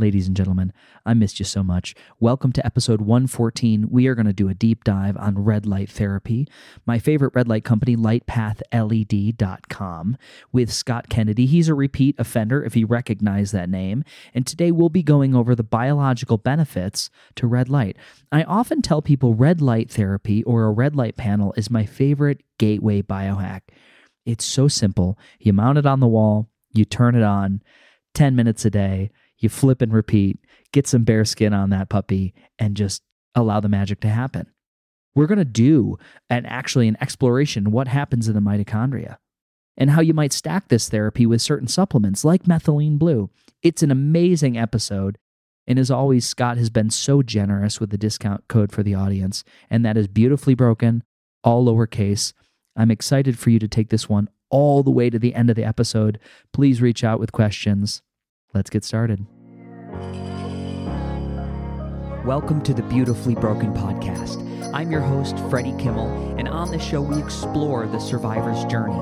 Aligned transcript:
Ladies 0.00 0.26
and 0.26 0.34
gentlemen, 0.34 0.72
I 1.04 1.12
missed 1.12 1.40
you 1.40 1.44
so 1.44 1.62
much. 1.62 1.94
Welcome 2.18 2.52
to 2.52 2.64
episode 2.64 3.02
114. 3.02 3.90
We 3.90 4.06
are 4.06 4.14
going 4.14 4.24
to 4.24 4.32
do 4.32 4.48
a 4.48 4.54
deep 4.54 4.82
dive 4.82 5.14
on 5.18 5.44
red 5.44 5.66
light 5.66 5.90
therapy. 5.90 6.48
My 6.86 6.98
favorite 6.98 7.34
red 7.34 7.48
light 7.48 7.64
company, 7.64 7.96
lightpathled.com, 7.96 10.16
with 10.52 10.72
Scott 10.72 11.10
Kennedy. 11.10 11.44
He's 11.44 11.68
a 11.68 11.74
repeat 11.74 12.14
offender 12.18 12.64
if 12.64 12.74
you 12.76 12.86
recognize 12.86 13.50
that 13.50 13.68
name. 13.68 14.02
And 14.32 14.46
today 14.46 14.72
we'll 14.72 14.88
be 14.88 15.02
going 15.02 15.34
over 15.34 15.54
the 15.54 15.62
biological 15.62 16.38
benefits 16.38 17.10
to 17.34 17.46
red 17.46 17.68
light. 17.68 17.98
I 18.32 18.44
often 18.44 18.80
tell 18.80 19.02
people 19.02 19.34
red 19.34 19.60
light 19.60 19.90
therapy 19.90 20.42
or 20.44 20.64
a 20.64 20.72
red 20.72 20.96
light 20.96 21.18
panel 21.18 21.52
is 21.58 21.68
my 21.68 21.84
favorite 21.84 22.42
gateway 22.58 23.02
biohack. 23.02 23.60
It's 24.24 24.46
so 24.46 24.66
simple. 24.66 25.18
You 25.38 25.52
mount 25.52 25.76
it 25.76 25.84
on 25.84 26.00
the 26.00 26.08
wall, 26.08 26.48
you 26.72 26.86
turn 26.86 27.14
it 27.14 27.22
on 27.22 27.62
10 28.14 28.34
minutes 28.34 28.64
a 28.64 28.70
day 28.70 29.10
you 29.40 29.48
flip 29.48 29.82
and 29.82 29.92
repeat, 29.92 30.38
get 30.72 30.86
some 30.86 31.04
bare 31.04 31.24
skin 31.24 31.52
on 31.52 31.70
that 31.70 31.88
puppy, 31.88 32.34
and 32.58 32.76
just 32.76 33.02
allow 33.34 33.60
the 33.60 33.68
magic 33.68 34.00
to 34.00 34.08
happen. 34.08 34.46
We're 35.14 35.26
going 35.26 35.38
to 35.38 35.44
do 35.44 35.98
an 36.28 36.46
actually 36.46 36.88
an 36.88 36.96
exploration 37.00 37.72
what 37.72 37.88
happens 37.88 38.28
in 38.28 38.34
the 38.34 38.40
mitochondria 38.40 39.16
and 39.76 39.90
how 39.90 40.00
you 40.00 40.14
might 40.14 40.32
stack 40.32 40.68
this 40.68 40.88
therapy 40.88 41.26
with 41.26 41.42
certain 41.42 41.68
supplements 41.68 42.24
like 42.24 42.44
methylene 42.44 42.98
blue. 42.98 43.30
It's 43.62 43.82
an 43.82 43.90
amazing 43.90 44.56
episode. 44.56 45.18
And 45.66 45.78
as 45.78 45.90
always, 45.90 46.26
Scott 46.26 46.58
has 46.58 46.70
been 46.70 46.90
so 46.90 47.22
generous 47.22 47.80
with 47.80 47.90
the 47.90 47.98
discount 47.98 48.46
code 48.48 48.72
for 48.72 48.82
the 48.82 48.94
audience, 48.94 49.44
and 49.68 49.84
that 49.84 49.96
is 49.96 50.08
beautifully 50.08 50.54
broken, 50.54 51.04
all 51.44 51.64
lowercase. 51.64 52.32
I'm 52.76 52.90
excited 52.90 53.38
for 53.38 53.50
you 53.50 53.58
to 53.58 53.68
take 53.68 53.90
this 53.90 54.08
one 54.08 54.28
all 54.50 54.82
the 54.82 54.90
way 54.90 55.10
to 55.10 55.18
the 55.18 55.34
end 55.34 55.48
of 55.48 55.56
the 55.56 55.64
episode. 55.64 56.18
Please 56.52 56.82
reach 56.82 57.04
out 57.04 57.20
with 57.20 57.32
questions. 57.32 58.02
Let's 58.52 58.68
get 58.68 58.82
started. 58.82 59.24
Welcome 62.24 62.62
to 62.64 62.74
the 62.74 62.82
Beautifully 62.82 63.36
Broken 63.36 63.72
Podcast. 63.72 64.44
I'm 64.74 64.90
your 64.90 65.02
host, 65.02 65.38
Freddie 65.48 65.74
Kimmel, 65.78 66.36
and 66.36 66.48
on 66.48 66.72
this 66.72 66.82
show, 66.82 67.00
we 67.00 67.22
explore 67.22 67.86
the 67.86 68.00
survivor's 68.00 68.64
journey, 68.64 68.98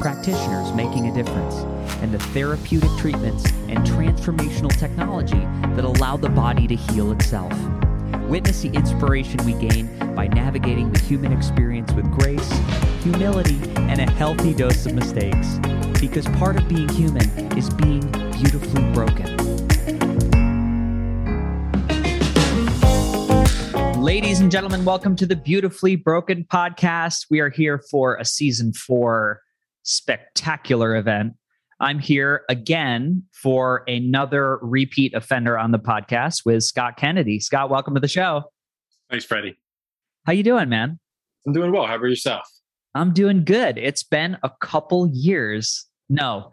practitioners 0.00 0.72
making 0.72 1.06
a 1.06 1.14
difference, 1.14 1.54
and 2.02 2.12
the 2.12 2.18
therapeutic 2.18 2.90
treatments 2.98 3.44
and 3.68 3.78
transformational 3.86 4.76
technology 4.76 5.46
that 5.76 5.84
allow 5.84 6.16
the 6.16 6.28
body 6.28 6.66
to 6.66 6.74
heal 6.74 7.12
itself. 7.12 7.52
Witness 8.30 8.62
the 8.62 8.68
inspiration 8.68 9.44
we 9.44 9.54
gain 9.54 9.88
by 10.14 10.28
navigating 10.28 10.92
the 10.92 11.00
human 11.00 11.32
experience 11.32 11.90
with 11.94 12.08
grace, 12.12 12.48
humility, 13.02 13.58
and 13.74 14.00
a 14.00 14.08
healthy 14.08 14.54
dose 14.54 14.86
of 14.86 14.94
mistakes. 14.94 15.58
Because 16.00 16.26
part 16.38 16.56
of 16.56 16.68
being 16.68 16.88
human 16.90 17.28
is 17.58 17.68
being 17.70 18.08
beautifully 18.30 18.84
broken. 18.92 19.36
Ladies 24.00 24.38
and 24.38 24.48
gentlemen, 24.48 24.84
welcome 24.84 25.16
to 25.16 25.26
the 25.26 25.34
Beautifully 25.34 25.96
Broken 25.96 26.44
podcast. 26.44 27.26
We 27.30 27.40
are 27.40 27.50
here 27.50 27.82
for 27.90 28.14
a 28.14 28.24
season 28.24 28.72
four 28.72 29.40
spectacular 29.82 30.94
event. 30.94 31.32
I'm 31.82 31.98
here 31.98 32.42
again 32.50 33.22
for 33.32 33.84
another 33.88 34.58
repeat 34.60 35.14
offender 35.14 35.58
on 35.58 35.70
the 35.70 35.78
podcast 35.78 36.44
with 36.44 36.62
Scott 36.62 36.98
Kennedy. 36.98 37.40
Scott, 37.40 37.70
welcome 37.70 37.94
to 37.94 38.00
the 38.00 38.08
show. 38.08 38.42
Thanks, 39.08 39.24
Freddie. 39.24 39.56
How 40.26 40.34
you 40.34 40.42
doing, 40.42 40.68
man? 40.68 40.98
I'm 41.46 41.54
doing 41.54 41.72
well. 41.72 41.86
How 41.86 41.96
about 41.96 42.04
yourself? 42.04 42.46
I'm 42.94 43.14
doing 43.14 43.44
good. 43.44 43.78
It's 43.78 44.02
been 44.02 44.36
a 44.42 44.50
couple 44.60 45.08
years. 45.10 45.86
No, 46.10 46.50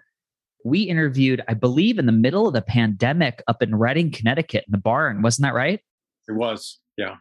we 0.64 0.84
interviewed, 0.84 1.42
I 1.50 1.56
believe, 1.56 2.00
in 2.00 2.06
the 2.06 2.14
middle 2.14 2.48
of 2.48 2.54
the 2.54 2.62
pandemic 2.62 3.44
up 3.50 3.62
in 3.62 3.76
Redding, 3.76 4.12
Connecticut, 4.12 4.64
in 4.66 4.72
the 4.72 4.78
barn. 4.78 5.22
Wasn't 5.24 5.44
that 5.44 5.54
right? 5.54 5.82
It 6.30 6.36
was. 6.36 6.80
Yeah. 6.96 7.16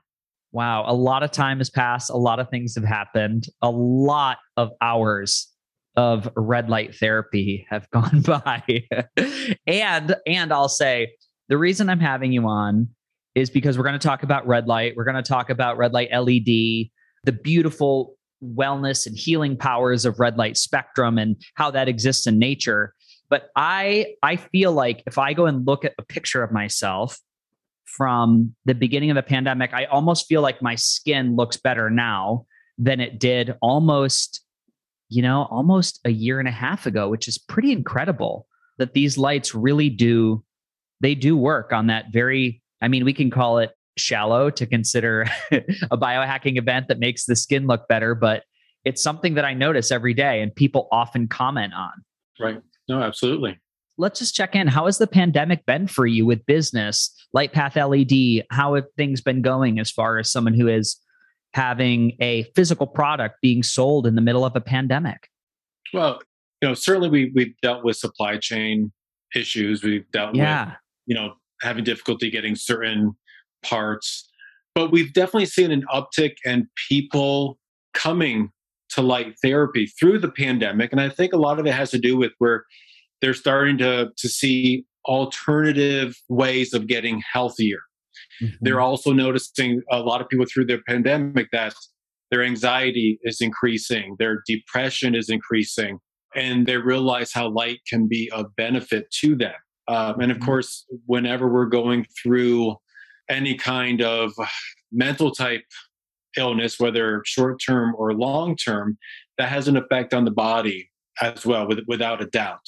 Wow, 0.52 0.84
a 0.86 0.94
lot 0.94 1.24
of 1.24 1.32
time 1.32 1.58
has 1.58 1.70
passed. 1.70 2.10
A 2.10 2.16
lot 2.16 2.38
of 2.38 2.50
things 2.50 2.76
have 2.76 2.84
happened. 2.84 3.48
A 3.62 3.70
lot 3.70 4.38
of 4.56 4.70
hours 4.80 5.52
of 5.96 6.28
red 6.36 6.68
light 6.68 6.94
therapy 6.94 7.66
have 7.70 7.88
gone 7.92 8.20
by. 8.20 8.62
and 9.66 10.16
and 10.26 10.52
I'll 10.52 10.68
say 10.68 11.14
the 11.48 11.58
reason 11.58 11.88
I'm 11.88 12.00
having 12.00 12.32
you 12.32 12.46
on 12.46 12.88
is 13.34 13.50
because 13.50 13.76
we're 13.76 13.84
going 13.84 13.98
to 13.98 14.06
talk 14.06 14.22
about 14.22 14.46
red 14.46 14.66
light. 14.66 14.94
We're 14.96 15.04
going 15.04 15.16
to 15.16 15.22
talk 15.22 15.50
about 15.50 15.76
red 15.76 15.92
light 15.92 16.08
LED, 16.10 16.44
the 17.24 17.38
beautiful 17.42 18.16
wellness 18.42 19.06
and 19.06 19.16
healing 19.16 19.56
powers 19.56 20.04
of 20.04 20.18
red 20.18 20.36
light 20.36 20.56
spectrum 20.56 21.18
and 21.18 21.36
how 21.54 21.70
that 21.70 21.88
exists 21.88 22.26
in 22.26 22.38
nature. 22.38 22.94
But 23.28 23.48
I 23.56 24.14
I 24.22 24.36
feel 24.36 24.72
like 24.72 25.02
if 25.06 25.18
I 25.18 25.32
go 25.32 25.46
and 25.46 25.66
look 25.66 25.84
at 25.84 25.94
a 25.98 26.02
picture 26.02 26.42
of 26.42 26.52
myself 26.52 27.18
from 27.84 28.54
the 28.64 28.74
beginning 28.74 29.10
of 29.10 29.16
the 29.16 29.22
pandemic, 29.22 29.72
I 29.72 29.84
almost 29.86 30.26
feel 30.26 30.42
like 30.42 30.62
my 30.62 30.74
skin 30.74 31.36
looks 31.36 31.56
better 31.56 31.90
now 31.90 32.46
than 32.78 33.00
it 33.00 33.18
did 33.18 33.54
almost, 33.62 34.42
you 35.08 35.22
know, 35.22 35.46
almost 35.50 36.00
a 36.04 36.10
year 36.10 36.38
and 36.38 36.48
a 36.48 36.52
half 36.52 36.86
ago, 36.86 37.08
which 37.08 37.28
is 37.28 37.38
pretty 37.38 37.72
incredible 37.72 38.46
that 38.78 38.92
these 38.92 39.16
lights 39.16 39.54
really 39.54 39.88
do, 39.88 40.44
they 41.00 41.14
do 41.14 41.36
work 41.36 41.72
on 41.72 41.86
that 41.86 42.06
very, 42.12 42.62
I 42.82 42.88
mean, 42.88 43.04
we 43.04 43.12
can 43.12 43.30
call 43.30 43.58
it 43.58 43.70
shallow 43.96 44.50
to 44.50 44.66
consider 44.66 45.26
a 45.90 45.96
biohacking 45.96 46.58
event 46.58 46.88
that 46.88 46.98
makes 46.98 47.24
the 47.24 47.36
skin 47.36 47.66
look 47.66 47.88
better, 47.88 48.14
but 48.14 48.44
it's 48.84 49.02
something 49.02 49.34
that 49.34 49.44
I 49.44 49.54
notice 49.54 49.90
every 49.90 50.14
day 50.14 50.42
and 50.42 50.54
people 50.54 50.88
often 50.92 51.28
comment 51.28 51.72
on. 51.74 51.92
Right. 52.38 52.60
No, 52.88 53.02
absolutely 53.02 53.58
let's 53.98 54.18
just 54.18 54.34
check 54.34 54.54
in. 54.54 54.66
How 54.66 54.86
has 54.86 54.98
the 54.98 55.06
pandemic 55.06 55.64
been 55.66 55.86
for 55.86 56.06
you 56.06 56.26
with 56.26 56.44
business, 56.46 57.12
Lightpath 57.34 57.76
LED? 57.76 58.46
How 58.50 58.74
have 58.74 58.84
things 58.96 59.20
been 59.20 59.42
going 59.42 59.78
as 59.78 59.90
far 59.90 60.18
as 60.18 60.30
someone 60.30 60.54
who 60.54 60.68
is 60.68 61.00
having 61.56 62.12
a 62.20 62.42
physical 62.54 62.86
product 62.86 63.40
being 63.40 63.62
sold 63.62 64.06
in 64.06 64.14
the 64.14 64.20
middle 64.20 64.44
of 64.44 64.54
a 64.54 64.60
pandemic? 64.60 65.30
Well, 65.94 66.20
you 66.60 66.68
know, 66.68 66.74
certainly 66.74 67.08
we 67.08 67.32
we've 67.34 67.54
dealt 67.62 67.82
with 67.82 67.96
supply 67.96 68.36
chain 68.36 68.92
issues. 69.34 69.82
We've 69.82 70.08
dealt 70.12 70.34
yeah. 70.34 70.66
with, 70.66 70.74
you 71.06 71.14
know, 71.14 71.32
having 71.62 71.82
difficulty 71.82 72.30
getting 72.30 72.56
certain 72.56 73.16
parts. 73.64 74.30
But 74.74 74.92
we've 74.92 75.14
definitely 75.14 75.46
seen 75.46 75.70
an 75.70 75.84
uptick 75.92 76.34
in 76.44 76.68
people 76.90 77.58
coming 77.94 78.50
to 78.90 79.00
light 79.00 79.34
therapy 79.42 79.86
through 79.86 80.18
the 80.18 80.30
pandemic. 80.30 80.92
And 80.92 81.00
I 81.00 81.08
think 81.08 81.32
a 81.32 81.38
lot 81.38 81.58
of 81.58 81.66
it 81.66 81.72
has 81.72 81.90
to 81.92 81.98
do 81.98 82.18
with 82.18 82.32
where 82.38 82.64
they're 83.22 83.34
starting 83.34 83.78
to, 83.78 84.10
to 84.14 84.28
see 84.28 84.84
alternative 85.06 86.14
ways 86.28 86.74
of 86.74 86.86
getting 86.86 87.22
healthier. 87.32 87.80
Mm-hmm. 88.42 88.56
They're 88.60 88.80
also 88.80 89.12
noticing 89.12 89.82
a 89.90 90.00
lot 90.00 90.20
of 90.20 90.28
people 90.28 90.46
through 90.46 90.66
the 90.66 90.78
pandemic 90.88 91.48
that 91.52 91.74
their 92.30 92.42
anxiety 92.42 93.18
is 93.22 93.40
increasing, 93.40 94.16
their 94.18 94.42
depression 94.46 95.14
is 95.14 95.30
increasing, 95.30 95.98
and 96.34 96.66
they 96.66 96.76
realize 96.76 97.32
how 97.32 97.48
light 97.48 97.80
can 97.88 98.08
be 98.08 98.30
of 98.32 98.54
benefit 98.56 99.10
to 99.20 99.36
them. 99.36 99.54
Um, 99.88 100.20
and 100.20 100.30
of 100.32 100.38
mm-hmm. 100.38 100.46
course, 100.46 100.84
whenever 101.06 101.48
we're 101.48 101.66
going 101.66 102.06
through 102.20 102.76
any 103.28 103.54
kind 103.54 104.02
of 104.02 104.32
mental 104.92 105.30
type 105.30 105.64
illness, 106.36 106.78
whether 106.78 107.22
short 107.24 107.60
term 107.64 107.94
or 107.96 108.12
long 108.12 108.56
term, 108.56 108.98
that 109.38 109.48
has 109.48 109.68
an 109.68 109.76
effect 109.76 110.12
on 110.12 110.24
the 110.24 110.30
body 110.30 110.90
as 111.22 111.46
well, 111.46 111.66
with, 111.66 111.80
without 111.86 112.22
a 112.22 112.26
doubt. 112.26 112.60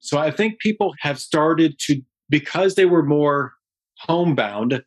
So 0.00 0.18
I 0.18 0.30
think 0.30 0.58
people 0.58 0.94
have 1.00 1.18
started 1.18 1.78
to, 1.86 2.02
because 2.28 2.74
they 2.74 2.84
were 2.84 3.02
more 3.02 3.54
homebound, 4.00 4.82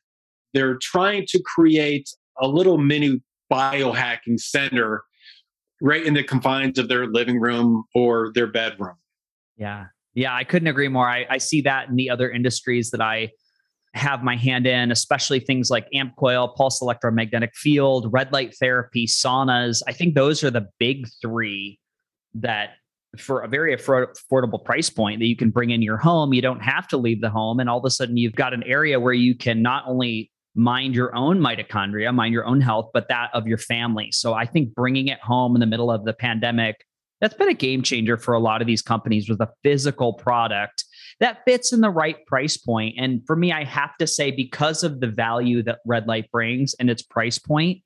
they're 0.53 0.77
trying 0.81 1.25
to 1.29 1.41
create 1.43 2.09
a 2.41 2.47
little 2.47 2.77
mini 2.77 3.21
biohacking 3.51 4.39
center 4.39 5.03
right 5.81 6.05
in 6.05 6.13
the 6.13 6.23
confines 6.23 6.77
of 6.77 6.87
their 6.87 7.07
living 7.07 7.39
room 7.39 7.83
or 7.95 8.31
their 8.33 8.47
bedroom. 8.47 8.95
Yeah. 9.57 9.85
Yeah, 10.13 10.35
I 10.35 10.43
couldn't 10.43 10.67
agree 10.67 10.87
more. 10.87 11.07
I, 11.07 11.25
I 11.29 11.37
see 11.37 11.61
that 11.61 11.89
in 11.89 11.95
the 11.95 12.09
other 12.09 12.29
industries 12.29 12.91
that 12.91 13.01
I 13.01 13.29
have 13.93 14.23
my 14.23 14.35
hand 14.35 14.67
in, 14.67 14.91
especially 14.91 15.39
things 15.39 15.69
like 15.69 15.87
amp 15.93 16.15
coil, 16.15 16.49
pulse 16.49 16.81
electromagnetic 16.81 17.55
field, 17.55 18.11
red 18.11 18.31
light 18.31 18.55
therapy, 18.59 19.07
saunas. 19.07 19.81
I 19.87 19.93
think 19.93 20.15
those 20.15 20.43
are 20.43 20.51
the 20.51 20.67
big 20.79 21.07
three 21.21 21.79
that 22.35 22.71
for 23.17 23.41
a 23.41 23.47
very 23.47 23.75
affordable 23.75 24.63
price 24.63 24.89
point 24.89 25.19
that 25.19 25.25
you 25.25 25.35
can 25.35 25.49
bring 25.49 25.71
in 25.71 25.81
your 25.81 25.97
home. 25.97 26.33
You 26.33 26.41
don't 26.41 26.61
have 26.61 26.87
to 26.89 26.97
leave 26.97 27.21
the 27.21 27.29
home. 27.29 27.59
And 27.59 27.69
all 27.69 27.79
of 27.79 27.85
a 27.85 27.89
sudden, 27.89 28.17
you've 28.17 28.35
got 28.35 28.53
an 28.53 28.63
area 28.63 28.99
where 28.99 29.13
you 29.13 29.35
can 29.35 29.61
not 29.61 29.83
only 29.87 30.31
mind 30.59 30.93
your 30.93 31.15
own 31.15 31.39
mitochondria, 31.39 32.13
mind 32.13 32.33
your 32.33 32.45
own 32.45 32.61
health, 32.61 32.89
but 32.93 33.07
that 33.07 33.29
of 33.33 33.47
your 33.47 33.57
family. 33.57 34.11
So 34.11 34.33
I 34.33 34.45
think 34.45 34.75
bringing 34.75 35.07
it 35.07 35.19
home 35.19 35.55
in 35.55 35.61
the 35.61 35.65
middle 35.65 35.89
of 35.89 36.03
the 36.03 36.13
pandemic, 36.13 36.85
that's 37.21 37.33
been 37.33 37.49
a 37.49 37.53
game 37.53 37.81
changer 37.81 38.17
for 38.17 38.33
a 38.33 38.39
lot 38.39 38.61
of 38.61 38.67
these 38.67 38.81
companies 38.81 39.29
with 39.29 39.41
a 39.41 39.49
physical 39.63 40.13
product 40.13 40.83
that 41.19 41.39
fits 41.45 41.73
in 41.73 41.81
the 41.81 41.89
right 41.89 42.25
price 42.27 42.57
point. 42.57 42.95
And 42.97 43.21
for 43.25 43.35
me, 43.35 43.51
I 43.51 43.63
have 43.63 43.95
to 43.97 44.07
say, 44.07 44.31
because 44.31 44.83
of 44.83 44.99
the 44.99 45.07
value 45.07 45.63
that 45.63 45.79
Red 45.85 46.07
Light 46.07 46.29
brings 46.31 46.73
and 46.75 46.89
its 46.89 47.01
price 47.01 47.39
point, 47.39 47.81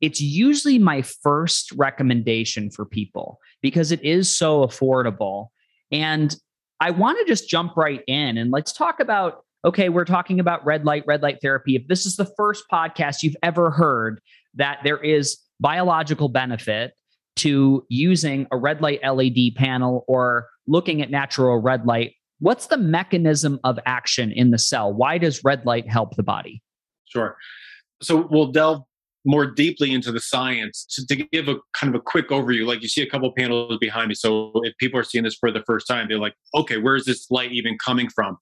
it's 0.00 0.20
usually 0.20 0.78
my 0.78 1.02
first 1.02 1.72
recommendation 1.72 2.70
for 2.70 2.84
people 2.84 3.38
because 3.62 3.90
it 3.90 4.02
is 4.04 4.34
so 4.34 4.66
affordable. 4.66 5.48
And 5.90 6.34
I 6.80 6.90
want 6.90 7.18
to 7.18 7.24
just 7.24 7.48
jump 7.48 7.76
right 7.76 8.02
in 8.06 8.38
and 8.38 8.50
let's 8.50 8.72
talk 8.72 9.00
about 9.00 9.44
okay, 9.64 9.88
we're 9.88 10.04
talking 10.04 10.40
about 10.40 10.64
red 10.64 10.84
light, 10.84 11.04
red 11.06 11.22
light 11.22 11.38
therapy. 11.42 11.76
If 11.76 11.88
this 11.88 12.06
is 12.06 12.16
the 12.16 12.30
first 12.36 12.64
podcast 12.72 13.22
you've 13.22 13.36
ever 13.42 13.70
heard 13.70 14.20
that 14.54 14.78
there 14.84 14.98
is 14.98 15.38
biological 15.60 16.28
benefit 16.28 16.92
to 17.36 17.84
using 17.88 18.46
a 18.50 18.56
red 18.56 18.80
light 18.80 19.00
LED 19.04 19.54
panel 19.56 20.04
or 20.08 20.48
looking 20.66 21.02
at 21.02 21.10
natural 21.10 21.60
red 21.60 21.86
light, 21.86 22.14
what's 22.40 22.66
the 22.66 22.78
mechanism 22.78 23.58
of 23.64 23.78
action 23.86 24.32
in 24.32 24.50
the 24.50 24.58
cell? 24.58 24.92
Why 24.92 25.18
does 25.18 25.42
red 25.44 25.66
light 25.66 25.88
help 25.88 26.16
the 26.16 26.22
body? 26.22 26.62
Sure. 27.06 27.36
So 28.02 28.28
we'll 28.30 28.52
delve 28.52 28.82
more 29.24 29.46
deeply 29.46 29.92
into 29.92 30.12
the 30.12 30.20
science 30.20 30.86
to, 30.90 31.06
to, 31.06 31.16
give 31.32 31.48
a 31.48 31.56
kind 31.74 31.94
of 31.94 32.00
a 32.00 32.02
quick 32.02 32.28
overview 32.28 32.64
like 32.64 32.80
you 32.82 32.88
see 32.88 33.02
a 33.02 33.10
couple 33.10 33.30
panels 33.36 33.76
behind 33.78 34.08
me 34.08 34.14
so 34.14 34.52
if 34.62 34.72
people 34.78 34.98
are 34.98 35.02
seeing 35.02 35.24
this 35.24 35.34
for 35.34 35.50
the 35.50 35.62
first 35.66 35.86
time 35.88 36.06
they're 36.08 36.20
like 36.20 36.34
okay 36.54 36.78
where's 36.78 37.04
this 37.04 37.28
light 37.30 37.50
even 37.52 37.76
coming 37.84 38.08
from 38.08 38.38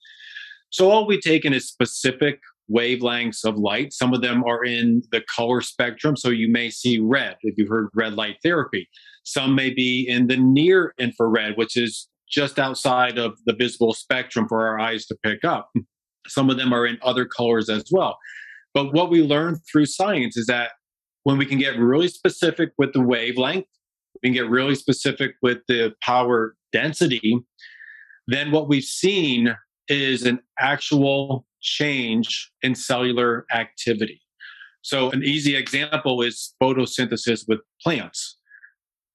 so 0.70 0.90
all 0.90 1.06
we've 1.06 1.20
taken 1.20 1.52
is 1.52 1.68
specific 1.68 2.40
wavelengths 2.70 3.44
of 3.44 3.56
light. 3.56 3.92
Some 3.92 4.12
of 4.12 4.22
them 4.22 4.42
are 4.44 4.64
in 4.64 5.02
the 5.12 5.22
color 5.34 5.60
spectrum 5.60 6.16
so 6.16 6.30
you 6.30 6.48
may 6.48 6.68
see 6.70 6.98
red 6.98 7.36
if 7.42 7.56
you've 7.56 7.68
heard 7.68 7.88
red 7.94 8.14
light 8.14 8.36
therapy. 8.42 8.88
Some 9.24 9.54
may 9.54 9.70
be 9.70 10.06
in 10.08 10.26
the 10.26 10.36
near 10.36 10.94
infrared 10.98 11.56
which 11.56 11.76
is 11.76 12.08
just 12.28 12.58
outside 12.58 13.18
of 13.18 13.38
the 13.46 13.54
visible 13.54 13.94
spectrum 13.94 14.48
for 14.48 14.66
our 14.66 14.80
eyes 14.80 15.06
to 15.06 15.16
pick 15.22 15.44
up. 15.44 15.70
Some 16.26 16.50
of 16.50 16.56
them 16.56 16.72
are 16.72 16.86
in 16.86 16.98
other 17.02 17.24
colors 17.24 17.68
as 17.68 17.84
well. 17.92 18.18
But 18.74 18.92
what 18.92 19.10
we 19.10 19.22
learned 19.22 19.58
through 19.70 19.86
science 19.86 20.36
is 20.36 20.46
that 20.46 20.72
when 21.22 21.38
we 21.38 21.46
can 21.46 21.58
get 21.58 21.78
really 21.78 22.08
specific 22.08 22.72
with 22.78 22.92
the 22.92 23.00
wavelength, 23.00 23.66
we 24.14 24.28
can 24.28 24.34
get 24.34 24.50
really 24.50 24.74
specific 24.74 25.34
with 25.40 25.58
the 25.68 25.94
power 26.02 26.56
density, 26.72 27.38
then 28.26 28.50
what 28.50 28.68
we've 28.68 28.84
seen 28.84 29.56
is 29.88 30.24
an 30.24 30.40
actual 30.58 31.46
change 31.60 32.50
in 32.62 32.74
cellular 32.74 33.46
activity. 33.52 34.20
So 34.82 35.10
an 35.10 35.24
easy 35.24 35.56
example 35.56 36.22
is 36.22 36.54
photosynthesis 36.62 37.44
with 37.48 37.60
plants. 37.82 38.38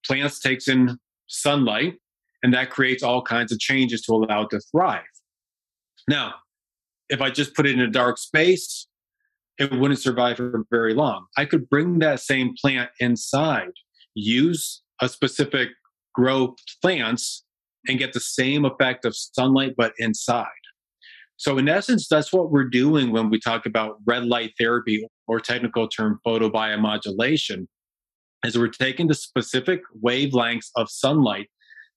Plants 0.05 0.39
takes 0.39 0.67
in 0.67 0.97
sunlight 1.27 1.95
and 2.43 2.53
that 2.53 2.69
creates 2.69 3.03
all 3.03 3.21
kinds 3.21 3.51
of 3.51 3.59
changes 3.59 4.01
to 4.03 4.13
allow 4.13 4.43
it 4.43 4.49
to 4.49 4.59
thrive. 4.71 5.03
Now, 6.07 6.35
if 7.09 7.21
I 7.21 7.29
just 7.29 7.55
put 7.55 7.65
it 7.65 7.73
in 7.73 7.79
a 7.79 7.89
dark 7.89 8.17
space, 8.17 8.87
it 9.57 9.71
wouldn't 9.71 9.99
survive 9.99 10.37
for 10.37 10.65
very 10.71 10.93
long. 10.93 11.27
I 11.37 11.45
could 11.45 11.69
bring 11.69 11.99
that 11.99 12.19
same 12.19 12.55
plant 12.59 12.89
inside, 12.99 13.71
use 14.15 14.81
a 15.01 15.07
specific 15.07 15.69
grow 16.13 16.55
plants, 16.81 17.43
and 17.87 17.99
get 17.99 18.13
the 18.13 18.19
same 18.19 18.65
effect 18.65 19.05
of 19.05 19.15
sunlight, 19.15 19.75
but 19.77 19.93
inside. 19.97 20.47
So, 21.41 21.57
in 21.57 21.67
essence, 21.67 22.07
that's 22.07 22.31
what 22.31 22.51
we're 22.51 22.69
doing 22.69 23.11
when 23.11 23.31
we 23.31 23.39
talk 23.39 23.65
about 23.65 23.97
red 24.05 24.25
light 24.25 24.53
therapy 24.59 25.07
or 25.25 25.39
technical 25.39 25.87
term 25.87 26.19
photobiomodulation, 26.23 27.65
is 28.45 28.59
we're 28.59 28.67
taking 28.67 29.07
the 29.07 29.15
specific 29.15 29.81
wavelengths 30.05 30.67
of 30.75 30.87
sunlight 30.91 31.47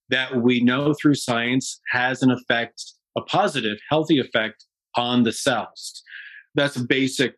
that 0.08 0.34
we 0.36 0.60
know 0.60 0.94
through 0.94 1.16
science 1.16 1.78
has 1.90 2.22
an 2.22 2.30
effect, 2.30 2.82
a 3.18 3.20
positive, 3.20 3.76
healthy 3.90 4.18
effect 4.18 4.64
on 4.96 5.24
the 5.24 5.32
cells. 5.32 6.02
That's 6.54 6.76
a 6.76 6.84
basic 6.84 7.34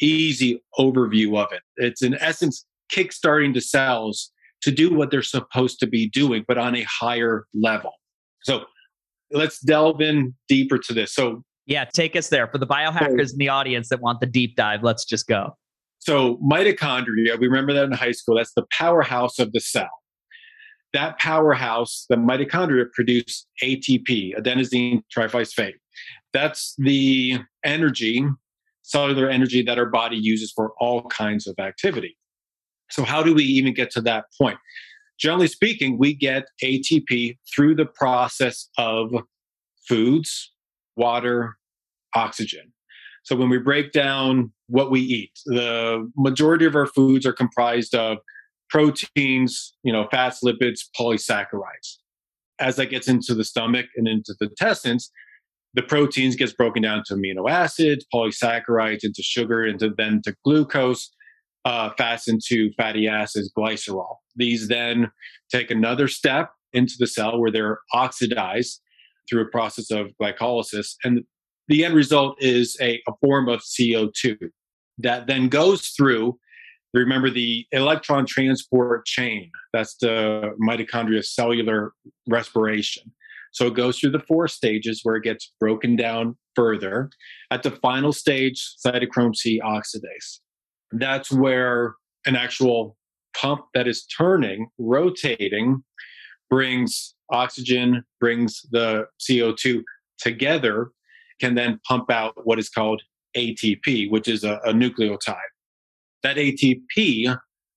easy 0.00 0.60
overview 0.80 1.40
of 1.40 1.52
it. 1.52 1.62
It's 1.76 2.02
in 2.02 2.14
essence 2.14 2.66
kickstarting 2.92 3.54
the 3.54 3.60
cells 3.60 4.32
to 4.62 4.72
do 4.72 4.92
what 4.92 5.12
they're 5.12 5.22
supposed 5.22 5.78
to 5.78 5.86
be 5.86 6.08
doing, 6.08 6.44
but 6.48 6.58
on 6.58 6.74
a 6.74 6.82
higher 6.82 7.46
level. 7.54 7.92
So 8.42 8.64
let's 9.30 9.60
delve 9.60 10.00
in 10.00 10.34
deeper 10.48 10.78
to 10.78 10.92
this. 10.92 11.14
So, 11.14 11.42
yeah, 11.66 11.84
take 11.84 12.14
us 12.16 12.28
there. 12.28 12.46
For 12.48 12.58
the 12.58 12.66
biohackers 12.66 13.28
so, 13.28 13.32
in 13.32 13.38
the 13.38 13.48
audience 13.48 13.88
that 13.88 14.00
want 14.00 14.20
the 14.20 14.26
deep 14.26 14.56
dive, 14.56 14.82
let's 14.82 15.04
just 15.04 15.26
go. 15.26 15.56
So, 15.98 16.36
mitochondria, 16.38 17.38
we 17.38 17.48
remember 17.48 17.72
that 17.72 17.84
in 17.84 17.92
high 17.92 18.12
school, 18.12 18.36
that's 18.36 18.52
the 18.54 18.64
powerhouse 18.70 19.38
of 19.38 19.52
the 19.52 19.60
cell. 19.60 19.90
That 20.92 21.18
powerhouse, 21.18 22.06
the 22.08 22.16
mitochondria 22.16 22.84
produce 22.92 23.46
ATP, 23.62 24.36
adenosine 24.36 25.02
triphosphate. 25.14 25.74
That's 26.32 26.74
the 26.78 27.38
energy 27.64 28.24
cellular 28.86 29.28
energy 29.28 29.62
that 29.62 29.78
our 29.78 29.86
body 29.86 30.16
uses 30.16 30.52
for 30.54 30.72
all 30.78 31.02
kinds 31.08 31.46
of 31.46 31.56
activity. 31.58 32.16
So, 32.90 33.02
how 33.02 33.22
do 33.22 33.34
we 33.34 33.42
even 33.42 33.74
get 33.74 33.90
to 33.92 34.00
that 34.02 34.26
point? 34.40 34.58
Generally 35.18 35.48
speaking, 35.48 35.98
we 35.98 36.14
get 36.14 36.46
ATP 36.62 37.38
through 37.54 37.74
the 37.74 37.86
process 37.86 38.68
of 38.76 39.12
foods, 39.88 40.52
water, 40.96 41.56
oxygen. 42.14 42.72
So, 43.22 43.34
when 43.34 43.48
we 43.48 43.58
break 43.58 43.92
down 43.92 44.52
what 44.68 44.90
we 44.90 45.00
eat, 45.00 45.32
the 45.46 46.10
majority 46.16 46.64
of 46.64 46.74
our 46.74 46.86
foods 46.86 47.26
are 47.26 47.32
comprised 47.32 47.94
of 47.94 48.18
proteins, 48.70 49.74
you 49.82 49.92
know, 49.92 50.06
fats, 50.10 50.40
lipids, 50.44 50.80
polysaccharides. 50.98 51.96
As 52.58 52.76
that 52.76 52.86
gets 52.86 53.08
into 53.08 53.34
the 53.34 53.44
stomach 53.44 53.86
and 53.96 54.08
into 54.08 54.34
the 54.40 54.46
intestines, 54.46 55.10
the 55.74 55.82
proteins 55.82 56.36
gets 56.36 56.52
broken 56.52 56.82
down 56.82 57.02
to 57.06 57.14
amino 57.14 57.50
acids, 57.50 58.06
polysaccharides 58.12 59.04
into 59.04 59.22
sugar, 59.22 59.64
into 59.64 59.90
then 59.96 60.22
to 60.24 60.34
glucose, 60.44 61.10
uh, 61.64 61.90
fats 61.98 62.28
into 62.28 62.70
fatty 62.76 63.06
acids, 63.06 63.52
glycerol. 63.56 64.16
These 64.36 64.68
then 64.68 65.10
take 65.50 65.70
another 65.70 66.08
step 66.08 66.50
into 66.72 66.94
the 66.98 67.06
cell 67.06 67.38
where 67.38 67.50
they're 67.50 67.78
oxidized 67.92 68.80
through 69.28 69.42
a 69.42 69.48
process 69.48 69.90
of 69.90 70.12
glycolysis, 70.20 70.94
and 71.02 71.24
the 71.68 71.84
end 71.84 71.94
result 71.94 72.36
is 72.40 72.76
a, 72.80 73.02
a 73.08 73.12
form 73.20 73.48
of 73.48 73.60
CO2 73.60 74.36
that 74.98 75.26
then 75.26 75.48
goes 75.48 75.88
through. 75.88 76.38
Remember 76.94 77.28
the 77.28 77.66
electron 77.72 78.24
transport 78.24 79.04
chain. 79.04 79.50
That's 79.72 79.96
the 79.96 80.54
mitochondria 80.60 81.24
cellular 81.24 81.92
respiration. 82.26 83.12
So 83.52 83.66
it 83.66 83.74
goes 83.74 83.98
through 83.98 84.10
the 84.10 84.20
four 84.20 84.48
stages 84.48 85.00
where 85.02 85.16
it 85.16 85.24
gets 85.24 85.52
broken 85.60 85.96
down 85.96 86.36
further. 86.54 87.10
At 87.50 87.62
the 87.62 87.70
final 87.70 88.12
stage, 88.12 88.74
cytochrome 88.84 89.34
C 89.34 89.60
oxidase. 89.60 90.40
That's 90.92 91.32
where 91.32 91.94
an 92.24 92.36
actual 92.36 92.96
pump 93.40 93.62
that 93.74 93.86
is 93.86 94.06
turning, 94.06 94.68
rotating, 94.78 95.82
brings 96.48 97.14
oxygen, 97.30 98.02
brings 98.20 98.62
the 98.70 99.06
CO2 99.20 99.82
together, 100.18 100.90
can 101.40 101.54
then 101.54 101.80
pump 101.86 102.10
out 102.10 102.34
what 102.44 102.58
is 102.58 102.68
called 102.68 103.02
ATP, 103.36 104.10
which 104.10 104.28
is 104.28 104.44
a, 104.44 104.60
a 104.64 104.72
nucleotide. 104.72 105.36
That 106.22 106.36
ATP 106.36 107.36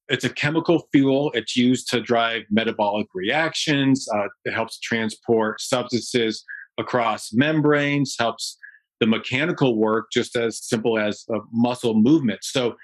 it's 0.10 0.25
a 0.25 0.30
chemical 0.30 0.88
fuel. 0.92 1.32
It's 1.36 1.56
used 1.56 1.88
to 1.92 2.01
drive 2.01 2.44
metabolic 2.50 3.08
reactions. 3.13 4.08
Uh, 4.13 4.25
it 4.44 4.54
helps 4.54 4.80
transport 4.80 5.62
substances 5.62 6.44
across 6.80 7.32
membranes, 7.32 8.16
helps 8.18 8.58
the 9.00 9.06
mechanical 9.06 9.78
work 9.78 10.08
just 10.12 10.36
as 10.36 10.66
simple 10.66 10.98
as 10.98 11.25
a 11.30 11.38
muscle 11.51 11.94
movement. 11.94 12.44
So 12.44 12.75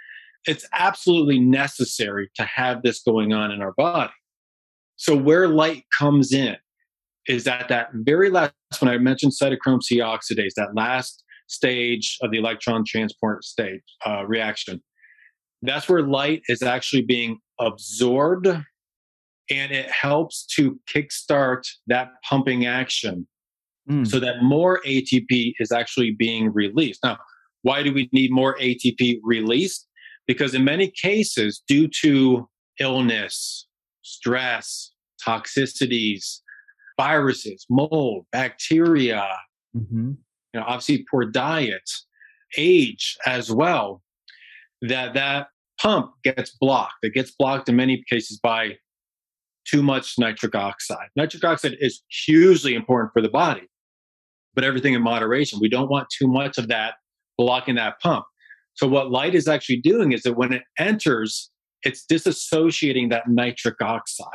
it's 0.47 0.67
absolutely 0.73 1.39
necessary 1.39 2.29
to 2.35 2.43
have 2.43 2.83
this 2.83 3.01
going 3.01 3.33
on 3.33 3.51
in 3.51 3.61
our 3.61 3.73
body. 3.77 4.13
So 4.95 5.15
where 5.15 5.47
light 5.47 5.83
comes 5.97 6.31
in 6.31 6.55
is 7.27 7.47
at 7.47 7.67
that 7.69 7.89
very 7.93 8.29
last 8.29 8.53
when 8.79 8.89
I 8.89 8.97
mentioned 8.97 9.33
cytochrome 9.33 9.83
C 9.83 9.99
oxidase, 9.99 10.53
that 10.55 10.75
last 10.75 11.23
stage 11.47 12.17
of 12.21 12.31
the 12.31 12.37
electron 12.37 12.83
transport 12.85 13.43
stage 13.43 13.81
uh, 14.05 14.25
reaction 14.25 14.81
that's 15.65 15.89
where 15.89 16.01
light 16.01 16.41
is 16.47 16.61
actually 16.61 17.01
being 17.01 17.39
absorbed 17.59 18.47
and 18.47 19.71
it 19.71 19.89
helps 19.89 20.45
to 20.55 20.79
kickstart 20.93 21.63
that 21.87 22.09
pumping 22.27 22.65
action 22.65 23.27
mm. 23.89 24.07
so 24.07 24.19
that 24.19 24.41
more 24.41 24.81
ATP 24.85 25.53
is 25.59 25.71
actually 25.71 26.11
being 26.11 26.51
released. 26.51 27.01
Now, 27.03 27.17
why 27.61 27.83
do 27.83 27.93
we 27.93 28.09
need 28.11 28.31
more 28.31 28.57
ATP 28.57 29.19
released? 29.23 29.87
Because 30.27 30.53
in 30.53 30.63
many 30.63 30.91
cases, 30.91 31.62
due 31.67 31.88
to 32.01 32.50
illness, 32.79 33.67
stress, 34.01 34.91
toxicities, 35.25 36.39
viruses, 37.00 37.65
mold, 37.70 38.25
bacteria, 38.32 39.27
mm-hmm. 39.75 40.12
you 40.53 40.60
know, 40.60 40.63
obviously 40.65 41.05
poor 41.10 41.25
diet, 41.25 41.89
age 42.58 43.17
as 43.25 43.51
well, 43.51 44.01
that 44.82 45.13
that 45.13 45.48
pump 45.79 46.12
gets 46.24 46.51
blocked. 46.60 46.96
It 47.01 47.13
gets 47.13 47.32
blocked 47.38 47.70
in 47.70 47.75
many 47.75 48.03
cases 48.10 48.39
by 48.41 48.77
too 49.67 49.82
much 49.82 50.17
nitric 50.17 50.55
oxide. 50.55 51.08
Nitric 51.15 51.44
oxide 51.44 51.75
is 51.79 52.03
hugely 52.25 52.75
important 52.75 53.12
for 53.13 53.22
the 53.22 53.29
body, 53.29 53.67
but 54.53 54.63
everything 54.63 54.94
in 54.94 55.01
moderation. 55.01 55.60
We 55.60 55.70
don't 55.70 55.89
want 55.89 56.08
too 56.10 56.27
much 56.27 56.58
of 56.58 56.67
that 56.67 56.96
blocking 57.38 57.75
that 57.75 58.00
pump. 58.00 58.25
So, 58.75 58.88
what 58.88 59.10
light 59.10 59.36
is 59.36 59.48
actually 59.48 59.82
doing 59.82 60.12
is 60.12 60.24
that 60.24 60.34
when 60.34 60.53
it 60.53 60.63
enters, 60.77 61.50
it's 61.84 62.05
disassociating 62.05 63.10
that 63.10 63.27
nitric 63.27 63.82
oxide. 63.82 64.27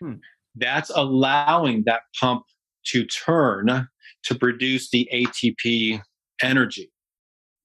Hmm. 0.00 0.14
That's 0.54 0.90
allowing 0.94 1.84
that 1.86 2.02
pump 2.20 2.44
to 2.88 3.04
turn 3.04 3.88
to 4.24 4.34
produce 4.34 4.90
the 4.90 5.08
ATP 5.12 6.00
energy. 6.42 6.90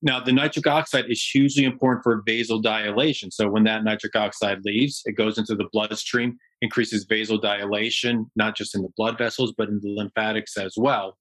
Now, 0.02 0.22
the 0.22 0.32
nitric 0.32 0.66
oxide 0.66 1.06
is 1.10 1.22
hugely 1.22 1.66
important 1.66 2.04
for 2.04 2.24
vasodilation. 2.24 3.34
So, 3.34 3.50
when 3.50 3.66
that 3.66 3.84
nitric 3.84 4.16
oxide 4.16 4.60
leaves, 4.64 5.02
it 5.06 5.14
goes 5.14 5.38
into 5.38 5.56
the 5.56 5.68
bloodstream, 5.74 6.38
increases 6.62 7.06
vasodilation, 7.06 8.26
not 8.38 8.56
just 8.56 8.74
in 8.76 8.82
the 8.82 8.90
blood 8.96 9.18
vessels, 9.18 9.54
but 9.58 9.68
in 9.68 9.82
the 9.82 9.94
lymphatics 9.94 10.56
as 10.58 10.76
well, 10.78 11.18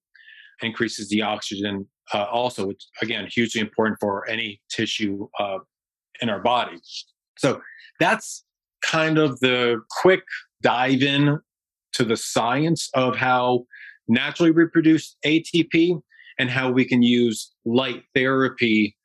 increases 0.63 1.09
the 1.09 1.23
oxygen 1.23 1.87
uh, 2.13 2.25
also, 2.25 2.67
which 2.67 2.85
again, 3.03 3.29
hugely 3.31 3.61
important 3.61 3.99
for 4.01 4.29
any 4.29 4.61
tissue 4.71 5.29
uh, 5.39 5.59
in 6.21 6.29
our 6.31 6.41
body. 6.41 6.79
So, 7.37 7.61
that's 8.01 8.45
kind 8.83 9.19
of 9.19 9.41
the 9.41 9.81
quick 10.03 10.23
dive 10.63 11.03
in 11.03 11.39
to 11.95 12.05
the 12.05 12.17
science 12.17 12.91
of 12.95 13.17
how 13.17 13.65
naturally 14.09 14.51
reproduced 14.51 15.17
ATP 15.25 16.01
and 16.39 16.51
how 16.51 16.71
we 16.71 16.85
can 16.85 17.03
use 17.03 17.53
light 17.65 18.03
therapy 18.15 18.97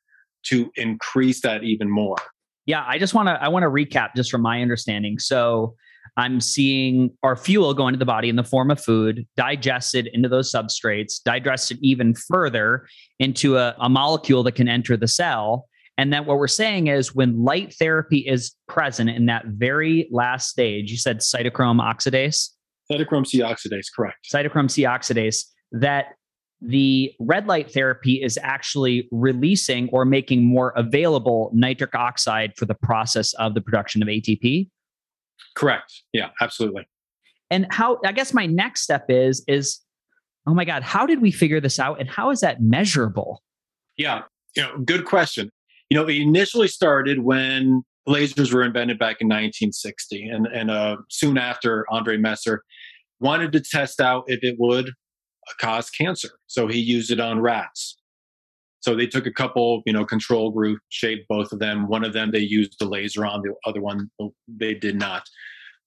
to 0.43 0.71
increase 0.75 1.41
that 1.41 1.63
even 1.63 1.89
more. 1.89 2.17
Yeah, 2.65 2.83
I 2.87 2.97
just 2.97 3.13
want 3.13 3.27
to 3.27 3.43
I 3.43 3.49
want 3.49 3.63
to 3.63 3.69
recap 3.69 4.09
just 4.15 4.31
from 4.31 4.41
my 4.41 4.61
understanding. 4.61 5.19
So, 5.19 5.75
I'm 6.17 6.39
seeing 6.41 7.11
our 7.23 7.35
fuel 7.35 7.73
go 7.73 7.87
into 7.87 7.97
the 7.97 8.05
body 8.05 8.29
in 8.29 8.35
the 8.35 8.43
form 8.43 8.69
of 8.69 8.79
food, 8.79 9.25
digested 9.35 10.07
into 10.13 10.29
those 10.29 10.51
substrates, 10.51 11.21
digested 11.23 11.79
even 11.81 12.13
further 12.13 12.87
into 13.19 13.57
a, 13.57 13.75
a 13.79 13.89
molecule 13.89 14.43
that 14.43 14.53
can 14.53 14.67
enter 14.67 14.95
the 14.95 15.07
cell. 15.07 15.67
And 15.97 16.11
then 16.11 16.25
what 16.25 16.37
we're 16.37 16.47
saying 16.47 16.87
is 16.87 17.13
when 17.13 17.43
light 17.43 17.73
therapy 17.73 18.19
is 18.19 18.55
present 18.67 19.09
in 19.09 19.25
that 19.27 19.45
very 19.47 20.07
last 20.11 20.49
stage, 20.49 20.91
you 20.91 20.97
said 20.97 21.19
cytochrome 21.19 21.81
oxidase? 21.81 22.49
Cytochrome 22.91 23.25
C 23.25 23.39
oxidase, 23.39 23.87
correct. 23.95 24.27
Cytochrome 24.31 24.69
C 24.69 24.83
oxidase, 24.83 25.45
that 25.71 26.13
the 26.61 27.11
red 27.19 27.47
light 27.47 27.71
therapy 27.71 28.21
is 28.23 28.39
actually 28.41 29.07
releasing 29.11 29.89
or 29.89 30.05
making 30.05 30.45
more 30.45 30.71
available 30.75 31.51
nitric 31.53 31.93
oxide 31.93 32.53
for 32.55 32.65
the 32.65 32.75
process 32.75 33.33
of 33.33 33.53
the 33.53 33.61
production 33.61 34.01
of 34.01 34.07
ATP. 34.07 34.69
Correct. 35.55 36.03
Yeah, 36.13 36.29
absolutely. 36.41 36.87
And 37.51 37.67
how 37.69 37.99
I 38.05 38.11
guess 38.11 38.33
my 38.33 38.45
next 38.45 38.81
step 38.81 39.05
is 39.09 39.43
is 39.47 39.79
oh 40.47 40.53
my 40.53 40.65
god, 40.65 40.83
how 40.83 41.05
did 41.05 41.21
we 41.21 41.31
figure 41.31 41.61
this 41.61 41.79
out 41.79 41.99
and 41.99 42.09
how 42.09 42.29
is 42.31 42.41
that 42.41 42.61
measurable? 42.61 43.41
Yeah, 43.97 44.23
you 44.55 44.63
know, 44.63 44.77
good 44.79 45.05
question. 45.05 45.49
You 45.89 45.97
know, 45.97 46.07
it 46.07 46.15
initially 46.15 46.67
started 46.67 47.19
when 47.19 47.83
lasers 48.07 48.53
were 48.53 48.63
invented 48.63 48.99
back 48.99 49.21
in 49.21 49.27
1960 49.27 50.27
and 50.27 50.47
and 50.47 50.71
uh, 50.71 50.97
soon 51.09 51.37
after 51.37 51.85
Endre 51.91 52.19
Mester 52.19 52.63
wanted 53.19 53.51
to 53.53 53.61
test 53.61 54.01
out 54.01 54.23
if 54.27 54.43
it 54.43 54.55
would 54.59 54.91
cause 55.59 55.89
cancer. 55.89 56.29
So 56.47 56.67
he 56.67 56.79
used 56.79 57.11
it 57.11 57.19
on 57.19 57.39
rats. 57.39 57.97
So 58.83 58.95
they 58.95 59.07
took 59.07 59.25
a 59.25 59.31
couple, 59.31 59.81
you 59.85 59.93
know, 59.93 60.03
control 60.03 60.51
group, 60.51 60.79
shaped 60.89 61.25
both 61.29 61.53
of 61.53 61.59
them. 61.59 61.87
One 61.87 62.03
of 62.03 62.11
them 62.11 62.31
they 62.31 62.39
used 62.39 62.75
the 62.79 62.85
laser 62.85 63.25
on, 63.25 63.41
the 63.41 63.55
other 63.65 63.81
one 63.81 64.11
they 64.45 64.73
did 64.73 64.97
not. 64.97 65.23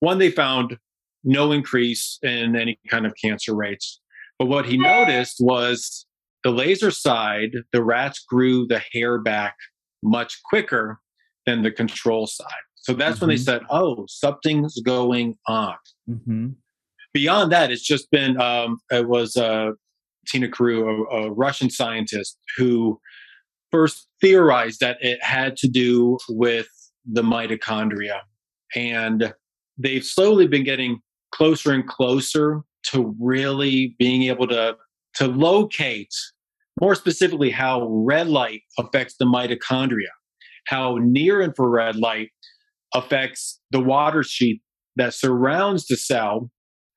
One 0.01 0.19
they 0.19 0.31
found 0.31 0.79
no 1.23 1.53
increase 1.53 2.19
in 2.23 2.57
any 2.57 2.79
kind 2.89 3.05
of 3.05 3.13
cancer 3.23 3.55
rates. 3.55 4.01
But 4.39 4.47
what 4.47 4.65
he 4.65 4.79
noticed 4.79 5.37
was 5.41 6.07
the 6.43 6.51
laser 6.51 6.91
side, 6.91 7.51
the 7.71 7.85
rats 7.85 8.25
grew 8.27 8.67
the 8.67 8.81
hair 8.93 9.19
back 9.19 9.57
much 10.03 10.41
quicker 10.49 10.99
than 11.45 11.63
the 11.63 11.71
control 11.71 12.27
side. 12.27 12.47
So 12.77 12.95
that's 12.95 13.17
mm-hmm. 13.17 13.27
when 13.27 13.29
they 13.29 13.35
mm-hmm. 13.35 13.45
said, 13.45 13.63
oh, 13.69 14.07
something's 14.09 14.81
going 14.81 15.37
on. 15.47 15.77
Mm-hmm 16.09 16.49
beyond 17.17 17.51
that, 17.51 17.71
it's 17.71 17.83
just 17.83 18.11
been 18.11 18.39
um, 18.39 18.79
it 18.91 19.09
was 19.09 19.39
uh, 19.39 19.71
Tiina 20.27 20.51
Karu, 20.51 21.07
a, 21.11 21.17
a, 21.17 21.31
Russian 21.33 21.71
scientist, 21.71 22.39
who 22.57 23.01
first 23.71 24.09
theorized 24.21 24.81
that 24.81 24.99
it 25.01 25.23
had 25.23 25.57
to 25.59 25.69
do 25.69 26.19
with 26.29 26.69
the 27.05 27.23
mitochondria, 27.23 28.21
and 28.75 29.33
they've 29.79 30.05
slowly 30.05 30.47
been 30.47 30.65
getting 30.65 31.01
closer 31.33 31.73
and 31.73 31.87
closer 31.87 32.63
to 32.91 33.15
really 33.21 33.95
being 33.99 34.25
able 34.25 34.47
to 34.49 34.77
to 35.15 35.27
locate 35.27 36.13
more 36.81 36.95
specifically 36.95 37.51
how 37.51 37.87
red 37.89 38.29
light 38.29 38.61
affects 38.79 39.17
the 39.19 39.25
mitochondria, 39.25 40.13
how 40.67 40.99
near 41.01 41.41
infrared 41.41 41.97
light 41.97 42.31
affects 42.95 43.61
the 43.71 43.81
water 43.81 44.23
sheet 44.23 44.61
that 44.97 45.15
surrounds 45.15 45.87
the 45.87 45.97
cell 45.97 46.51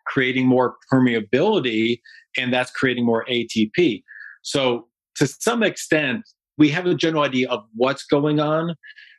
creating 0.09 0.47
more 0.47 0.75
permeability, 0.91 1.99
and 2.37 2.53
that's 2.53 2.71
creating 2.71 3.05
more 3.05 3.25
ATP. 3.25 4.03
So, 4.41 4.87
to 5.15 5.27
some 5.27 5.63
extent, 5.63 6.23
we 6.57 6.69
have 6.69 6.85
a 6.85 6.95
general 6.95 7.23
idea 7.23 7.49
of 7.49 7.63
what's 7.75 8.03
going 8.05 8.39
on, 8.39 8.75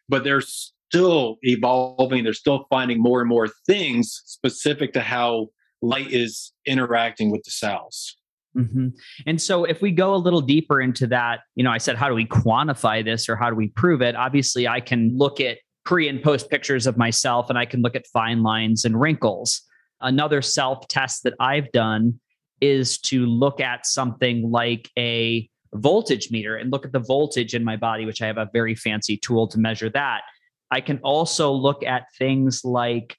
but 0.08 0.24
they're 0.24 0.42
still 0.42 1.36
evolving. 1.42 2.24
They're 2.24 2.32
still 2.32 2.66
finding 2.70 3.00
more 3.00 3.20
and 3.20 3.28
more 3.28 3.48
things 3.66 4.22
specific 4.26 4.92
to 4.94 5.00
how 5.00 5.48
light 5.82 6.10
is 6.10 6.52
interacting 6.66 7.30
with 7.30 7.42
the 7.44 7.50
cells. 7.50 8.16
Mm-hmm. 8.56 8.88
And 9.26 9.40
so, 9.40 9.64
if 9.64 9.80
we 9.80 9.92
go 9.92 10.14
a 10.14 10.16
little 10.16 10.40
deeper 10.40 10.80
into 10.80 11.06
that, 11.08 11.40
you 11.54 11.62
know, 11.62 11.70
I 11.70 11.78
said, 11.78 11.96
how 11.96 12.08
do 12.08 12.14
we 12.14 12.26
quantify 12.26 13.04
this 13.04 13.28
or 13.28 13.36
how 13.36 13.48
do 13.48 13.56
we 13.56 13.68
prove 13.68 14.02
it? 14.02 14.16
Obviously, 14.16 14.66
I 14.66 14.80
can 14.80 15.16
look 15.16 15.40
at 15.40 15.58
pre 15.84 16.08
and 16.08 16.22
post 16.22 16.50
pictures 16.50 16.86
of 16.86 16.96
myself 16.96 17.48
and 17.48 17.58
I 17.58 17.64
can 17.64 17.80
look 17.82 17.94
at 17.94 18.06
fine 18.08 18.42
lines 18.42 18.84
and 18.84 19.00
wrinkles 19.00 19.62
another 20.00 20.42
self 20.42 20.88
test 20.88 21.24
that 21.24 21.34
I've 21.40 21.70
done 21.72 22.20
is 22.60 22.98
to 22.98 23.24
look 23.26 23.60
at 23.60 23.86
something 23.86 24.50
like 24.50 24.90
a 24.98 25.48
voltage 25.74 26.30
meter 26.30 26.56
and 26.56 26.70
look 26.70 26.84
at 26.84 26.92
the 26.92 26.98
voltage 26.98 27.54
in 27.54 27.64
my 27.64 27.76
body, 27.76 28.04
which 28.04 28.20
I 28.20 28.26
have 28.26 28.38
a 28.38 28.50
very 28.52 28.74
fancy 28.74 29.16
tool 29.16 29.48
to 29.48 29.58
measure 29.58 29.88
that. 29.90 30.22
I 30.70 30.80
can 30.80 30.98
also 30.98 31.52
look 31.52 31.82
at 31.84 32.06
things 32.18 32.64
like, 32.64 33.16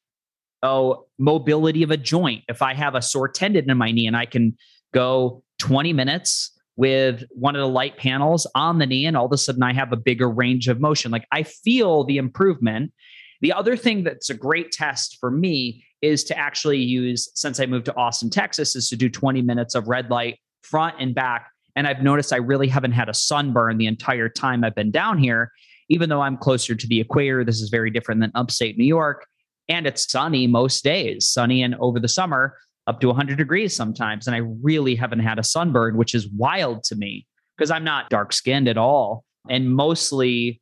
oh, 0.63 1.05
mobility 1.17 1.83
of 1.83 1.91
a 1.91 1.97
joint. 1.97 2.43
If 2.47 2.61
I 2.61 2.73
have 2.73 2.95
a 2.95 3.01
sore 3.01 3.29
tendon 3.29 3.69
in 3.69 3.77
my 3.77 3.91
knee 3.91 4.07
and 4.07 4.15
I 4.15 4.25
can 4.25 4.55
go 4.93 5.43
20 5.59 5.93
minutes 5.93 6.51
with 6.77 7.23
one 7.31 7.55
of 7.55 7.61
the 7.61 7.67
light 7.67 7.97
panels 7.97 8.47
on 8.55 8.79
the 8.79 8.85
knee, 8.85 9.05
and 9.05 9.17
all 9.17 9.25
of 9.25 9.31
a 9.31 9.37
sudden 9.37 9.63
I 9.63 9.73
have 9.73 9.91
a 9.91 9.97
bigger 9.97 10.29
range 10.29 10.67
of 10.67 10.79
motion. 10.79 11.11
Like 11.11 11.27
I 11.31 11.43
feel 11.43 12.03
the 12.03 12.17
improvement. 12.17 12.93
The 13.41 13.53
other 13.53 13.75
thing 13.75 14.03
that's 14.03 14.29
a 14.29 14.35
great 14.35 14.71
test 14.71 15.17
for 15.19 15.31
me 15.31 15.83
is 16.01 16.23
to 16.25 16.37
actually 16.37 16.79
use, 16.79 17.29
since 17.35 17.59
I 17.59 17.65
moved 17.65 17.85
to 17.85 17.95
Austin, 17.95 18.29
Texas, 18.29 18.75
is 18.75 18.89
to 18.89 18.95
do 18.95 19.09
20 19.09 19.41
minutes 19.41 19.75
of 19.75 19.87
red 19.87 20.09
light 20.09 20.39
front 20.63 20.95
and 20.99 21.13
back. 21.13 21.49
And 21.75 21.87
I've 21.87 22.01
noticed 22.01 22.33
I 22.33 22.37
really 22.37 22.67
haven't 22.67 22.91
had 22.91 23.09
a 23.09 23.13
sunburn 23.13 23.77
the 23.77 23.87
entire 23.87 24.29
time 24.29 24.63
I've 24.63 24.75
been 24.75 24.91
down 24.91 25.17
here, 25.17 25.51
even 25.89 26.09
though 26.09 26.21
I'm 26.21 26.37
closer 26.37 26.75
to 26.75 26.87
the 26.87 26.99
equator. 26.99 27.45
This 27.45 27.61
is 27.61 27.69
very 27.69 27.91
different 27.91 28.21
than 28.21 28.31
upstate 28.35 28.77
New 28.77 28.85
York. 28.85 29.25
And 29.69 29.87
it's 29.87 30.11
sunny 30.11 30.47
most 30.47 30.83
days, 30.83 31.27
sunny 31.27 31.63
and 31.63 31.75
over 31.75 31.99
the 31.99 32.07
summer, 32.07 32.57
up 32.87 32.99
to 33.01 33.07
100 33.07 33.37
degrees 33.37 33.75
sometimes. 33.75 34.27
And 34.27 34.35
I 34.35 34.39
really 34.39 34.95
haven't 34.95 35.19
had 35.19 35.39
a 35.39 35.43
sunburn, 35.43 35.97
which 35.97 36.13
is 36.13 36.27
wild 36.29 36.83
to 36.85 36.95
me 36.95 37.25
because 37.57 37.71
I'm 37.71 37.83
not 37.83 38.09
dark 38.09 38.33
skinned 38.33 38.67
at 38.67 38.77
all 38.77 39.23
and 39.49 39.73
mostly 39.73 40.61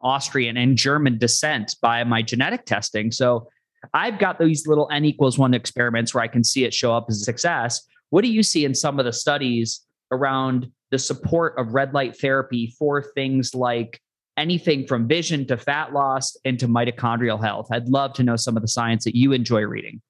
Austrian 0.00 0.56
and 0.56 0.76
German 0.76 1.18
descent 1.18 1.76
by 1.82 2.04
my 2.04 2.22
genetic 2.22 2.64
testing. 2.64 3.10
So 3.10 3.48
I've 3.94 4.18
got 4.18 4.38
these 4.38 4.66
little 4.66 4.88
n 4.90 5.04
equals 5.04 5.38
one 5.38 5.54
experiments 5.54 6.14
where 6.14 6.22
I 6.22 6.28
can 6.28 6.44
see 6.44 6.64
it 6.64 6.74
show 6.74 6.94
up 6.94 7.06
as 7.08 7.20
a 7.20 7.24
success. 7.24 7.80
What 8.10 8.22
do 8.22 8.28
you 8.28 8.42
see 8.42 8.64
in 8.64 8.74
some 8.74 8.98
of 8.98 9.04
the 9.04 9.12
studies 9.12 9.84
around 10.10 10.70
the 10.90 10.98
support 10.98 11.54
of 11.58 11.74
red 11.74 11.92
light 11.92 12.18
therapy 12.18 12.74
for 12.78 13.02
things 13.02 13.54
like 13.54 14.00
anything 14.36 14.86
from 14.86 15.06
vision 15.06 15.46
to 15.48 15.56
fat 15.56 15.92
loss 15.92 16.36
and 16.44 16.58
to 16.60 16.68
mitochondrial 16.68 17.42
health? 17.42 17.68
I'd 17.70 17.88
love 17.88 18.14
to 18.14 18.22
know 18.22 18.36
some 18.36 18.56
of 18.56 18.62
the 18.62 18.68
science 18.68 19.04
that 19.04 19.16
you 19.16 19.32
enjoy 19.32 19.62
reading. 19.62 20.00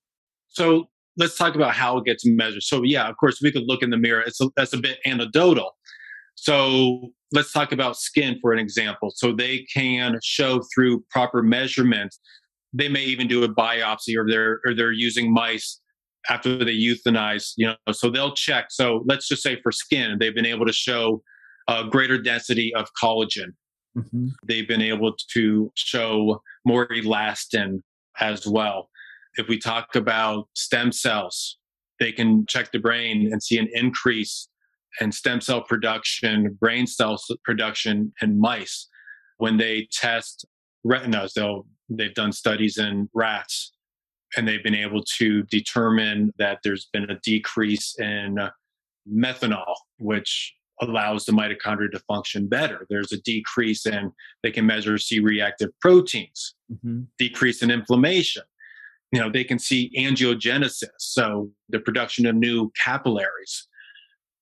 So 0.48 0.88
let's 1.16 1.36
talk 1.36 1.54
about 1.54 1.74
how 1.74 1.98
it 1.98 2.04
gets 2.04 2.24
measured. 2.24 2.62
So 2.62 2.82
yeah, 2.84 3.08
of 3.08 3.16
course, 3.16 3.40
we 3.42 3.50
could 3.50 3.64
look 3.66 3.82
in 3.82 3.90
the 3.90 3.96
mirror. 3.96 4.20
It's 4.20 4.40
a, 4.40 4.48
that's 4.56 4.72
a 4.72 4.78
bit 4.78 4.98
anecdotal. 5.04 5.72
So 6.36 7.10
let's 7.32 7.52
talk 7.52 7.72
about 7.72 7.96
skin 7.96 8.38
for 8.40 8.52
an 8.52 8.60
example. 8.60 9.12
So 9.14 9.32
they 9.32 9.66
can 9.74 10.18
show 10.22 10.62
through 10.72 11.04
proper 11.10 11.42
measurement 11.42 12.14
they 12.72 12.88
may 12.88 13.04
even 13.04 13.28
do 13.28 13.44
a 13.44 13.48
biopsy 13.48 14.16
or 14.16 14.26
they're 14.28 14.60
or 14.64 14.74
they're 14.74 14.92
using 14.92 15.32
mice 15.32 15.80
after 16.28 16.62
they 16.64 16.76
euthanize 16.76 17.52
you 17.56 17.66
know 17.66 17.76
so 17.92 18.10
they'll 18.10 18.34
check. 18.34 18.66
So 18.70 19.04
let's 19.06 19.28
just 19.28 19.42
say 19.42 19.60
for 19.62 19.72
skin 19.72 20.16
they've 20.18 20.34
been 20.34 20.46
able 20.46 20.66
to 20.66 20.72
show 20.72 21.22
a 21.68 21.84
greater 21.84 22.20
density 22.20 22.72
of 22.74 22.88
collagen. 23.00 23.54
Mm-hmm. 23.96 24.28
they've 24.46 24.68
been 24.68 24.82
able 24.82 25.14
to 25.32 25.72
show 25.74 26.42
more 26.64 26.86
elastin 26.88 27.80
as 28.20 28.46
well. 28.46 28.90
If 29.36 29.48
we 29.48 29.58
talk 29.58 29.96
about 29.96 30.48
stem 30.54 30.92
cells 30.92 31.58
they 31.98 32.12
can 32.12 32.46
check 32.46 32.70
the 32.70 32.78
brain 32.78 33.30
and 33.32 33.42
see 33.42 33.58
an 33.58 33.68
increase 33.72 34.48
in 35.00 35.10
stem 35.12 35.40
cell 35.40 35.62
production 35.62 36.56
brain 36.60 36.86
cell 36.86 37.20
production 37.44 38.12
in 38.22 38.38
mice. 38.38 38.88
When 39.38 39.56
they 39.56 39.88
test 39.92 40.46
retinas 40.84 41.32
they'll 41.34 41.66
they've 41.88 42.14
done 42.14 42.32
studies 42.32 42.78
in 42.78 43.08
rats 43.14 43.72
and 44.36 44.46
they've 44.46 44.62
been 44.62 44.74
able 44.74 45.02
to 45.18 45.42
determine 45.44 46.32
that 46.38 46.58
there's 46.62 46.88
been 46.92 47.10
a 47.10 47.18
decrease 47.20 47.98
in 47.98 48.38
methanol, 49.10 49.74
which 49.98 50.54
allows 50.80 51.24
the 51.24 51.32
mitochondria 51.32 51.90
to 51.90 51.98
function 52.00 52.46
better. 52.46 52.86
There's 52.88 53.12
a 53.12 53.20
decrease 53.22 53.86
in, 53.86 54.12
they 54.42 54.50
can 54.50 54.66
measure 54.66 54.98
C 54.98 55.18
reactive 55.18 55.70
proteins, 55.80 56.54
mm-hmm. 56.72 57.02
decrease 57.18 57.62
in 57.62 57.70
inflammation. 57.70 58.42
You 59.10 59.20
know, 59.20 59.30
they 59.30 59.44
can 59.44 59.58
see 59.58 59.90
angiogenesis, 59.96 60.88
so 60.98 61.50
the 61.70 61.80
production 61.80 62.26
of 62.26 62.36
new 62.36 62.70
capillaries. 62.72 63.66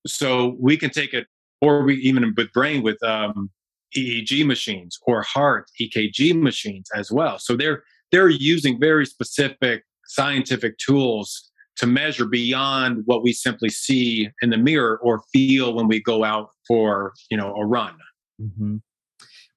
So 0.07 0.57
we 0.59 0.77
can 0.77 0.91
take 0.91 1.15
it, 1.15 1.27
or 1.61 1.85
we 1.85 1.95
even 1.97 2.35
with 2.37 2.53
brain 2.53 2.83
with 2.83 3.01
um, 3.03 3.51
EEG 3.97 4.47
machines 4.47 4.99
or 5.03 5.23
heart 5.23 5.67
EKG 5.81 6.41
machines 6.41 6.89
as 6.95 7.11
well. 7.11 7.39
So 7.39 7.57
they're 7.57 7.83
they're 8.13 8.29
using 8.29 8.79
very 8.79 9.07
specific 9.07 9.85
scientific 10.07 10.79
tools 10.79 11.51
to 11.77 11.87
measure 11.87 12.27
beyond 12.27 13.03
what 13.07 13.23
we 13.23 13.33
simply 13.33 13.69
see 13.69 14.29
in 14.41 14.51
the 14.51 14.57
mirror 14.57 14.99
or 15.03 15.23
feel 15.33 15.75
when 15.75 15.89
we 15.89 16.01
go 16.01 16.25
out 16.25 16.51
for 16.67 17.13
you 17.31 17.37
know 17.37 17.55
a 17.55 17.67
run. 17.67 17.95
Mm-hmm. 18.41 18.77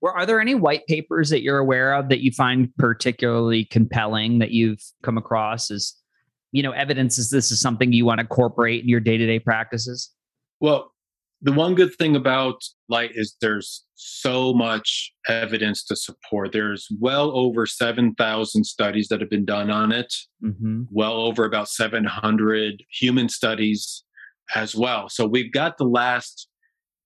Well, 0.02 0.14
are 0.16 0.26
there 0.26 0.40
any 0.40 0.56
white 0.56 0.88
papers 0.88 1.30
that 1.30 1.42
you're 1.42 1.58
aware 1.58 1.94
of 1.94 2.08
that 2.10 2.24
you 2.24 2.32
find 2.32 2.74
particularly 2.78 3.66
compelling 3.66 4.40
that 4.40 4.52
you've 4.52 4.82
come 5.04 5.18
across 5.18 5.70
as 5.70 5.94
you 6.52 6.64
know 6.64 6.72
evidence 6.72 7.18
is 7.18 7.30
this 7.30 7.52
is 7.52 7.60
something 7.60 7.92
you 7.94 8.06
want 8.06 8.20
to 8.20 8.24
incorporate 8.24 8.82
in 8.82 8.90
your 8.90 9.02
day-to-day 9.02 9.40
practices? 9.40 10.12
Well, 10.60 10.94
the 11.42 11.54
one 11.54 11.76
good 11.76 11.96
thing 11.96 12.16
about 12.16 12.62
light 12.90 13.12
is 13.14 13.36
there's 13.42 13.86
so 13.96 14.54
much 14.54 15.12
evidence 15.28 15.86
to 15.86 15.96
support. 15.96 16.52
There's 16.52 16.88
well 17.00 17.32
over 17.38 17.66
7,000 17.66 18.64
studies 18.66 19.08
that 19.08 19.22
have 19.22 19.30
been 19.30 19.46
done 19.46 19.70
on 19.70 19.92
it, 19.92 20.14
mm-hmm. 20.44 20.84
well 20.92 21.14
over 21.14 21.46
about 21.46 21.70
700 21.70 22.84
human 22.92 23.30
studies 23.30 24.04
as 24.54 24.76
well. 24.76 25.08
So 25.10 25.26
we've 25.26 25.52
got 25.52 25.78
the 25.78 25.86
last, 25.86 26.50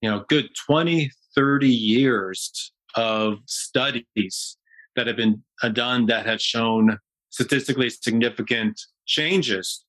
you 0.02 0.10
know, 0.10 0.24
good 0.30 0.50
20, 0.66 1.12
30 1.36 1.68
years 1.68 2.72
of 2.96 3.38
studies 3.46 4.58
that 4.96 5.08
have 5.08 5.18
been 5.18 5.44
uh, 5.62 5.70
done 5.70 6.08
that 6.08 6.26
have 6.26 6.42
shown 6.42 6.98
statistically 7.30 7.90
significant 7.90 8.80
changes 9.06 9.86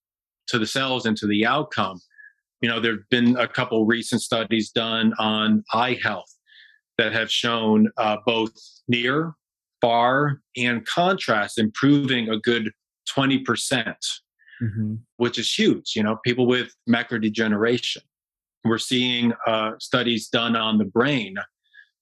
to 0.49 0.59
the 0.59 0.67
cells 0.67 1.07
and 1.07 1.17
to 1.17 1.27
the 1.27 1.47
outcome 1.47 2.01
you 2.65 2.71
know, 2.71 2.81
there 2.81 2.93
have 2.93 3.09
been 3.11 3.37
a 3.37 3.47
couple 3.47 3.85
recent 3.85 4.23
studies 4.23 4.71
done 4.71 5.13
on 5.19 5.63
eye 5.75 5.99
health 6.03 6.35
that 6.97 7.13
have 7.13 7.31
shown 7.31 7.91
uh, 7.99 8.17
both 8.25 8.53
near, 8.89 9.35
far, 9.83 10.41
and 10.57 10.87
contrast 10.87 11.59
improving 11.59 12.31
a 12.31 12.39
good 12.39 12.71
20%, 13.15 13.45
percent 13.45 13.99
mm-hmm. 14.63 14.95
which 15.19 15.39
is 15.39 15.53
huge. 15.53 15.93
You 15.95 16.05
know, 16.05 16.17
people 16.25 16.47
with 16.47 16.75
macular 16.89 17.21
degeneration. 17.21 18.01
We're 18.65 18.79
seeing 18.79 19.35
uh, 19.47 19.73
studies 19.79 20.29
done 20.29 20.57
on 20.57 20.79
the 20.79 20.87
brain 20.87 21.35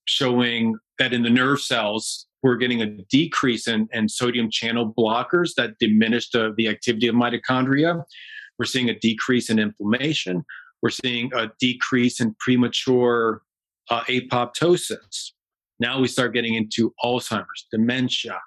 showing 0.04 0.76
that 1.00 1.12
in 1.12 1.24
the 1.24 1.30
nerve 1.30 1.60
cells, 1.60 2.28
we're 2.44 2.56
getting 2.56 2.82
a 2.82 2.86
decrease 2.86 3.66
in, 3.66 3.88
in 3.92 4.08
sodium 4.08 4.48
channel 4.48 4.94
blockers 4.96 5.54
that 5.56 5.76
diminish 5.80 6.30
the, 6.30 6.54
the 6.56 6.68
activity 6.68 7.08
of 7.08 7.16
mitochondria. 7.16 8.04
We're 8.62 8.66
seeing 8.66 8.90
a 8.90 8.96
decrease 8.96 9.50
in 9.50 9.58
inflammation. 9.58 10.44
We're 10.82 10.90
seeing 10.90 11.32
a 11.34 11.50
decrease 11.58 12.20
in 12.20 12.36
premature 12.38 13.42
uh, 13.90 14.02
apoptosis. 14.02 15.32
Now 15.80 16.00
we 16.00 16.06
start 16.06 16.32
getting 16.32 16.54
into 16.54 16.94
Alzheimer's, 17.04 17.66
dementia, 17.72 18.38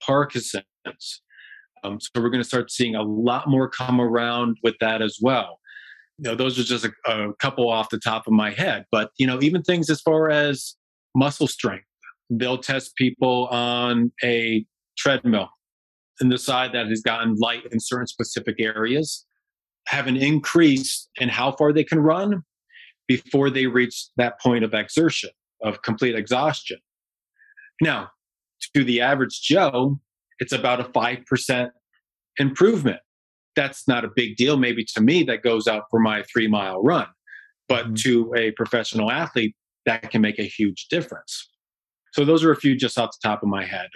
Parkinson's. 0.00 1.22
Um, 1.82 1.98
so 1.98 2.22
we're 2.22 2.30
going 2.30 2.44
to 2.44 2.48
start 2.48 2.70
seeing 2.70 2.94
a 2.94 3.02
lot 3.02 3.48
more 3.48 3.68
come 3.68 4.00
around 4.00 4.56
with 4.62 4.76
that 4.80 5.02
as 5.02 5.18
well. 5.20 5.58
You 6.18 6.30
know, 6.30 6.36
those 6.36 6.60
are 6.60 6.62
just 6.62 6.84
a, 6.84 6.92
a 7.08 7.34
couple 7.34 7.68
off 7.68 7.90
the 7.90 7.98
top 7.98 8.28
of 8.28 8.32
my 8.32 8.52
head. 8.52 8.84
But 8.92 9.10
you 9.18 9.26
know, 9.26 9.42
even 9.42 9.64
things 9.64 9.90
as 9.90 10.00
far 10.00 10.30
as 10.30 10.76
muscle 11.16 11.48
strength, 11.48 11.86
they'll 12.30 12.58
test 12.58 12.94
people 12.94 13.48
on 13.48 14.12
a 14.22 14.64
treadmill 14.96 15.48
and 16.20 16.30
decide 16.30 16.72
that 16.74 16.86
has 16.86 17.00
gotten 17.00 17.34
light 17.40 17.64
in 17.72 17.80
certain 17.80 18.06
specific 18.06 18.60
areas 18.60 19.26
have 19.86 20.06
an 20.06 20.16
increase 20.16 21.08
in 21.16 21.28
how 21.28 21.52
far 21.52 21.72
they 21.72 21.84
can 21.84 22.00
run 22.00 22.42
before 23.06 23.50
they 23.50 23.66
reach 23.66 24.06
that 24.16 24.40
point 24.40 24.64
of 24.64 24.74
exertion, 24.74 25.30
of 25.62 25.82
complete 25.82 26.14
exhaustion. 26.14 26.78
Now, 27.80 28.10
to 28.74 28.84
the 28.84 29.00
average 29.00 29.40
Joe, 29.42 30.00
it's 30.38 30.52
about 30.52 30.80
a 30.80 30.84
5% 30.84 31.70
improvement. 32.38 33.00
That's 33.54 33.88
not 33.88 34.04
a 34.04 34.10
big 34.14 34.36
deal, 34.36 34.56
maybe 34.56 34.84
to 34.94 35.00
me, 35.00 35.22
that 35.24 35.42
goes 35.42 35.66
out 35.66 35.84
for 35.90 36.00
my 36.00 36.22
three 36.24 36.48
mile 36.48 36.82
run. 36.82 37.06
But 37.68 37.86
mm-hmm. 37.86 37.94
to 37.94 38.34
a 38.36 38.50
professional 38.52 39.10
athlete, 39.10 39.54
that 39.86 40.10
can 40.10 40.20
make 40.20 40.38
a 40.38 40.44
huge 40.44 40.88
difference. 40.88 41.48
So, 42.12 42.24
those 42.24 42.44
are 42.44 42.50
a 42.50 42.56
few 42.56 42.76
just 42.76 42.98
off 42.98 43.10
the 43.10 43.28
top 43.28 43.42
of 43.42 43.48
my 43.48 43.64
head. 43.64 43.88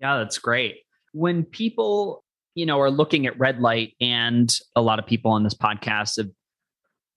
Yeah, 0.00 0.18
that's 0.18 0.38
great. 0.38 0.76
When 1.12 1.44
people 1.44 2.24
you 2.58 2.66
know, 2.66 2.80
are 2.80 2.90
looking 2.90 3.24
at 3.24 3.38
red 3.38 3.60
light, 3.60 3.94
and 4.00 4.52
a 4.74 4.82
lot 4.82 4.98
of 4.98 5.06
people 5.06 5.30
on 5.30 5.44
this 5.44 5.54
podcast 5.54 6.16
have 6.16 6.26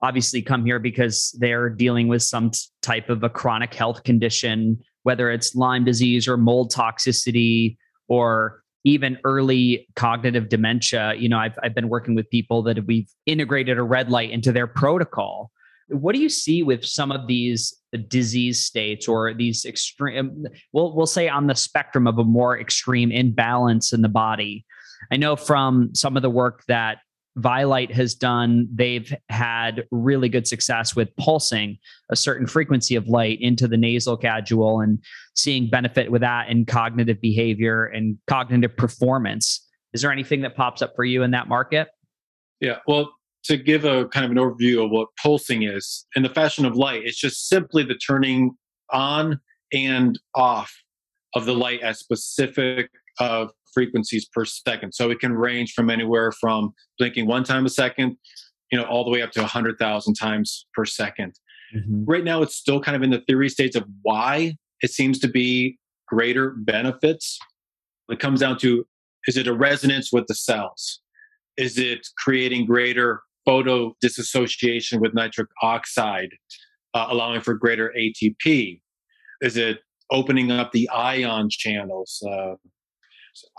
obviously 0.04 0.40
come 0.40 0.64
here 0.64 0.78
because 0.78 1.36
they're 1.40 1.68
dealing 1.68 2.08
with 2.08 2.22
some 2.22 2.52
type 2.84 3.10
of 3.10 3.24
a 3.24 3.30
chronic 3.30 3.74
health 3.74 4.04
condition, 4.04 4.78
whether 5.02 5.32
it's 5.32 5.56
Lyme 5.56 5.84
disease 5.84 6.28
or 6.28 6.38
mold 6.38 6.72
toxicity 6.72 7.76
or 8.08 8.62
even 8.84 9.18
early 9.24 9.88
cognitive 9.96 10.48
dementia. 10.48 11.16
You 11.16 11.30
know, 11.30 11.40
I've, 11.40 11.58
I've 11.64 11.74
been 11.74 11.90
working 11.90 12.14
with 12.14 12.30
people 12.30 12.62
that 12.64 12.86
we've 12.86 13.10
integrated 13.26 13.80
a 13.80 13.84
red 13.84 14.12
light 14.12 14.30
into 14.30 14.52
their 14.52 14.68
protocol. 14.68 15.50
What 15.88 16.14
do 16.14 16.22
you 16.22 16.30
see 16.30 16.62
with 16.62 16.86
some 16.86 17.12
of 17.12 17.26
these 17.26 17.76
disease 18.08 18.64
states 18.64 19.08
or 19.08 19.34
these 19.34 19.66
extreme, 19.66 20.46
we'll, 20.72 20.96
we'll 20.96 21.08
say 21.08 21.28
on 21.28 21.48
the 21.48 21.56
spectrum 21.56 22.06
of 22.06 22.20
a 22.20 22.24
more 22.24 22.60
extreme 22.60 23.12
imbalance 23.12 23.92
in 23.92 24.04
the 24.04 24.10
body? 24.10 24.66
I 25.10 25.18
know 25.18 25.36
from 25.36 25.90
some 25.94 26.16
of 26.16 26.22
the 26.22 26.30
work 26.30 26.64
that 26.68 27.00
Vielight 27.38 27.92
has 27.94 28.14
done, 28.14 28.68
they've 28.74 29.14
had 29.30 29.86
really 29.90 30.28
good 30.28 30.46
success 30.48 30.96
with 30.96 31.16
pulsing 31.16 31.78
a 32.10 32.16
certain 32.16 32.46
frequency 32.46 32.96
of 32.96 33.08
light 33.08 33.40
into 33.40 33.68
the 33.68 33.78
nasal 33.78 34.18
cadule 34.18 34.84
and 34.84 35.00
seeing 35.36 35.70
benefit 35.70 36.12
with 36.12 36.22
that 36.22 36.50
in 36.50 36.66
cognitive 36.66 37.22
behavior 37.22 37.86
and 37.86 38.18
cognitive 38.28 38.76
performance. 38.76 39.66
Is 39.94 40.02
there 40.02 40.12
anything 40.12 40.42
that 40.42 40.56
pops 40.56 40.82
up 40.82 40.94
for 40.96 41.06
you 41.06 41.24
in 41.24 41.32
that 41.32 41.48
market? 41.48 41.88
Yeah, 42.60 42.80
well, 42.86 43.12
to 43.46 43.58
give 43.58 43.86
a 43.86 44.08
kind 44.10 44.26
of 44.26 44.32
an 44.32 44.38
overview 44.38 44.84
of 44.84 44.92
what 44.92 45.08
pulsing 45.22 45.64
is, 45.64 46.06
in 46.16 46.24
the 46.24 46.30
fashion 46.30 46.66
of 46.66 46.76
light, 46.76 47.04
it's 47.06 47.20
just 47.20 47.48
simply 47.48 47.84
the 47.84 47.96
turning 47.96 48.52
on 48.92 49.40
and 49.74 50.20
off 50.36 50.74
of 51.34 51.46
the 51.46 51.56
light 51.56 51.82
at 51.82 51.98
specific 51.98 52.90
uh, 53.20 53.48
frequencies 53.74 54.28
per 54.34 54.46
second. 54.46 54.94
So 54.94 55.10
it 55.10 55.20
can 55.20 55.34
range 55.34 55.74
from 55.74 55.90
anywhere 55.90 56.32
from 56.32 56.74
blinking 56.98 57.28
one 57.28 57.44
time 57.44 57.66
a 57.66 57.70
second, 57.70 58.18
you 58.72 58.78
know, 58.78 58.86
all 58.86 59.04
the 59.04 59.12
way 59.12 59.22
up 59.22 59.32
to 59.32 59.42
100,000 59.42 60.14
times 60.14 60.68
per 60.74 60.86
2nd 60.86 61.34
mm-hmm. 61.76 62.04
Right 62.06 62.24
now, 62.24 62.42
it's 62.42 62.56
still 62.56 62.82
kind 62.82 62.96
of 62.96 63.04
in 63.04 63.10
the 63.10 63.22
theory 63.22 63.50
states 63.50 63.76
of 63.76 63.86
why 64.02 64.56
it 64.82 64.92
seems 64.92 65.20
to 65.20 65.28
be 65.28 65.78
greater 66.08 66.52
benefits. 66.58 67.40
It 68.10 68.20
comes 68.20 68.42
down 68.42 68.58
to 68.60 68.86
is 69.28 69.38
it 69.38 69.48
a 69.48 69.54
resonance 69.54 70.12
with 70.12 70.28
the 70.28 70.36
cells? 70.36 71.02
Is 71.58 71.78
it 71.78 72.08
creating 72.18 72.66
greater 72.66 73.22
photo 73.46 73.96
disassociation 74.02 75.00
with 75.00 75.14
nitric 75.14 75.48
oxide, 75.62 76.32
uh, 76.94 77.08
allowing 77.10 77.42
for 77.42 77.54
greater 77.54 77.94
ATP? 77.98 78.82
Is 79.42 79.58
it 79.58 79.80
opening 80.12 80.52
up 80.52 80.72
the 80.72 80.90
ion 80.90 81.50
channels? 81.50 82.24
Uh, 82.28 82.56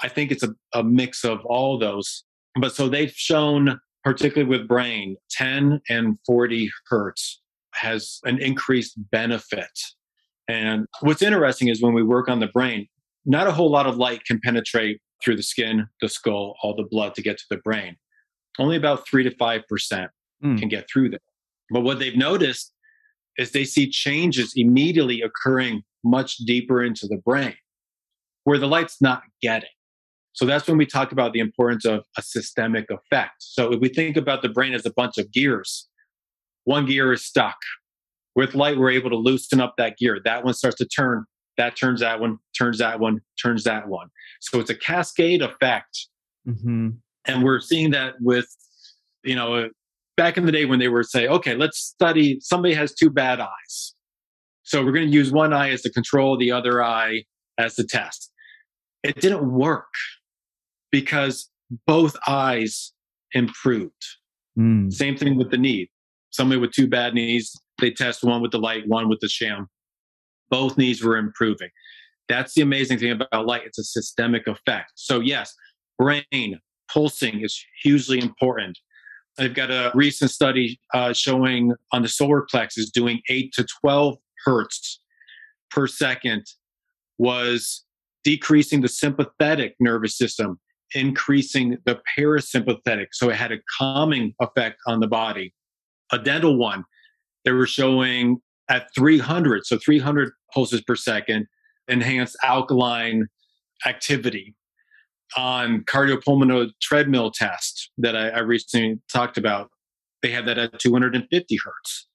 I 0.03 0.09
think 0.09 0.31
it's 0.31 0.43
a, 0.43 0.51
a 0.75 0.83
mix 0.83 1.25
of 1.25 1.45
all 1.45 1.79
those. 1.79 2.25
But 2.61 2.75
so 2.75 2.89
they've 2.89 3.13
shown, 3.13 3.81
particularly 4.05 4.49
with 4.49 4.69
brain, 4.69 5.17
10 5.31 5.81
and 5.89 6.19
40 6.27 6.71
hertz 6.89 7.41
has 7.75 8.19
an 8.25 8.39
increased 8.39 8.95
benefit. 9.11 9.71
And 10.49 10.87
what's 11.01 11.23
interesting 11.23 11.69
is 11.69 11.83
when 11.83 11.95
we 11.95 12.03
work 12.03 12.29
on 12.29 12.41
the 12.41 12.49
brain, 12.49 12.87
not 13.25 13.47
a 13.47 13.53
whole 13.53 13.71
lot 13.71 13.87
of 13.87 13.97
light 13.97 14.25
can 14.25 14.41
penetrate 14.43 15.01
through 15.25 15.37
the 15.37 15.43
skin, 15.43 15.87
the 16.01 16.09
skull, 16.09 16.57
all 16.63 16.75
the 16.75 16.87
blood 16.91 17.15
to 17.15 17.23
get 17.23 17.39
to 17.39 17.45
the 17.49 17.59
brain. 17.59 17.97
Only 18.59 18.77
about 18.77 19.07
three 19.09 19.23
to 19.23 19.31
5% 19.31 19.63
mm. 20.45 20.59
can 20.59 20.69
get 20.69 20.87
through 20.93 21.11
there. 21.11 21.21
But 21.71 21.83
what 21.83 21.99
they've 21.99 22.17
noticed 22.17 22.73
is 23.39 23.53
they 23.53 23.65
see 23.65 23.89
changes 23.89 24.53
immediately 24.57 25.23
occurring 25.23 25.83
much 26.05 26.37
deeper 26.39 26.83
into 26.83 27.07
the 27.07 27.17
brain 27.19 27.55
where 28.44 28.59
the 28.59 28.66
light's 28.66 29.00
not 29.00 29.22
getting. 29.40 29.68
So 30.35 30.46
that's 30.46 30.66
when 30.66 30.78
we 30.78 30.87
talk 30.87 31.12
about 31.12 31.33
the 31.33 31.40
importance 31.40 31.85
of 31.85 32.05
a 32.16 32.22
systemic 32.22 32.87
effect. 32.90 33.35
So 33.38 33.72
if 33.72 33.81
we 33.81 33.88
think 33.88 34.16
about 34.16 34.42
the 34.42 34.48
brain 34.48 34.72
as 34.72 34.87
a 34.87 34.92
bunch 34.92 35.18
of 35.18 35.31
gears, 35.31 35.88
one 36.64 36.87
gear 36.87 37.12
is 37.12 37.24
stuck. 37.24 37.57
With 38.35 38.55
light, 38.55 38.78
we're 38.78 38.90
able 38.90 39.11
to 39.11 39.16
loosen 39.16 39.61
up 39.61 39.74
that 39.76 39.98
gear. 39.98 40.18
That 40.24 40.44
one 40.44 40.55
starts 40.55 40.76
to 40.78 40.87
turn. 40.87 41.24
That 41.59 41.76
turns 41.76 42.00
that 42.00 42.18
one, 42.18 42.38
turns 42.59 42.78
that 42.78 42.98
one, 42.98 43.20
turns 43.40 43.64
that 43.64 43.88
one. 43.88 44.09
So 44.40 44.59
it's 44.59 44.70
a 44.70 44.74
cascade 44.74 45.42
effect. 45.42 46.09
Mm-hmm. 46.48 46.90
And 47.26 47.44
we're 47.44 47.61
seeing 47.61 47.90
that 47.90 48.14
with, 48.20 48.46
you 49.22 49.35
know, 49.35 49.68
back 50.16 50.38
in 50.38 50.46
the 50.46 50.52
day 50.52 50.64
when 50.64 50.78
they 50.78 50.88
were 50.88 51.02
say, 51.02 51.28
okay, 51.28 51.55
let's 51.55 51.78
study 51.78 52.38
somebody 52.40 52.72
has 52.72 52.94
two 52.94 53.11
bad 53.11 53.38
eyes. 53.38 53.94
So 54.62 54.83
we're 54.83 54.92
going 54.92 55.09
to 55.09 55.12
use 55.12 55.31
one 55.31 55.52
eye 55.52 55.70
as 55.70 55.83
the 55.83 55.90
control, 55.90 56.38
the 56.38 56.52
other 56.52 56.83
eye 56.83 57.24
as 57.59 57.74
the 57.74 57.85
test. 57.85 58.32
It 59.03 59.21
didn't 59.21 59.51
work 59.51 59.93
because 60.91 61.51
both 61.87 62.17
eyes 62.27 62.93
improved. 63.33 64.05
Mm. 64.59 64.93
Same 64.93 65.17
thing 65.17 65.37
with 65.37 65.51
the 65.51 65.59
knee. 65.59 65.91
Somebody 66.31 66.61
with 66.61 66.73
two 66.73 66.87
bad 66.87 67.15
knees, 67.15 67.55
they 67.81 67.91
test 67.91 68.23
one 68.23 68.41
with 68.41 68.53
the 68.53 68.59
light, 68.59 68.87
one 68.87 69.09
with 69.09 69.21
the 69.21 69.29
sham. 69.29 69.69
Both 70.51 70.79
knees 70.79 71.03
were 71.03 71.17
improving. 71.17 71.71
That's 72.29 72.55
the 72.55 72.62
amazing 72.62 72.99
thing 72.99 73.11
about 73.11 73.47
light. 73.47 73.62
It's 73.67 73.79
a 73.79 73.85
systemic 73.85 74.47
effect. 74.47 74.93
So, 74.95 75.21
yes, 75.21 75.55
brain 75.99 76.61
pulsing 76.93 77.41
is 77.41 77.62
hugely 77.83 78.21
important. 78.21 78.79
I've 79.38 79.55
got 79.55 79.71
a 79.71 79.91
recent 79.95 80.31
study 80.31 80.79
uh, 80.93 81.12
showing 81.12 81.73
on 81.93 82.03
the 82.03 82.09
solar 82.09 82.43
plexus 82.51 82.91
doing 82.91 83.21
8 83.29 83.53
to 83.55 83.67
12 83.81 84.17
hertz 84.45 85.01
per 85.71 85.87
second 85.87 86.45
was 87.19 87.85
decreasing 88.25 88.81
the 88.81 88.89
sympathetic 88.89 89.75
nervous 89.81 90.17
system, 90.17 90.59
increasing 90.95 91.79
the 91.85 92.01
parasympathetic. 92.19 93.09
So 93.13 93.31
it 93.31 93.37
had 93.37 93.53
a 93.53 93.59
calming 93.79 94.35
effect 94.41 94.79
on 94.87 95.01
the 95.01 95.07
body. 95.07 95.55
A 96.13 96.19
dental 96.19 96.57
one, 96.57 96.85
they 97.45 97.53
were 97.53 97.67
showing 97.67 98.39
at 98.69 98.87
300, 98.95 99.67
so 99.67 99.79
300 99.79 100.33
pulses 100.53 100.83
per 100.83 100.97
second, 100.97 101.47
enhanced 101.89 102.37
alkaline 102.43 103.27
activity 103.87 104.55
on 105.37 105.83
cardiopulmonary 105.85 106.71
treadmill 106.81 107.31
test 107.31 107.91
that 107.99 108.17
I, 108.17 108.29
I 108.29 108.39
recently 108.41 109.01
talked 109.13 109.39
about. 109.39 109.71
They 110.23 110.31
had 110.31 110.47
that 110.47 110.59
at 110.59 110.79
250 110.79 111.59
hertz. 111.65 112.07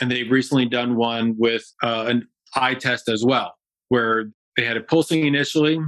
And 0.00 0.10
they've 0.10 0.30
recently 0.30 0.66
done 0.66 0.96
one 0.96 1.34
with 1.38 1.64
uh, 1.82 2.06
an 2.08 2.28
eye 2.54 2.74
test 2.74 3.08
as 3.08 3.24
well, 3.24 3.54
where 3.88 4.30
they 4.60 4.66
had 4.66 4.76
it 4.76 4.88
pulsing 4.88 5.24
initially 5.24 5.78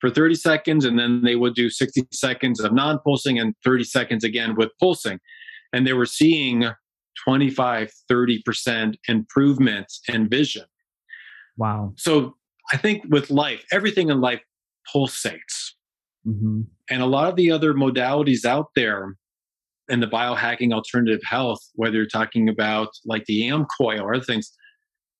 for 0.00 0.08
30 0.08 0.36
seconds, 0.36 0.86
and 0.86 0.98
then 0.98 1.22
they 1.22 1.36
would 1.36 1.54
do 1.54 1.68
60 1.68 2.08
seconds 2.12 2.60
of 2.60 2.72
non 2.72 2.98
pulsing 3.04 3.38
and 3.38 3.54
30 3.62 3.84
seconds 3.84 4.24
again 4.24 4.54
with 4.56 4.70
pulsing. 4.80 5.20
And 5.74 5.86
they 5.86 5.92
were 5.92 6.06
seeing 6.06 6.64
25, 7.24 7.92
30% 8.10 8.94
improvements 9.06 10.00
in 10.08 10.30
vision. 10.30 10.64
Wow. 11.58 11.92
So 11.98 12.36
I 12.72 12.78
think 12.78 13.04
with 13.10 13.30
life, 13.30 13.64
everything 13.70 14.08
in 14.08 14.22
life 14.22 14.40
pulsates. 14.92 15.74
Mm-hmm. 16.26 16.62
And 16.88 17.02
a 17.02 17.06
lot 17.06 17.28
of 17.28 17.36
the 17.36 17.50
other 17.50 17.74
modalities 17.74 18.46
out 18.46 18.68
there 18.74 19.14
in 19.88 20.00
the 20.00 20.06
biohacking 20.06 20.72
alternative 20.72 21.20
health, 21.22 21.60
whether 21.74 21.96
you're 21.96 22.06
talking 22.06 22.48
about 22.48 22.88
like 23.04 23.26
the 23.26 23.46
AM 23.48 23.66
coil 23.66 24.00
or 24.00 24.14
other 24.14 24.24
things, 24.24 24.52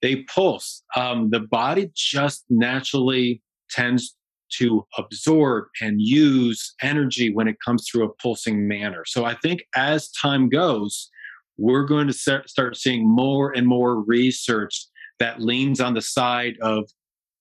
they 0.03 0.25
pulse. 0.25 0.83
Um, 0.97 1.31
the 1.31 1.41
body 1.41 1.91
just 1.95 2.45
naturally 2.51 3.41
tends 3.71 4.17
to 4.59 4.85
absorb 4.99 5.65
and 5.81 5.97
use 5.99 6.75
energy 6.83 7.33
when 7.33 7.49
it 7.49 7.57
comes 7.65 7.87
through 7.88 8.05
a 8.05 8.12
pulsing 8.21 8.69
manner. 8.69 9.05
So 9.07 9.25
I 9.25 9.35
think 9.35 9.65
as 9.75 10.11
time 10.11 10.49
goes, 10.51 11.09
we're 11.57 11.85
going 11.85 12.07
to 12.09 12.12
start 12.12 12.77
seeing 12.77 13.09
more 13.09 13.53
and 13.53 13.67
more 13.67 14.03
research 14.03 14.87
that 15.19 15.41
leans 15.41 15.81
on 15.81 15.95
the 15.95 16.03
side 16.03 16.55
of 16.61 16.91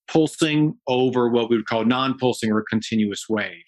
pulsing 0.08 0.74
over 0.86 1.28
what 1.28 1.50
we 1.50 1.56
would 1.56 1.66
call 1.66 1.84
non 1.84 2.16
pulsing 2.18 2.52
or 2.52 2.64
continuous 2.68 3.26
wave. 3.28 3.64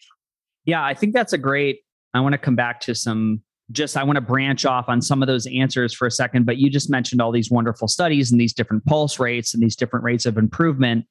Yeah, 0.65 0.85
I 0.85 0.95
think 0.95 1.13
that's 1.13 1.33
a 1.33 1.39
great. 1.39 1.81
I 2.15 2.21
want 2.21 2.33
to 2.35 2.39
come 2.39 2.57
back 2.57 2.81
to 2.81 2.95
some 2.95 3.43
just 3.73 3.97
I 3.97 4.05
want 4.05 4.17
to 4.17 4.21
branch 4.21 4.67
off 4.67 4.89
on 4.89 5.01
some 5.01 5.23
of 5.23 5.27
those 5.27 5.47
answers 5.47 5.95
for 5.95 6.07
a 6.07 6.11
second, 6.11 6.45
but 6.47 6.59
you 6.59 6.71
just 6.71 6.91
mentioned 6.91 7.21
all 7.21 7.33
these 7.33 7.51
wonderful 7.51 7.89
studies 7.89 8.31
and 8.31 8.41
these 8.41 8.53
different 8.53 8.85
pulse 8.85 9.19
rates 9.19 9.55
and 9.55 9.63
these 9.63 9.77
different 9.77 10.05
rates 10.05 10.27
of 10.27 10.37
improvement 10.37 11.07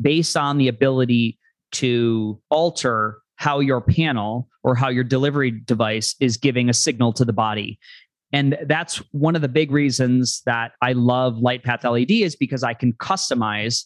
based 0.00 0.36
on 0.36 0.58
the 0.58 0.68
ability 0.68 1.38
to 1.72 2.40
alter 2.50 3.18
how 3.36 3.60
your 3.60 3.80
panel 3.80 4.48
or 4.62 4.74
how 4.74 4.88
your 4.88 5.04
delivery 5.04 5.50
device 5.50 6.14
is 6.20 6.36
giving 6.36 6.68
a 6.68 6.72
signal 6.72 7.12
to 7.12 7.24
the 7.24 7.32
body. 7.32 7.78
And 8.32 8.58
that's 8.66 8.96
one 9.12 9.36
of 9.36 9.42
the 9.42 9.48
big 9.48 9.70
reasons 9.70 10.42
that 10.46 10.72
I 10.82 10.92
love 10.92 11.34
LightPath 11.34 11.84
LED 11.84 12.10
is 12.10 12.36
because 12.36 12.62
I 12.62 12.74
can 12.74 12.92
customize 12.94 13.84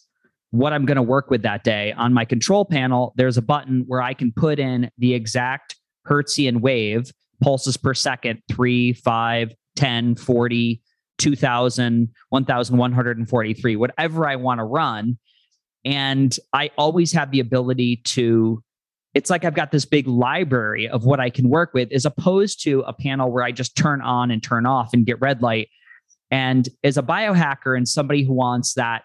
what 0.51 0.73
I'm 0.73 0.85
going 0.85 0.97
to 0.97 1.01
work 1.01 1.29
with 1.29 1.43
that 1.43 1.63
day. 1.63 1.93
On 1.93 2.13
my 2.13 2.25
control 2.25 2.65
panel, 2.65 3.13
there's 3.15 3.37
a 3.37 3.41
button 3.41 3.83
where 3.87 4.01
I 4.01 4.13
can 4.13 4.31
put 4.31 4.59
in 4.59 4.89
the 4.97 5.13
exact 5.13 5.75
Hertzian 6.07 6.61
wave, 6.61 7.11
pulses 7.41 7.77
per 7.77 7.93
second, 7.93 8.41
3, 8.49 8.93
5, 8.93 9.53
10, 9.75 10.15
40, 10.15 10.81
2000, 11.17 12.09
1143, 12.29 13.75
whatever 13.75 14.27
I 14.27 14.35
want 14.35 14.59
to 14.59 14.63
run. 14.63 15.17
And 15.83 16.35
I 16.53 16.69
always 16.77 17.11
have 17.13 17.31
the 17.31 17.39
ability 17.39 17.97
to, 18.05 18.63
it's 19.13 19.29
like 19.29 19.43
I've 19.43 19.55
got 19.55 19.71
this 19.71 19.85
big 19.85 20.07
library 20.07 20.87
of 20.87 21.03
what 21.03 21.19
I 21.19 21.29
can 21.29 21.49
work 21.49 21.73
with, 21.73 21.91
as 21.91 22.05
opposed 22.05 22.63
to 22.63 22.81
a 22.81 22.93
panel 22.93 23.31
where 23.31 23.43
I 23.43 23.51
just 23.51 23.75
turn 23.75 24.01
on 24.01 24.31
and 24.31 24.41
turn 24.41 24.65
off 24.65 24.91
and 24.93 25.05
get 25.05 25.19
red 25.19 25.41
light. 25.41 25.69
And 26.29 26.69
as 26.83 26.97
a 26.97 27.03
biohacker 27.03 27.75
and 27.75 27.87
somebody 27.87 28.23
who 28.23 28.33
wants 28.33 28.75
that 28.75 29.01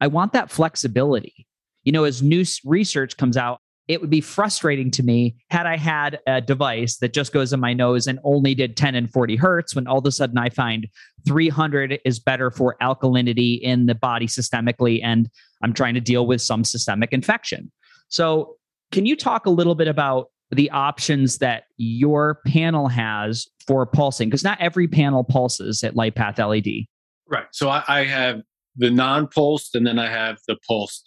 I 0.00 0.06
want 0.06 0.32
that 0.32 0.50
flexibility. 0.50 1.46
You 1.84 1.92
know, 1.92 2.04
as 2.04 2.22
new 2.22 2.44
research 2.64 3.16
comes 3.16 3.36
out, 3.36 3.60
it 3.90 4.00
would 4.00 4.08
be 4.08 4.20
frustrating 4.20 4.88
to 4.88 5.02
me 5.02 5.34
had 5.50 5.66
I 5.66 5.76
had 5.76 6.20
a 6.24 6.40
device 6.40 6.98
that 6.98 7.12
just 7.12 7.32
goes 7.32 7.52
in 7.52 7.58
my 7.58 7.72
nose 7.72 8.06
and 8.06 8.20
only 8.22 8.54
did 8.54 8.76
10 8.76 8.94
and 8.94 9.10
40 9.10 9.34
hertz 9.34 9.74
when 9.74 9.88
all 9.88 9.98
of 9.98 10.06
a 10.06 10.12
sudden 10.12 10.38
I 10.38 10.48
find 10.48 10.86
300 11.26 11.98
is 12.04 12.20
better 12.20 12.52
for 12.52 12.76
alkalinity 12.80 13.60
in 13.60 13.86
the 13.86 13.96
body 13.96 14.28
systemically. 14.28 15.00
And 15.02 15.28
I'm 15.60 15.72
trying 15.72 15.94
to 15.94 16.00
deal 16.00 16.24
with 16.24 16.40
some 16.40 16.62
systemic 16.62 17.12
infection. 17.12 17.72
So, 18.06 18.54
can 18.92 19.06
you 19.06 19.16
talk 19.16 19.46
a 19.46 19.50
little 19.50 19.74
bit 19.74 19.88
about 19.88 20.28
the 20.52 20.70
options 20.70 21.38
that 21.38 21.64
your 21.76 22.40
panel 22.46 22.86
has 22.86 23.48
for 23.66 23.86
pulsing? 23.86 24.28
Because 24.28 24.44
not 24.44 24.60
every 24.60 24.86
panel 24.86 25.24
pulses 25.24 25.82
at 25.82 25.94
LightPath 25.94 26.38
LED. 26.38 26.86
Right. 27.28 27.46
So 27.50 27.68
I, 27.68 27.82
I 27.88 28.04
have 28.04 28.42
the 28.76 28.90
non-pulsed, 28.90 29.74
and 29.74 29.84
then 29.84 29.98
I 29.98 30.08
have 30.08 30.38
the 30.46 30.56
pulsed. 30.66 31.06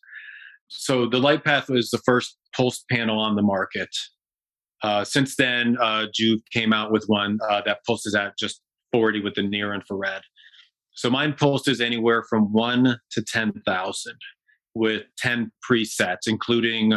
So 0.67 1.07
the 1.07 1.19
LightPath 1.19 1.69
was 1.69 1.89
the 1.89 1.97
first 1.99 2.37
pulsed 2.55 2.85
panel 2.89 3.19
on 3.19 3.35
the 3.35 3.41
market. 3.41 3.89
Uh, 4.83 5.03
since 5.03 5.35
then, 5.35 5.77
uh, 5.81 6.07
Joovv 6.19 6.41
came 6.51 6.73
out 6.73 6.91
with 6.91 7.05
one 7.07 7.39
uh, 7.49 7.61
that 7.65 7.79
pulses 7.85 8.15
at 8.15 8.37
just 8.37 8.61
40 8.91 9.21
with 9.21 9.35
the 9.35 9.43
near 9.43 9.73
infrared. 9.73 10.21
So 10.95 11.09
mine 11.09 11.33
pulses 11.33 11.81
anywhere 11.81 12.23
from 12.29 12.51
one 12.53 12.97
to 13.11 13.23
10,000 13.23 14.15
with 14.75 15.03
10 15.17 15.51
presets, 15.69 16.27
including 16.27 16.93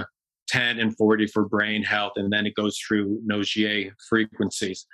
10 0.48 0.78
and 0.78 0.96
40 0.96 1.26
for 1.28 1.48
brain 1.48 1.82
health, 1.82 2.12
and 2.16 2.32
then 2.32 2.46
it 2.46 2.54
goes 2.54 2.78
through 2.78 3.20
Nogier 3.24 3.90
frequencies. 4.08 4.86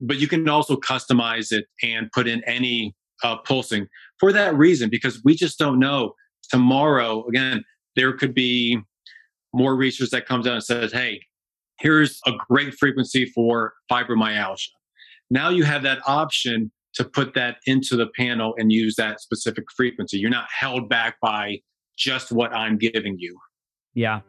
But 0.00 0.18
you 0.18 0.28
can 0.28 0.48
also 0.48 0.76
customize 0.76 1.52
it 1.52 1.66
and 1.82 2.10
put 2.12 2.26
in 2.26 2.42
any 2.44 2.94
uh, 3.22 3.36
pulsing 3.36 3.86
for 4.18 4.32
that 4.32 4.54
reason, 4.56 4.90
because 4.90 5.20
we 5.24 5.34
just 5.34 5.58
don't 5.58 5.78
know 5.78 6.14
tomorrow. 6.50 7.24
Again, 7.26 7.64
there 7.96 8.12
could 8.12 8.34
be 8.34 8.78
more 9.54 9.76
research 9.76 10.10
that 10.10 10.26
comes 10.26 10.46
out 10.46 10.54
and 10.54 10.64
says, 10.64 10.92
hey, 10.92 11.20
here's 11.78 12.20
a 12.26 12.32
great 12.48 12.74
frequency 12.74 13.26
for 13.26 13.74
fibromyalgia. 13.90 14.68
Now 15.30 15.48
you 15.48 15.64
have 15.64 15.82
that 15.84 16.00
option 16.06 16.70
to 16.94 17.04
put 17.04 17.34
that 17.34 17.56
into 17.66 17.96
the 17.96 18.06
panel 18.16 18.54
and 18.58 18.70
use 18.70 18.94
that 18.96 19.20
specific 19.20 19.64
frequency. 19.76 20.18
You're 20.18 20.30
not 20.30 20.46
held 20.56 20.88
back 20.88 21.16
by 21.20 21.60
just 21.96 22.30
what 22.30 22.52
I'm 22.52 22.78
giving 22.78 23.16
you. 23.18 23.38
Yeah. 23.94 24.20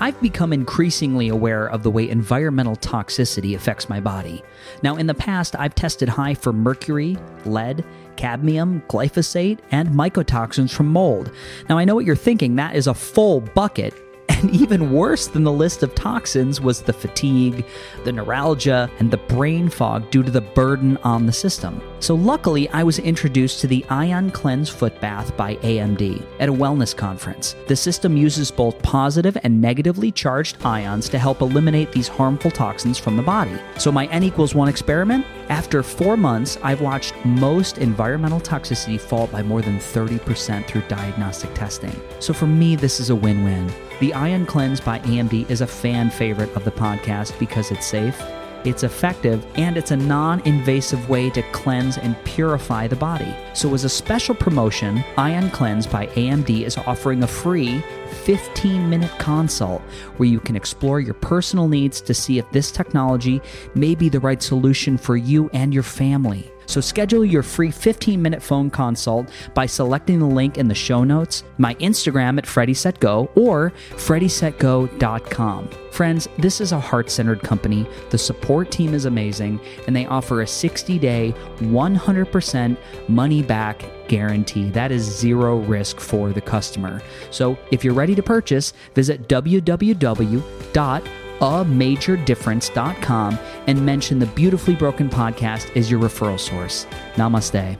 I've 0.00 0.20
become 0.20 0.52
increasingly 0.52 1.28
aware 1.28 1.68
of 1.68 1.84
the 1.84 1.90
way 1.90 2.08
environmental 2.08 2.74
toxicity 2.76 3.54
affects 3.54 3.88
my 3.88 4.00
body. 4.00 4.42
Now, 4.82 4.96
in 4.96 5.06
the 5.06 5.14
past, 5.14 5.54
I've 5.54 5.76
tested 5.76 6.08
high 6.08 6.34
for 6.34 6.52
mercury, 6.52 7.16
lead, 7.44 7.84
cadmium, 8.16 8.82
glyphosate, 8.88 9.60
and 9.70 9.88
mycotoxins 9.90 10.74
from 10.74 10.88
mold. 10.88 11.30
Now, 11.68 11.78
I 11.78 11.84
know 11.84 11.94
what 11.94 12.04
you're 12.04 12.16
thinking 12.16 12.56
that 12.56 12.74
is 12.74 12.88
a 12.88 12.94
full 12.94 13.40
bucket, 13.40 13.94
and 14.34 14.50
even 14.50 14.92
worse 14.92 15.26
than 15.26 15.44
the 15.44 15.52
list 15.52 15.82
of 15.82 15.94
toxins 15.94 16.60
was 16.60 16.82
the 16.82 16.92
fatigue, 16.92 17.64
the 18.04 18.12
neuralgia, 18.12 18.90
and 18.98 19.10
the 19.10 19.16
brain 19.16 19.68
fog 19.68 20.10
due 20.10 20.22
to 20.22 20.30
the 20.30 20.40
burden 20.40 20.96
on 20.98 21.26
the 21.26 21.32
system. 21.32 21.80
So, 22.00 22.14
luckily, 22.14 22.68
I 22.68 22.82
was 22.82 22.98
introduced 22.98 23.60
to 23.60 23.66
the 23.66 23.84
Ion 23.88 24.30
Cleanse 24.30 24.68
Foot 24.68 25.00
Bath 25.00 25.34
by 25.36 25.56
AMD 25.56 26.22
at 26.38 26.48
a 26.48 26.52
wellness 26.52 26.94
conference. 26.94 27.56
The 27.66 27.76
system 27.76 28.16
uses 28.16 28.50
both 28.50 28.80
positive 28.82 29.38
and 29.42 29.60
negatively 29.60 30.12
charged 30.12 30.64
ions 30.64 31.08
to 31.08 31.18
help 31.18 31.40
eliminate 31.40 31.92
these 31.92 32.08
harmful 32.08 32.50
toxins 32.50 32.98
from 32.98 33.16
the 33.16 33.22
body. 33.22 33.58
So, 33.78 33.90
my 33.90 34.06
N 34.06 34.22
equals 34.22 34.54
1 34.54 34.68
experiment? 34.68 35.24
After 35.48 35.82
four 35.82 36.16
months, 36.16 36.58
I've 36.62 36.80
watched 36.80 37.14
most 37.24 37.78
environmental 37.78 38.40
toxicity 38.40 39.00
fall 39.00 39.26
by 39.28 39.42
more 39.42 39.62
than 39.62 39.78
30% 39.78 40.66
through 40.66 40.82
diagnostic 40.88 41.54
testing. 41.54 41.98
So, 42.20 42.34
for 42.34 42.46
me, 42.46 42.76
this 42.76 43.00
is 43.00 43.10
a 43.10 43.16
win 43.16 43.44
win. 43.44 43.72
The 44.00 44.12
Ion 44.12 44.44
Cleanse 44.44 44.80
by 44.80 44.98
AMD 45.00 45.48
is 45.48 45.60
a 45.60 45.68
fan 45.68 46.10
favorite 46.10 46.54
of 46.56 46.64
the 46.64 46.72
podcast 46.72 47.38
because 47.38 47.70
it's 47.70 47.86
safe, 47.86 48.20
it's 48.64 48.82
effective, 48.82 49.46
and 49.54 49.76
it's 49.76 49.92
a 49.92 49.96
non 49.96 50.40
invasive 50.40 51.08
way 51.08 51.30
to 51.30 51.42
cleanse 51.52 51.96
and 51.98 52.16
purify 52.24 52.88
the 52.88 52.96
body. 52.96 53.32
So, 53.54 53.72
as 53.72 53.84
a 53.84 53.88
special 53.88 54.34
promotion, 54.34 55.04
Ion 55.16 55.48
Cleanse 55.50 55.86
by 55.86 56.08
AMD 56.08 56.64
is 56.64 56.76
offering 56.76 57.22
a 57.22 57.28
free 57.28 57.84
15 58.24 58.90
minute 58.90 59.16
consult 59.18 59.80
where 60.16 60.28
you 60.28 60.40
can 60.40 60.56
explore 60.56 60.98
your 60.98 61.14
personal 61.14 61.68
needs 61.68 62.00
to 62.00 62.14
see 62.14 62.38
if 62.38 62.50
this 62.50 62.72
technology 62.72 63.40
may 63.76 63.94
be 63.94 64.08
the 64.08 64.20
right 64.20 64.42
solution 64.42 64.98
for 64.98 65.16
you 65.16 65.48
and 65.52 65.72
your 65.72 65.84
family. 65.84 66.50
So 66.66 66.80
schedule 66.80 67.24
your 67.24 67.42
free 67.42 67.70
15 67.70 68.20
minute 68.20 68.42
phone 68.42 68.70
consult 68.70 69.30
by 69.54 69.66
selecting 69.66 70.18
the 70.18 70.26
link 70.26 70.58
in 70.58 70.68
the 70.68 70.74
show 70.74 71.04
notes, 71.04 71.44
my 71.58 71.74
Instagram 71.76 72.38
at 72.38 72.44
FreddieSetGo, 72.44 73.30
or 73.36 73.72
FreddieSetGo.com. 73.90 75.70
Friends, 75.90 76.28
this 76.38 76.60
is 76.60 76.72
a 76.72 76.80
heart 76.80 77.08
centered 77.08 77.40
company. 77.42 77.86
The 78.10 78.18
support 78.18 78.72
team 78.72 78.94
is 78.94 79.04
amazing, 79.04 79.60
and 79.86 79.94
they 79.94 80.06
offer 80.06 80.42
a 80.42 80.46
60 80.46 80.98
day, 80.98 81.32
100% 81.58 82.76
money 83.08 83.42
back 83.42 83.84
guarantee. 84.08 84.70
That 84.70 84.90
is 84.90 85.04
zero 85.04 85.58
risk 85.58 86.00
for 86.00 86.32
the 86.32 86.40
customer. 86.40 87.00
So 87.30 87.56
if 87.70 87.84
you're 87.84 87.94
ready 87.94 88.16
to 88.16 88.22
purchase, 88.22 88.72
visit 88.94 89.28
www 89.28 91.23
amajordifference.com 91.40 93.38
and 93.66 93.84
mention 93.86 94.18
the 94.18 94.26
Beautifully 94.26 94.74
Broken 94.74 95.08
podcast 95.08 95.76
as 95.76 95.90
your 95.90 96.00
referral 96.00 96.38
source. 96.38 96.86
Namaste. 97.14 97.76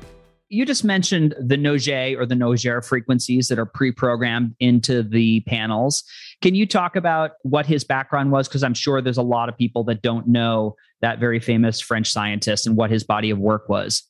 You 0.49 0.67
just 0.67 0.85
mentioned 0.85 1.35
the 1.41 1.57
Nogier 1.57 2.19
or 2.19 2.27
the 2.27 2.35
Nogier 2.35 2.85
frequencies 2.85 3.49
that 3.49 3.59
are 3.59 3.67
pre 3.67 3.91
programmed 3.91 4.55
into 4.61 5.03
the 5.03 5.41
panels. 5.49 6.05
Can 6.43 6.55
you 6.55 6.67
talk 6.67 6.97
about 6.97 7.33
what 7.43 7.67
his 7.67 7.83
background 7.83 8.31
was? 8.31 8.47
Because 8.47 8.63
I'm 8.63 8.75
sure 8.75 9.03
there's 9.03 9.17
a 9.17 9.23
lot 9.23 9.49
of 9.49 9.57
people 9.57 9.83
that 9.85 10.03
don't 10.03 10.29
know 10.29 10.77
that 11.01 11.19
very 11.19 11.41
famous 11.41 11.81
French 11.81 12.13
scientist 12.13 12.67
and 12.67 12.77
what 12.77 12.91
his 12.91 13.05
body 13.05 13.31
of 13.31 13.39
work 13.39 13.69
was. 13.69 14.03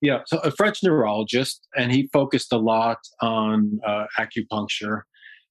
Yeah, 0.00 0.20
so 0.26 0.38
a 0.38 0.50
French 0.50 0.82
neurologist, 0.82 1.66
and 1.76 1.92
he 1.92 2.08
focused 2.12 2.52
a 2.52 2.56
lot 2.58 2.98
on 3.20 3.80
uh, 3.86 4.06
acupuncture. 4.18 5.02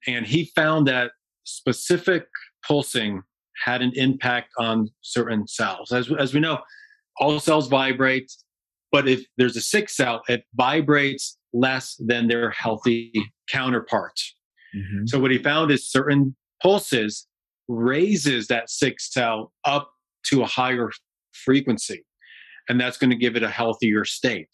And 0.07 0.25
he 0.25 0.51
found 0.55 0.87
that 0.87 1.11
specific 1.43 2.25
pulsing 2.65 3.21
had 3.63 3.81
an 3.81 3.91
impact 3.95 4.49
on 4.57 4.89
certain 5.01 5.47
cells. 5.47 5.91
As, 5.91 6.11
as 6.17 6.33
we 6.33 6.39
know, 6.39 6.59
all 7.19 7.39
cells 7.39 7.67
vibrate, 7.67 8.31
but 8.91 9.07
if 9.07 9.23
there's 9.37 9.57
a 9.57 9.61
sick 9.61 9.89
cell, 9.89 10.21
it 10.27 10.43
vibrates 10.55 11.37
less 11.53 11.95
than 11.99 12.27
their 12.27 12.49
healthy 12.51 13.11
counterpart. 13.49 14.19
Mm-hmm. 14.75 15.07
So 15.07 15.19
what 15.19 15.31
he 15.31 15.37
found 15.37 15.71
is 15.71 15.89
certain 15.89 16.35
pulses 16.61 17.27
raises 17.67 18.47
that 18.47 18.69
sick 18.69 18.99
cell 18.99 19.51
up 19.65 19.91
to 20.25 20.41
a 20.41 20.45
higher 20.45 20.89
frequency, 21.31 22.03
and 22.67 22.79
that's 22.79 22.97
going 22.97 23.09
to 23.11 23.15
give 23.15 23.35
it 23.35 23.43
a 23.43 23.49
healthier 23.49 24.05
state. 24.05 24.49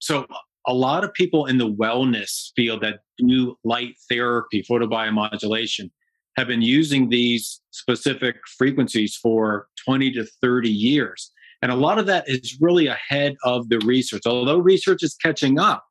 So 0.00 0.26
a 0.66 0.74
lot 0.74 1.02
of 1.02 1.12
people 1.14 1.46
in 1.46 1.58
the 1.58 1.70
wellness 1.70 2.50
field 2.54 2.82
that 2.82 3.00
do 3.18 3.56
light 3.64 3.94
therapy, 4.10 4.62
photobiomodulation, 4.68 5.90
have 6.38 6.46
been 6.46 6.62
using 6.62 7.08
these 7.08 7.60
specific 7.72 8.36
frequencies 8.56 9.16
for 9.16 9.66
20 9.84 10.12
to 10.12 10.24
30 10.40 10.70
years. 10.70 11.32
And 11.62 11.72
a 11.72 11.74
lot 11.74 11.98
of 11.98 12.06
that 12.06 12.28
is 12.28 12.56
really 12.60 12.86
ahead 12.86 13.36
of 13.42 13.68
the 13.68 13.80
research. 13.80 14.22
Although 14.24 14.58
research 14.58 15.02
is 15.02 15.16
catching 15.16 15.58
up, 15.58 15.84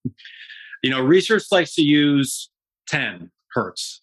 you 0.81 0.89
know, 0.89 1.01
research 1.01 1.43
likes 1.51 1.75
to 1.75 1.81
use 1.81 2.49
10 2.87 3.29
hertz, 3.51 4.01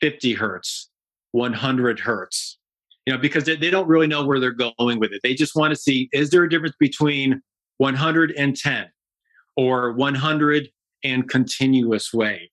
50 0.00 0.32
hertz, 0.32 0.90
100 1.30 2.00
hertz, 2.00 2.58
you 3.06 3.12
know, 3.12 3.18
because 3.18 3.44
they, 3.44 3.54
they 3.54 3.70
don't 3.70 3.86
really 3.86 4.08
know 4.08 4.26
where 4.26 4.40
they're 4.40 4.50
going 4.50 4.98
with 4.98 5.12
it. 5.12 5.20
They 5.22 5.34
just 5.34 5.54
want 5.54 5.72
to 5.72 5.80
see 5.80 6.08
is 6.12 6.30
there 6.30 6.42
a 6.42 6.50
difference 6.50 6.74
between 6.80 7.40
110 7.78 8.86
or 9.56 9.92
100 9.92 10.68
and 11.04 11.28
continuous 11.28 12.12
wave? 12.12 12.48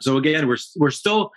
So 0.00 0.16
again, 0.16 0.46
we're, 0.46 0.58
we're 0.76 0.90
still 0.92 1.32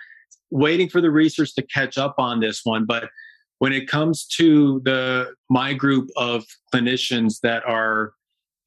waiting 0.50 0.88
for 0.88 1.00
the 1.00 1.10
research 1.10 1.54
to 1.54 1.62
catch 1.62 1.98
up 1.98 2.14
on 2.18 2.40
this 2.40 2.60
one. 2.64 2.84
But 2.86 3.10
when 3.58 3.72
it 3.72 3.88
comes 3.88 4.26
to 4.36 4.80
the 4.84 5.34
my 5.50 5.74
group 5.74 6.08
of 6.16 6.44
clinicians 6.72 7.40
that 7.42 7.64
are 7.66 8.12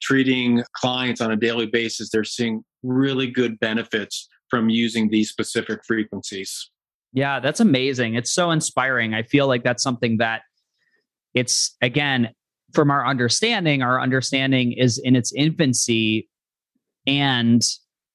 treating 0.02 0.64
clients 0.74 1.22
on 1.22 1.32
a 1.32 1.36
daily 1.36 1.68
basis, 1.68 2.10
they're 2.10 2.24
seeing 2.24 2.64
really 2.84 3.28
good 3.28 3.60
benefits 3.60 4.28
from 4.50 4.70
using 4.70 5.10
these 5.10 5.30
specific 5.30 5.80
frequencies. 5.86 6.70
Yeah, 7.14 7.40
that's 7.40 7.60
amazing. 7.60 8.16
It's 8.16 8.32
so 8.32 8.52
inspiring. 8.52 9.14
I 9.14 9.24
feel 9.24 9.48
like 9.48 9.64
that's 9.64 9.84
something 9.84 10.18
that 10.18 10.42
it's 11.34 11.76
again 11.82 12.30
from 12.74 12.90
our 12.90 13.06
understanding, 13.06 13.82
our 13.82 14.00
understanding 14.00 14.72
is 14.72 14.98
in 14.98 15.16
its 15.16 15.34
infancy 15.34 16.30
and 17.06 17.64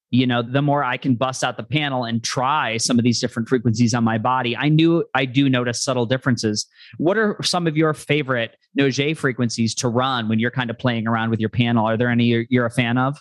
you 0.09 0.25
know, 0.25 0.41
the 0.41 0.61
more 0.61 0.83
I 0.83 0.97
can 0.97 1.15
bust 1.15 1.43
out 1.43 1.57
the 1.57 1.63
panel 1.63 2.05
and 2.05 2.23
try 2.23 2.77
some 2.77 2.97
of 2.97 3.03
these 3.03 3.19
different 3.19 3.49
frequencies 3.49 3.93
on 3.93 4.03
my 4.03 4.17
body, 4.17 4.55
I 4.55 4.69
knew 4.69 5.03
I 5.13 5.25
do 5.25 5.49
notice 5.49 5.83
subtle 5.83 6.05
differences. 6.05 6.65
What 6.97 7.17
are 7.17 7.37
some 7.43 7.67
of 7.67 7.75
your 7.75 7.93
favorite 7.93 8.55
Nogier 8.75 9.15
frequencies 9.15 9.75
to 9.75 9.89
run 9.89 10.29
when 10.29 10.39
you're 10.39 10.51
kind 10.51 10.69
of 10.69 10.77
playing 10.79 11.07
around 11.07 11.29
with 11.29 11.39
your 11.39 11.49
panel? 11.49 11.85
Are 11.85 11.97
there 11.97 12.09
any 12.09 12.25
you're, 12.25 12.45
you're 12.49 12.65
a 12.65 12.71
fan 12.71 12.97
of? 12.97 13.19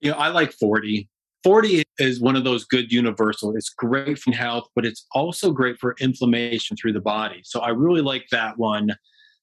You 0.00 0.12
know, 0.12 0.16
I 0.16 0.28
like 0.28 0.52
40. 0.52 1.08
40 1.44 1.82
is 1.98 2.20
one 2.20 2.36
of 2.36 2.44
those 2.44 2.64
good 2.64 2.92
universal. 2.92 3.54
It's 3.56 3.68
great 3.68 4.18
for 4.18 4.32
health, 4.32 4.68
but 4.74 4.86
it's 4.86 5.06
also 5.12 5.50
great 5.50 5.76
for 5.78 5.96
inflammation 6.00 6.76
through 6.76 6.92
the 6.92 7.00
body. 7.00 7.40
So 7.44 7.60
I 7.60 7.70
really 7.70 8.00
like 8.00 8.26
that 8.30 8.58
one. 8.58 8.90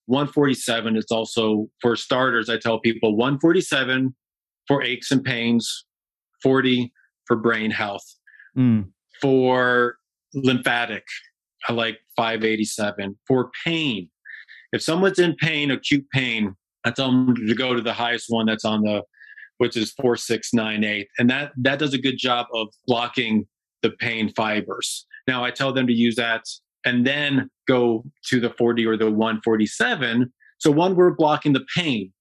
147 0.06 0.95
is 0.95 1.06
also 1.12 1.67
for 1.82 1.95
starters. 1.95 2.49
I 2.49 2.58
tell 2.58 2.80
people 2.80 3.15
147 3.15 4.15
for 4.67 4.82
aches 4.82 5.12
and 5.12 5.23
pains, 5.23 5.86
40 6.41 6.91
for 7.25 7.36
brain 7.36 7.71
health. 7.71 8.06
Mm. 8.58 8.89
For 9.21 9.97
lymphatic, 10.34 11.04
I 11.67 11.73
like 11.73 11.99
587. 12.15 13.17
For 13.28 13.52
pain, 13.65 14.10
if 14.71 14.82
someone's 14.82 15.19
in 15.19 15.36
pain, 15.36 15.71
acute 15.71 16.06
pain, 16.13 16.56
I 16.86 16.91
tell 16.91 17.12
them 17.12 17.36
to 17.36 17.56
go 17.56 17.73
to 17.73 17.82
the 17.82 17.93
highest 17.93 18.25
one 18.30 18.45
that's 18.45 18.65
on 18.65 18.82
the, 18.82 19.04
which 19.58 19.75
is 19.75 19.91
4698. 20.02 21.08
And 21.17 21.30
that, 21.30 21.52
that 21.58 21.80
does 21.80 21.93
a 21.93 21.97
good 21.97 22.17
job 22.17 22.47
of 22.54 22.67
blocking 22.88 23.47
the 23.82 23.91
pain 23.91 24.32
fibers. 24.34 25.06
Now 25.28 25.43
I 25.43 25.52
tell 25.52 25.73
them 25.73 25.88
to 25.88 25.93
use 25.93 26.15
that 26.15 26.45
and 26.86 27.06
then 27.06 27.49
go 27.67 28.06
to 28.28 28.39
the 28.39 28.52
40 28.52 28.86
or 28.86 28.97
the 28.97 29.12
147. 29.12 30.32
So 30.60 30.71
one, 30.71 30.95
we're 30.95 31.12
blocking 31.12 31.54
the 31.54 31.65
pain. 31.75 32.13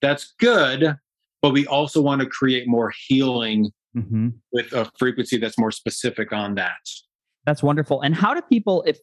That's 0.00 0.34
good, 0.38 0.96
but 1.42 1.52
we 1.52 1.66
also 1.66 2.00
want 2.00 2.20
to 2.20 2.26
create 2.26 2.66
more 2.66 2.92
healing 3.06 3.70
mm-hmm. 3.96 4.28
with 4.52 4.72
a 4.72 4.90
frequency 4.98 5.38
that's 5.38 5.58
more 5.58 5.70
specific 5.70 6.32
on 6.32 6.54
that. 6.56 6.78
That's 7.46 7.62
wonderful. 7.62 8.02
And 8.02 8.14
how 8.14 8.34
do 8.34 8.42
people, 8.42 8.82
if, 8.86 8.98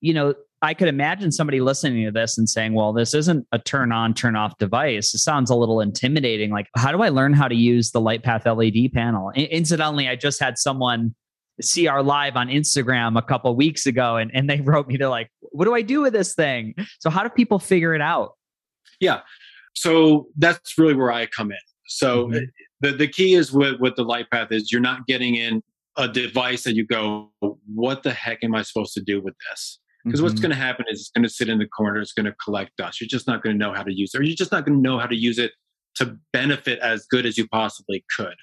you 0.00 0.14
know, 0.14 0.34
I 0.60 0.74
could 0.74 0.88
imagine 0.88 1.30
somebody 1.30 1.60
listening 1.60 2.04
to 2.04 2.10
this 2.10 2.36
and 2.36 2.48
saying, 2.48 2.74
well, 2.74 2.92
this 2.92 3.14
isn't 3.14 3.46
a 3.52 3.58
turn 3.58 3.92
on, 3.92 4.12
turn 4.12 4.34
off 4.34 4.58
device. 4.58 5.14
It 5.14 5.18
sounds 5.18 5.50
a 5.50 5.54
little 5.54 5.80
intimidating. 5.80 6.50
Like, 6.50 6.66
how 6.76 6.90
do 6.90 7.02
I 7.02 7.10
learn 7.10 7.32
how 7.32 7.46
to 7.46 7.54
use 7.54 7.92
the 7.92 8.00
LightPath 8.00 8.44
LED 8.44 8.92
panel? 8.92 9.30
I- 9.36 9.42
incidentally, 9.42 10.08
I 10.08 10.16
just 10.16 10.40
had 10.40 10.58
someone 10.58 11.14
see 11.60 11.86
our 11.86 12.02
live 12.02 12.36
on 12.36 12.48
Instagram 12.48 13.18
a 13.18 13.22
couple 13.22 13.54
weeks 13.56 13.86
ago 13.86 14.16
and, 14.16 14.30
and 14.34 14.48
they 14.50 14.60
wrote 14.64 14.88
me, 14.88 14.96
they're 14.96 15.08
like, 15.08 15.30
what 15.40 15.64
do 15.64 15.74
I 15.74 15.82
do 15.82 16.02
with 16.02 16.12
this 16.12 16.34
thing? 16.34 16.74
So, 17.00 17.10
how 17.10 17.22
do 17.22 17.28
people 17.28 17.58
figure 17.58 17.94
it 17.94 18.00
out? 18.00 18.32
Yeah. 19.00 19.20
So, 19.74 20.26
that's 20.36 20.76
really 20.76 20.94
where 20.94 21.12
I 21.12 21.26
come 21.26 21.52
in. 21.52 21.58
So 21.88 22.26
mm-hmm. 22.26 22.44
the, 22.80 22.92
the 22.92 23.08
key 23.08 23.34
is 23.34 23.52
with, 23.52 23.80
with 23.80 23.96
the 23.96 24.04
light 24.04 24.30
path 24.30 24.48
is 24.52 24.70
you're 24.70 24.80
not 24.80 25.06
getting 25.06 25.34
in 25.34 25.62
a 25.96 26.06
device 26.06 26.62
that 26.64 26.74
you 26.74 26.86
go, 26.86 27.32
what 27.74 28.02
the 28.02 28.12
heck 28.12 28.44
am 28.44 28.54
I 28.54 28.62
supposed 28.62 28.94
to 28.94 29.00
do 29.00 29.20
with 29.20 29.34
this? 29.50 29.80
Because 30.04 30.20
mm-hmm. 30.20 30.28
what's 30.28 30.40
going 30.40 30.50
to 30.50 30.56
happen 30.56 30.84
is 30.88 31.00
it's 31.00 31.10
going 31.10 31.24
to 31.24 31.28
sit 31.28 31.48
in 31.48 31.58
the 31.58 31.66
corner, 31.66 32.00
it's 32.00 32.12
going 32.12 32.26
to 32.26 32.34
collect 32.44 32.76
dust. 32.76 33.00
You're 33.00 33.08
just 33.08 33.26
not 33.26 33.42
going 33.42 33.58
to 33.58 33.58
know 33.58 33.74
how 33.74 33.82
to 33.82 33.92
use 33.92 34.14
it, 34.14 34.20
or 34.20 34.22
you're 34.22 34.36
just 34.36 34.52
not 34.52 34.64
going 34.64 34.78
to 34.78 34.82
know 34.82 34.98
how 34.98 35.06
to 35.06 35.16
use 35.16 35.38
it 35.38 35.52
to 35.96 36.16
benefit 36.32 36.78
as 36.78 37.06
good 37.10 37.26
as 37.26 37.36
you 37.36 37.48
possibly 37.48 38.04
could. 38.16 38.36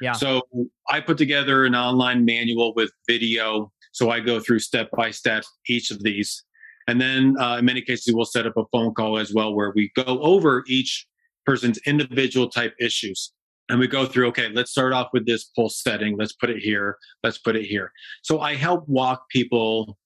Yeah. 0.00 0.12
So 0.12 0.42
I 0.88 1.00
put 1.00 1.16
together 1.16 1.64
an 1.64 1.74
online 1.74 2.24
manual 2.24 2.74
with 2.74 2.90
video. 3.08 3.72
So 3.92 4.10
I 4.10 4.20
go 4.20 4.40
through 4.40 4.58
step 4.58 4.90
by 4.96 5.10
step 5.10 5.44
each 5.68 5.90
of 5.90 6.02
these. 6.02 6.44
And 6.86 7.00
then 7.00 7.36
uh, 7.40 7.56
in 7.58 7.64
many 7.64 7.80
cases, 7.80 8.12
we'll 8.14 8.24
set 8.24 8.46
up 8.46 8.56
a 8.56 8.64
phone 8.72 8.92
call 8.92 9.18
as 9.18 9.32
well 9.32 9.54
where 9.54 9.72
we 9.74 9.90
go 9.96 10.20
over 10.20 10.64
each 10.66 11.06
person's 11.46 11.78
individual 11.86 12.48
type 12.48 12.74
issues. 12.80 13.32
And 13.68 13.78
we 13.78 13.86
go 13.86 14.04
through, 14.04 14.28
okay, 14.28 14.50
let's 14.50 14.70
start 14.70 14.92
off 14.92 15.08
with 15.12 15.26
this 15.26 15.44
pulse 15.44 15.82
setting. 15.82 16.16
Let's 16.18 16.34
put 16.34 16.50
it 16.50 16.58
here. 16.58 16.98
Let's 17.22 17.38
put 17.38 17.56
it 17.56 17.64
here. 17.64 17.92
So 18.22 18.40
I 18.40 18.54
help 18.54 18.86
walk 18.88 19.28
people 19.30 19.96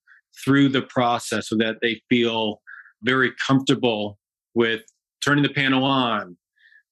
through 0.44 0.68
the 0.68 0.83
process 0.83 1.48
so 1.48 1.57
that 1.57 1.77
they 1.83 2.01
feel 2.09 2.61
very 3.03 3.33
comfortable 3.44 4.18
with 4.55 4.83
turning 5.24 5.42
the 5.42 5.48
panel 5.48 5.85
on, 5.85 6.37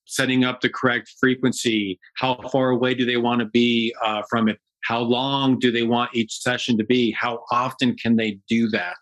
setting 0.07 0.45
up 0.45 0.61
the 0.61 0.69
correct 0.69 1.13
frequency, 1.21 1.99
how 2.17 2.41
far 2.51 2.71
away 2.71 2.95
do 2.95 3.05
they 3.05 3.17
want 3.17 3.41
to 3.41 3.47
be 3.47 3.95
uh, 4.05 4.23
from 4.29 4.49
it, 4.49 4.59
how 4.85 5.01
long 5.01 5.59
do 5.59 5.71
they 5.71 5.83
want 5.83 6.15
each 6.15 6.41
session 6.41 6.77
to 6.79 6.85
be, 6.85 7.13
how 7.13 7.45
often 7.51 7.95
can 7.97 8.17
they 8.17 8.39
do 8.49 8.69
that. 8.71 8.97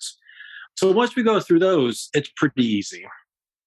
So 0.77 0.91
once 0.91 1.15
we 1.15 1.23
go 1.23 1.41
through 1.41 1.61
those, 1.61 2.09
it's 2.15 2.31
pretty 2.37 2.65
easy. 2.65 3.05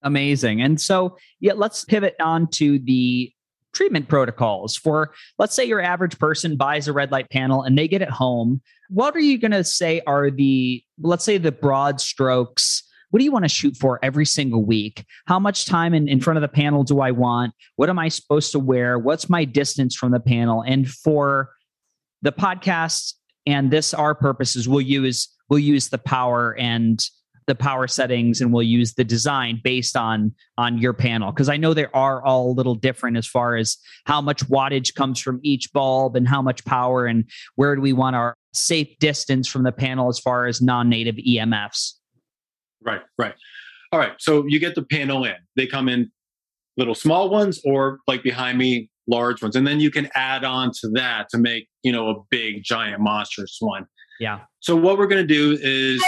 Amazing. 0.04 0.62
And 0.62 0.80
so, 0.80 1.18
yeah, 1.40 1.54
let's 1.54 1.84
pivot 1.86 2.16
on 2.20 2.48
to 2.52 2.80
the 2.80 3.32
treatment 3.74 4.08
protocols 4.08 4.76
for 4.76 5.14
let's 5.38 5.54
say 5.54 5.64
your 5.64 5.82
average 5.82 6.18
person 6.18 6.58
buys 6.58 6.88
a 6.88 6.94
red 6.94 7.12
light 7.12 7.30
panel 7.30 7.62
and 7.62 7.78
they 7.78 7.88
get 7.88 8.02
it 8.02 8.10
home. 8.10 8.62
What 8.90 9.16
are 9.16 9.20
you 9.20 9.38
going 9.38 9.52
to 9.52 9.64
say 9.64 10.02
are 10.08 10.32
the 10.32 10.84
let's 11.02 11.24
say 11.24 11.38
the 11.38 11.52
broad 11.52 12.02
strokes? 12.02 12.84
What 13.12 13.20
do 13.20 13.24
you 13.24 13.32
want 13.32 13.46
to 13.46 13.50
shoot 13.50 13.78
for 13.78 14.00
every 14.04 14.26
single 14.26 14.66
week? 14.66 15.06
How 15.28 15.40
much 15.40 15.66
time 15.66 15.94
in, 15.94 16.08
in 16.08 16.20
front 16.20 16.38
of 16.38 16.42
the 16.42 16.48
panel 16.48 16.84
do 16.84 17.00
i 17.00 17.12
want? 17.12 17.54
What 17.76 17.90
am 17.90 18.00
i 18.00 18.10
supposed 18.10 18.52
to 18.54 18.60
wear? 18.60 18.98
What's 18.98 19.30
my 19.30 19.46
distance 19.46 19.96
from 19.96 20.12
the 20.12 20.20
panel? 20.20 20.62
And 20.62 20.90
for 20.90 21.52
the 22.22 22.32
podcast 22.32 23.14
and 23.46 23.72
this 23.72 23.94
our 23.94 24.16
purposes 24.16 24.68
we'll 24.68 24.82
use 24.82 25.30
we'll 25.50 25.60
use 25.60 25.90
the 25.90 25.98
power 25.98 26.56
and 26.58 27.08
the 27.48 27.56
power 27.56 27.88
settings 27.88 28.42
and 28.42 28.54
we'll 28.54 28.62
use 28.64 28.94
the 28.94 29.04
design 29.04 29.60
based 29.64 29.96
on 29.96 30.34
on 30.58 30.78
your 30.78 30.94
panel. 30.94 31.32
Because 31.32 31.50
i 31.50 31.58
know 31.58 31.74
they 31.74 31.88
are 31.94 32.24
all 32.24 32.52
a 32.52 32.54
little 32.54 32.76
different 32.76 33.18
as 33.18 33.26
far 33.26 33.56
as 33.56 33.78
how 34.06 34.22
much 34.22 34.46
wattage 34.48 34.94
comes 34.94 35.20
from 35.20 35.40
each 35.44 35.72
bulb 35.74 36.16
and 36.16 36.28
how 36.28 36.42
much 36.42 36.64
power 36.66 37.06
and 37.06 37.26
where 37.56 37.76
do 37.76 37.82
we 37.82 37.94
want 37.94 38.16
our 38.16 38.36
safe 38.54 38.90
distance 39.00 39.48
from 39.48 39.64
the 39.64 39.72
panel 39.72 40.10
as 40.10 40.20
far 40.20 40.46
as 40.46 40.62
non-native 40.62 41.16
emfs 41.16 41.94
right 42.84 43.02
right. 43.18 43.34
All 43.92 44.00
right 44.00 44.14
so 44.20 44.46
you 44.48 44.60
get 44.60 44.76
the 44.76 44.84
panel 44.84 45.24
in. 45.24 45.36
They 45.56 45.66
come 45.66 45.90
in 45.90 46.12
little 46.76 46.96
small 46.96 47.30
ones 47.30 47.60
or 47.66 48.00
like 48.08 48.24
behind 48.24 48.58
me 48.58 48.90
large 49.08 49.42
ones. 49.42 49.56
And 49.56 49.66
then 49.66 49.80
you 49.80 49.90
can 49.90 50.10
add 50.14 50.44
on 50.44 50.72
to 50.82 50.90
that 50.90 51.30
to 51.30 51.38
make 51.38 51.68
you 51.84 51.92
know 51.92 52.10
a 52.10 52.16
big 52.30 52.64
giant 52.64 53.02
monstrous 53.02 53.58
one. 53.60 53.86
Yeah. 54.20 54.42
So 54.60 54.76
what 54.76 54.98
we're 54.98 55.08
going 55.08 55.26
to 55.26 55.34
do 55.34 55.58
is 55.62 56.04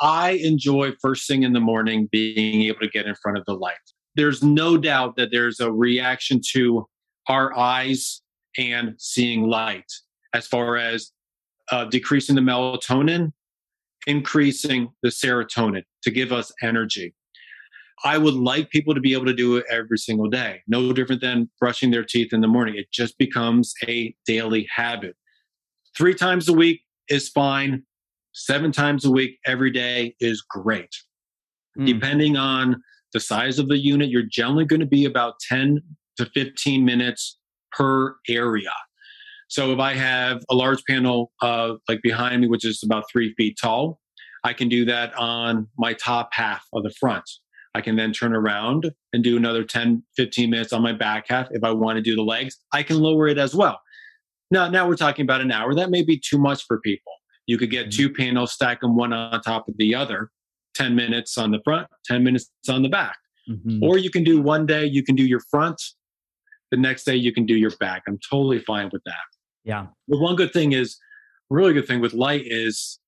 I 0.00 0.32
enjoy 0.32 0.92
first 1.00 1.26
thing 1.26 1.42
in 1.42 1.52
the 1.52 1.60
morning 1.60 2.08
being 2.10 2.62
able 2.62 2.80
to 2.80 2.88
get 2.88 3.06
in 3.06 3.14
front 3.16 3.38
of 3.38 3.44
the 3.46 3.54
light. 3.54 3.76
There's 4.14 4.42
no 4.42 4.76
doubt 4.76 5.16
that 5.16 5.30
there's 5.30 5.60
a 5.60 5.72
reaction 5.72 6.40
to 6.52 6.86
our 7.28 7.56
eyes 7.56 8.20
and 8.58 8.94
seeing 8.98 9.48
light 9.48 9.90
as 10.34 10.46
far 10.46 10.76
as 10.76 11.12
uh, 11.70 11.84
decreasing 11.86 12.34
the 12.34 12.42
melatonin, 12.42 13.32
increasing 14.06 14.88
the 15.02 15.08
serotonin 15.08 15.82
to 16.02 16.10
give 16.10 16.32
us 16.32 16.52
energy. 16.62 17.14
I 18.04 18.18
would 18.18 18.34
like 18.34 18.70
people 18.70 18.94
to 18.94 19.00
be 19.00 19.12
able 19.12 19.26
to 19.26 19.34
do 19.34 19.56
it 19.56 19.64
every 19.70 19.98
single 19.98 20.28
day, 20.28 20.60
no 20.66 20.92
different 20.92 21.20
than 21.20 21.48
brushing 21.60 21.92
their 21.92 22.02
teeth 22.02 22.32
in 22.32 22.40
the 22.40 22.48
morning. 22.48 22.74
It 22.76 22.90
just 22.92 23.16
becomes 23.16 23.72
a 23.86 24.14
daily 24.26 24.66
habit. 24.74 25.14
Three 25.96 26.14
times 26.14 26.48
a 26.48 26.52
week 26.52 26.82
is 27.08 27.28
fine 27.28 27.84
seven 28.32 28.72
times 28.72 29.04
a 29.04 29.10
week, 29.10 29.38
every 29.46 29.70
day 29.70 30.14
is 30.20 30.42
great. 30.42 30.90
Mm. 31.78 31.86
Depending 31.86 32.36
on 32.36 32.82
the 33.12 33.20
size 33.20 33.58
of 33.58 33.68
the 33.68 33.78
unit, 33.78 34.08
you're 34.08 34.22
generally 34.22 34.64
going 34.64 34.80
to 34.80 34.86
be 34.86 35.04
about 35.04 35.34
10 35.48 35.80
to 36.18 36.26
15 36.34 36.84
minutes 36.84 37.38
per 37.72 38.16
area. 38.28 38.72
So 39.48 39.72
if 39.72 39.78
I 39.78 39.94
have 39.94 40.42
a 40.50 40.54
large 40.54 40.82
panel 40.88 41.30
uh, 41.42 41.74
like 41.88 42.00
behind 42.02 42.40
me, 42.40 42.48
which 42.48 42.64
is 42.64 42.82
about 42.82 43.04
three 43.12 43.34
feet 43.34 43.58
tall, 43.60 44.00
I 44.44 44.52
can 44.52 44.68
do 44.68 44.84
that 44.86 45.14
on 45.14 45.68
my 45.78 45.92
top 45.92 46.30
half 46.32 46.64
of 46.72 46.82
the 46.82 46.90
front. 46.98 47.24
I 47.74 47.80
can 47.80 47.96
then 47.96 48.12
turn 48.12 48.34
around 48.34 48.90
and 49.12 49.24
do 49.24 49.36
another 49.36 49.64
10, 49.64 50.02
15 50.16 50.50
minutes 50.50 50.72
on 50.72 50.82
my 50.82 50.92
back 50.92 51.26
half. 51.28 51.48
If 51.52 51.64
I 51.64 51.70
want 51.70 51.96
to 51.96 52.02
do 52.02 52.16
the 52.16 52.22
legs, 52.22 52.58
I 52.72 52.82
can 52.82 52.98
lower 52.98 53.28
it 53.28 53.38
as 53.38 53.54
well. 53.54 53.80
Now, 54.50 54.68
now 54.68 54.86
we're 54.86 54.96
talking 54.96 55.24
about 55.24 55.40
an 55.40 55.50
hour. 55.50 55.74
That 55.74 55.90
may 55.90 56.02
be 56.02 56.18
too 56.18 56.38
much 56.38 56.64
for 56.66 56.80
people. 56.80 57.12
You 57.52 57.58
could 57.58 57.70
get 57.70 57.88
mm-hmm. 57.88 57.96
two 57.98 58.10
panels, 58.10 58.54
stack 58.54 58.80
them 58.80 58.96
one 58.96 59.12
on 59.12 59.38
top 59.42 59.68
of 59.68 59.76
the 59.76 59.94
other, 59.94 60.30
10 60.74 60.94
minutes 60.94 61.36
on 61.36 61.50
the 61.50 61.60
front, 61.64 61.86
10 62.06 62.24
minutes 62.24 62.50
on 62.66 62.80
the 62.80 62.88
back. 62.88 63.18
Mm-hmm. 63.46 63.84
Or 63.84 63.98
you 63.98 64.08
can 64.08 64.24
do 64.24 64.40
one 64.40 64.64
day, 64.64 64.86
you 64.86 65.04
can 65.04 65.14
do 65.14 65.22
your 65.22 65.42
front, 65.50 65.78
the 66.70 66.78
next 66.78 67.04
day, 67.04 67.14
you 67.14 67.30
can 67.30 67.44
do 67.44 67.54
your 67.54 67.72
back. 67.78 68.04
I'm 68.08 68.18
totally 68.30 68.58
fine 68.60 68.88
with 68.90 69.02
that. 69.04 69.26
Yeah. 69.64 69.88
The 70.08 70.16
one 70.16 70.34
good 70.34 70.54
thing 70.54 70.72
is, 70.72 70.96
really 71.50 71.74
good 71.74 71.86
thing 71.86 72.00
with 72.00 72.14
light 72.14 72.44
is 72.46 72.98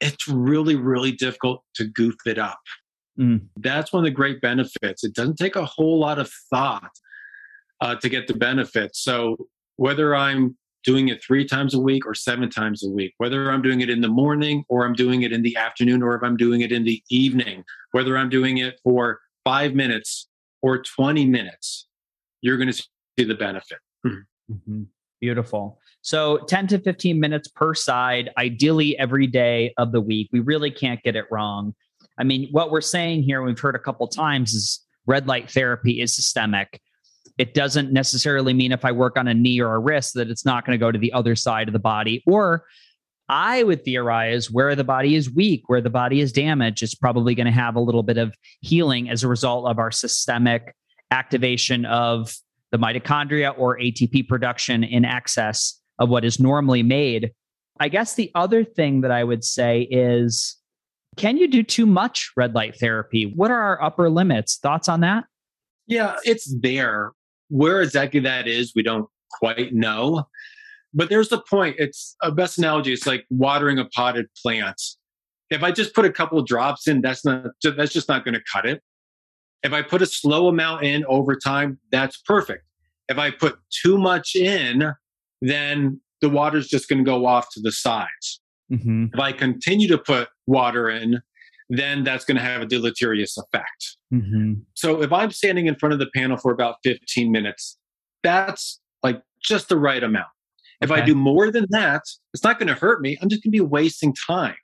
it's 0.00 0.28
really, 0.28 0.76
really 0.76 1.12
difficult 1.12 1.62
to 1.76 1.86
goof 1.86 2.16
it 2.26 2.38
up. 2.38 2.60
Mm. 3.18 3.46
That's 3.56 3.90
one 3.90 4.04
of 4.04 4.04
the 4.04 4.10
great 4.10 4.42
benefits. 4.42 5.02
It 5.02 5.14
doesn't 5.14 5.38
take 5.38 5.56
a 5.56 5.64
whole 5.64 5.98
lot 5.98 6.18
of 6.18 6.30
thought 6.50 6.90
uh, 7.80 7.94
to 7.94 8.10
get 8.10 8.26
the 8.26 8.34
benefits. 8.34 9.02
So 9.02 9.48
whether 9.76 10.14
I'm 10.14 10.58
doing 10.84 11.08
it 11.08 11.22
three 11.22 11.44
times 11.44 11.74
a 11.74 11.80
week 11.80 12.06
or 12.06 12.14
seven 12.14 12.50
times 12.50 12.84
a 12.84 12.88
week, 12.88 13.14
whether 13.18 13.50
I'm 13.50 13.62
doing 13.62 13.80
it 13.80 13.90
in 13.90 14.00
the 14.00 14.08
morning 14.08 14.64
or 14.68 14.84
I'm 14.84 14.92
doing 14.92 15.22
it 15.22 15.32
in 15.32 15.42
the 15.42 15.56
afternoon 15.56 16.02
or 16.02 16.14
if 16.14 16.22
I'm 16.22 16.36
doing 16.36 16.60
it 16.60 16.72
in 16.72 16.84
the 16.84 17.02
evening, 17.10 17.64
whether 17.92 18.16
I'm 18.16 18.28
doing 18.28 18.58
it 18.58 18.78
for 18.82 19.20
five 19.44 19.74
minutes 19.74 20.28
or 20.62 20.82
20 20.82 21.24
minutes, 21.26 21.86
you're 22.40 22.56
going 22.56 22.70
to 22.70 22.72
see 22.72 23.24
the 23.24 23.34
benefit. 23.34 23.78
Mm-hmm. 24.06 24.82
Beautiful. 25.20 25.80
So 26.02 26.38
10 26.48 26.66
to 26.68 26.78
15 26.78 27.18
minutes 27.18 27.48
per 27.48 27.74
side, 27.74 28.30
ideally 28.36 28.98
every 28.98 29.26
day 29.26 29.72
of 29.78 29.92
the 29.92 30.00
week. 30.00 30.28
We 30.32 30.40
really 30.40 30.70
can't 30.70 31.02
get 31.02 31.16
it 31.16 31.24
wrong. 31.30 31.74
I 32.18 32.24
mean, 32.24 32.48
what 32.50 32.70
we're 32.70 32.82
saying 32.82 33.22
here, 33.22 33.42
we've 33.42 33.58
heard 33.58 33.74
a 33.74 33.80
couple 33.80 34.06
times, 34.06 34.52
is 34.52 34.84
red 35.06 35.26
light 35.26 35.50
therapy 35.50 36.00
is 36.00 36.14
systemic 36.14 36.80
it 37.38 37.54
doesn't 37.54 37.92
necessarily 37.92 38.52
mean 38.52 38.72
if 38.72 38.84
I 38.84 38.92
work 38.92 39.16
on 39.16 39.26
a 39.26 39.34
knee 39.34 39.60
or 39.60 39.74
a 39.74 39.78
wrist 39.78 40.14
that 40.14 40.30
it's 40.30 40.44
not 40.44 40.64
going 40.64 40.78
to 40.78 40.82
go 40.84 40.92
to 40.92 40.98
the 40.98 41.12
other 41.12 41.34
side 41.34 41.68
of 41.68 41.72
the 41.72 41.80
body. 41.80 42.22
Or 42.26 42.64
I 43.28 43.62
would 43.62 43.84
theorize 43.84 44.50
where 44.50 44.76
the 44.76 44.84
body 44.84 45.14
is 45.14 45.32
weak, 45.32 45.64
where 45.66 45.80
the 45.80 45.90
body 45.90 46.20
is 46.20 46.32
damaged, 46.32 46.82
it's 46.82 46.94
probably 46.94 47.34
going 47.34 47.46
to 47.46 47.52
have 47.52 47.74
a 47.74 47.80
little 47.80 48.02
bit 48.02 48.18
of 48.18 48.34
healing 48.60 49.08
as 49.08 49.24
a 49.24 49.28
result 49.28 49.66
of 49.66 49.78
our 49.78 49.90
systemic 49.90 50.74
activation 51.10 51.86
of 51.86 52.34
the 52.70 52.78
mitochondria 52.78 53.54
or 53.56 53.78
ATP 53.78 54.28
production 54.28 54.84
in 54.84 55.04
excess 55.04 55.80
of 55.98 56.08
what 56.08 56.24
is 56.24 56.38
normally 56.38 56.82
made. 56.82 57.32
I 57.80 57.88
guess 57.88 58.14
the 58.14 58.30
other 58.34 58.62
thing 58.62 59.00
that 59.00 59.10
I 59.10 59.24
would 59.24 59.44
say 59.44 59.82
is 59.90 60.56
can 61.16 61.36
you 61.36 61.48
do 61.48 61.62
too 61.62 61.86
much 61.86 62.32
red 62.36 62.54
light 62.54 62.76
therapy? 62.76 63.32
What 63.34 63.50
are 63.50 63.60
our 63.60 63.82
upper 63.82 64.10
limits? 64.10 64.58
Thoughts 64.58 64.88
on 64.88 65.00
that? 65.00 65.24
Yeah, 65.86 66.16
it's 66.24 66.52
there. 66.60 67.12
Where 67.48 67.82
exactly 67.82 68.20
that 68.20 68.48
is, 68.48 68.72
we 68.74 68.82
don't 68.82 69.06
quite 69.38 69.74
know. 69.74 70.24
But 70.92 71.08
there's 71.08 71.28
the 71.28 71.42
point. 71.42 71.76
It's 71.78 72.16
a 72.22 72.30
best 72.30 72.58
analogy. 72.58 72.92
It's 72.92 73.06
like 73.06 73.26
watering 73.30 73.78
a 73.78 73.84
potted 73.86 74.26
plant. 74.40 74.80
If 75.50 75.62
I 75.62 75.72
just 75.72 75.94
put 75.94 76.04
a 76.04 76.12
couple 76.12 76.40
drops 76.42 76.88
in, 76.88 77.00
that's 77.00 77.24
not 77.24 77.46
that's 77.62 77.92
just 77.92 78.08
not 78.08 78.24
going 78.24 78.34
to 78.34 78.42
cut 78.52 78.64
it. 78.64 78.82
If 79.62 79.72
I 79.72 79.82
put 79.82 80.02
a 80.02 80.06
slow 80.06 80.48
amount 80.48 80.84
in 80.84 81.04
over 81.06 81.36
time, 81.36 81.78
that's 81.90 82.18
perfect. 82.18 82.64
If 83.08 83.18
I 83.18 83.30
put 83.30 83.58
too 83.70 83.98
much 83.98 84.36
in, 84.36 84.92
then 85.42 86.00
the 86.20 86.28
water's 86.28 86.68
just 86.68 86.88
going 86.88 87.04
to 87.04 87.04
go 87.04 87.26
off 87.26 87.48
to 87.52 87.60
the 87.60 87.72
sides. 87.72 88.40
Mm-hmm. 88.72 89.06
If 89.12 89.20
I 89.20 89.32
continue 89.32 89.88
to 89.88 89.98
put 89.98 90.28
water 90.46 90.88
in, 90.88 91.20
then 91.68 92.04
that's 92.04 92.24
going 92.24 92.36
to 92.36 92.42
have 92.42 92.62
a 92.62 92.66
deleterious 92.66 93.36
effect. 93.36 93.96
Mm-hmm. 94.14 94.52
So 94.74 95.02
if 95.02 95.12
I'm 95.12 95.30
standing 95.30 95.66
in 95.66 95.74
front 95.76 95.92
of 95.92 95.98
the 95.98 96.08
panel 96.14 96.36
for 96.36 96.52
about 96.52 96.76
15 96.84 97.30
minutes, 97.30 97.78
that's 98.22 98.80
like 99.02 99.22
just 99.42 99.68
the 99.68 99.78
right 99.78 100.02
amount. 100.02 100.28
If 100.80 100.90
okay. 100.90 101.00
I 101.00 101.04
do 101.04 101.14
more 101.14 101.50
than 101.50 101.66
that, 101.70 102.02
it's 102.32 102.44
not 102.44 102.58
going 102.58 102.68
to 102.68 102.74
hurt 102.74 103.00
me. 103.00 103.16
I'm 103.20 103.28
just 103.28 103.42
going 103.42 103.52
to 103.52 103.56
be 103.56 103.60
wasting 103.60 104.14
time. 104.14 104.56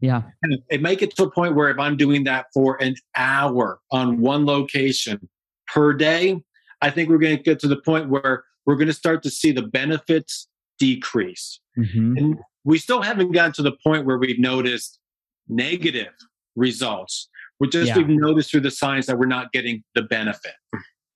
Yeah. 0.00 0.22
And 0.42 0.58
it 0.68 0.82
may 0.82 0.96
get 0.96 1.14
to 1.16 1.22
a 1.22 1.30
point 1.30 1.54
where 1.54 1.70
if 1.70 1.78
I'm 1.78 1.96
doing 1.96 2.24
that 2.24 2.46
for 2.52 2.76
an 2.82 2.96
hour 3.16 3.78
on 3.92 4.20
one 4.20 4.44
location 4.44 5.28
per 5.72 5.92
day, 5.92 6.42
I 6.80 6.90
think 6.90 7.08
we're 7.08 7.18
going 7.18 7.36
to 7.36 7.42
get 7.42 7.60
to 7.60 7.68
the 7.68 7.76
point 7.76 8.10
where 8.10 8.44
we're 8.66 8.74
going 8.74 8.88
to 8.88 8.94
start 8.94 9.22
to 9.22 9.30
see 9.30 9.52
the 9.52 9.62
benefits 9.62 10.48
decrease. 10.78 11.60
Mm-hmm. 11.78 12.16
And 12.16 12.38
we 12.64 12.78
still 12.78 13.02
haven't 13.02 13.32
gotten 13.32 13.52
to 13.52 13.62
the 13.62 13.76
point 13.84 14.04
where 14.04 14.18
we've 14.18 14.38
noticed 14.38 14.98
negative 15.48 16.12
results. 16.56 17.28
We're 17.62 17.68
just 17.68 17.90
yeah. 17.90 17.98
we've 17.98 18.08
noticed 18.08 18.50
through 18.50 18.62
the 18.62 18.72
science 18.72 19.06
that 19.06 19.20
we're 19.20 19.26
not 19.26 19.52
getting 19.52 19.84
the 19.94 20.02
benefit. 20.02 20.54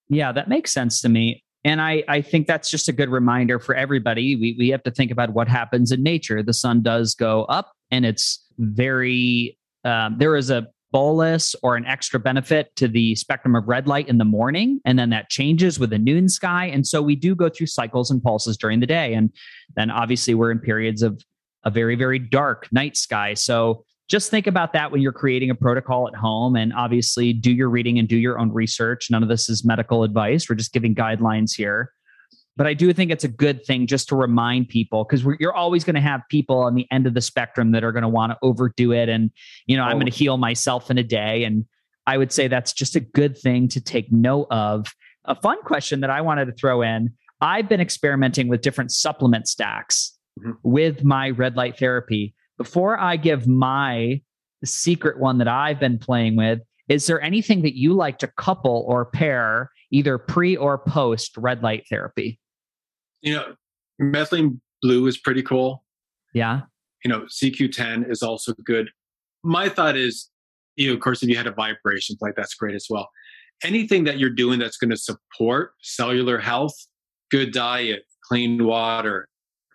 Yeah, 0.09 0.31
that 0.31 0.49
makes 0.49 0.73
sense 0.73 1.01
to 1.01 1.09
me. 1.09 1.43
And 1.64 1.83
I, 1.83 2.05
I 2.07 2.23
think 2.23 2.47
that's 2.47 2.71
just 2.71 2.89
a 2.89 2.93
good 2.93 3.09
reminder 3.09 3.59
for 3.59 3.75
everybody. 3.75 4.37
We, 4.37 4.55
we 4.57 4.68
have 4.68 4.85
to 4.85 4.93
think 4.93 5.11
about 5.11 5.31
what 5.31 5.49
happens 5.49 5.91
in 5.91 6.05
nature. 6.05 6.45
The 6.45 6.55
sun 6.55 6.83
does 6.83 7.16
go 7.16 7.47
up, 7.47 7.73
and 7.91 8.07
it's 8.07 8.47
very, 8.59 9.59
um, 9.83 10.18
there 10.21 10.37
is 10.37 10.49
a 10.49 10.68
bolus 10.93 11.57
or 11.64 11.75
an 11.75 11.85
extra 11.85 12.21
benefit 12.21 12.71
to 12.77 12.87
the 12.87 13.16
spectrum 13.16 13.57
of 13.57 13.66
red 13.66 13.89
light 13.89 14.09
in 14.09 14.18
the 14.18 14.25
morning. 14.25 14.81
And 14.85 14.97
then 14.97 15.11
that 15.11 15.29
changes 15.29 15.81
with 15.81 15.91
the 15.91 15.99
noon 15.99 16.29
sky. 16.29 16.66
And 16.66 16.87
so 16.87 17.03
we 17.03 17.16
do 17.16 17.35
go 17.35 17.49
through 17.49 17.66
cycles 17.66 18.09
and 18.12 18.23
pulses 18.23 18.57
during 18.57 18.79
the 18.79 18.87
day. 18.87 19.14
And 19.14 19.33
then 19.75 19.91
obviously 19.91 20.35
we're 20.35 20.53
in 20.53 20.61
periods 20.61 21.03
of 21.03 21.21
a 21.64 21.73
very, 21.73 21.97
very 21.97 22.21
dark 22.21 22.68
night 22.71 22.97
sky. 22.97 23.35
So 23.35 23.85
just 24.09 24.31
think 24.31 24.47
about 24.47 24.73
that 24.73 24.93
when 24.93 25.01
you're 25.01 25.13
creating 25.13 25.51
a 25.51 25.55
protocol 25.55 26.09
at 26.09 26.15
home 26.15 26.57
and 26.57 26.73
obviously 26.73 27.33
do 27.33 27.53
your 27.53 27.69
reading 27.69 27.99
and 27.99 28.09
do 28.09 28.17
your 28.17 28.39
own 28.39 28.53
research. 28.53 29.11
None 29.11 29.23
of 29.23 29.29
this 29.29 29.49
is 29.49 29.65
medical 29.65 30.05
advice. 30.05 30.49
We're 30.49 30.57
just 30.57 30.73
giving 30.73 30.95
guidelines 30.95 31.55
here. 31.55 31.93
But 32.57 32.67
I 32.67 32.75
do 32.75 32.93
think 32.93 33.11
it's 33.11 33.25
a 33.25 33.29
good 33.29 33.65
thing 33.67 33.87
just 33.87 34.09
to 34.09 34.17
remind 34.17 34.69
people 34.69 35.05
because 35.05 35.27
you're 35.39 35.55
always 35.55 35.85
going 35.85 35.97
to 35.97 36.01
have 36.01 36.23
people 36.31 36.61
on 36.61 36.75
the 36.75 36.87
end 36.91 37.07
of 37.07 37.15
the 37.15 37.21
spectrum 37.21 37.73
that 37.73 37.85
are 37.85 37.93
going 37.93 38.03
to 38.03 38.09
want 38.09 38.33
to 38.33 38.39
overdo 38.41 38.93
it. 38.93 39.09
And, 39.09 39.31
you 39.67 39.77
know, 39.77 39.83
oh. 39.83 39.87
I'm 39.87 39.97
going 39.97 40.11
to 40.11 40.17
heal 40.17 40.39
myself 40.39 40.91
in 40.91 40.97
a 40.97 41.03
day. 41.03 41.45
And 41.45 41.67
I 42.07 42.17
would 42.17 42.33
say 42.33 42.49
that's 42.49 42.73
just 42.73 42.97
a 42.97 43.01
good 43.01 43.37
thing 43.37 43.69
to 43.69 43.81
take 43.81 44.11
note 44.11 44.47
of. 44.51 44.95
A 45.27 45.35
fun 45.35 45.61
question 45.65 46.01
that 46.01 46.11
I 46.11 46.21
wanted 46.21 46.47
to 46.47 46.53
throw 46.53 46.81
in 46.83 47.13
I've 47.41 47.69
been 47.69 47.81
experimenting 47.81 48.49
with 48.49 48.63
different 48.63 48.93
supplement 48.93 49.49
stacks 49.49 50.17
mm-hmm. 50.41 50.53
with 50.63 51.05
my 51.05 51.31
red 51.31 51.57
light 51.57 51.79
therapy. 51.79 52.35
Before 52.59 52.99
I 52.99 53.17
give 53.17 53.47
my 53.47 54.21
secret 54.65 55.19
one 55.19 55.39
that 55.39 55.49
I've 55.49 55.79
been 55.79 55.99
playing 55.99 56.37
with, 56.37 56.61
is 56.89 57.07
there 57.07 57.21
anything 57.21 57.63
that 57.63 57.77
you 57.77 57.93
like 57.93 58.19
to 58.19 58.29
couple 58.29 58.85
or 58.89 59.05
pair 59.05 59.71
either 59.91 60.19
pre 60.19 60.57
or 60.57 60.79
post 60.79 61.37
red 61.37 61.63
light 61.63 61.85
therapy? 61.91 62.39
You 63.23 63.35
know, 63.35 63.55
methylene 64.01 64.61
blue 64.83 65.07
is 65.07 65.19
pretty 65.19 65.43
cool. 65.43 65.85
Yeah. 66.33 66.63
You 67.05 67.11
know, 67.11 67.23
CoQ10 67.23 68.11
is 68.11 68.23
also 68.23 68.53
good. 68.65 68.91
My 69.43 69.69
thought 69.69 69.97
is, 69.97 70.31
you 70.77 70.89
know, 70.89 70.95
of 70.95 71.01
course, 71.01 71.23
if 71.23 71.29
you 71.29 71.37
had 71.37 71.47
a 71.47 71.53
vibration 71.53 72.17
plate, 72.17 72.35
that's 72.37 72.55
great 72.55 72.75
as 72.75 72.87
well. 72.89 73.09
Anything 73.63 74.05
that 74.05 74.19
you're 74.19 74.31
doing 74.31 74.59
that's 74.59 74.77
going 74.77 74.91
to 74.91 74.97
support 74.97 75.73
cellular 75.83 76.39
health, 76.39 76.75
good 77.31 77.53
diet, 77.53 78.03
clean 78.23 78.65
water, 78.65 79.29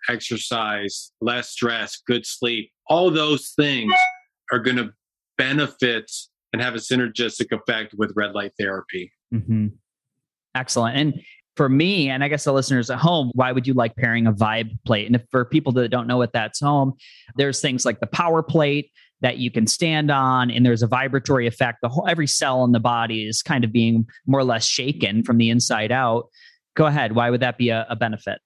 exercise, 0.10 1.12
less 1.22 1.50
stress, 1.50 2.02
good 2.08 2.26
sleep, 2.26 2.72
all 2.88 3.12
those 3.12 3.54
things 3.56 3.94
are 4.52 4.60
going 4.60 4.78
to 4.78 4.92
benefit 5.38 6.12
and 6.54 6.62
have 6.62 6.76
a 6.76 6.80
synergistic 6.80 7.52
effect 7.52 7.94
with 7.98 8.12
red 8.16 8.34
light 8.34 8.52
therapy. 8.60 9.12
Mm-hmm. 9.34 9.68
Excellent. 10.56 10.98
And 10.98 11.22
for 11.56 11.70
me, 11.70 12.10
and 12.10 12.24
I 12.24 12.28
guess 12.28 12.44
the 12.44 12.54
listeners 12.54 12.90
at 12.90 12.98
home, 12.98 13.32
why 13.36 13.52
would 13.52 13.68
you 13.68 13.74
like 13.74 13.96
pairing 13.96 14.28
a 14.28 14.34
vibe 14.34 14.78
plate? 14.86 15.06
And 15.06 15.16
if 15.16 15.24
for 15.32 15.46
people 15.46 15.72
that 15.74 15.90
don't 15.90 16.08
know 16.08 16.18
what 16.18 16.34
that's 16.34 16.60
home, 16.60 16.94
there's 17.36 17.62
things 17.62 17.86
like 17.86 18.00
the 18.00 18.08
power 18.08 18.42
plate 18.44 18.92
that 19.22 19.38
you 19.38 19.52
can 19.52 19.68
stand 19.68 20.10
on, 20.10 20.50
and 20.50 20.66
there's 20.66 20.82
a 20.82 20.88
vibratory 20.88 21.46
effect. 21.46 21.78
The 21.82 21.90
whole 21.90 22.08
every 22.08 22.26
cell 22.26 22.64
in 22.64 22.72
the 22.72 22.80
body 22.80 23.28
is 23.28 23.44
kind 23.44 23.64
of 23.64 23.72
being 23.72 24.08
more 24.26 24.40
or 24.40 24.44
less 24.44 24.66
shaken 24.66 25.24
from 25.24 25.38
the 25.38 25.50
inside 25.50 25.92
out. 25.92 26.26
Go 26.76 26.88
ahead. 26.88 27.14
Why 27.14 27.30
would 27.30 27.42
that 27.42 27.58
be 27.58 27.70
a, 27.70 27.86
a 27.90 27.96
benefit? 27.96 28.40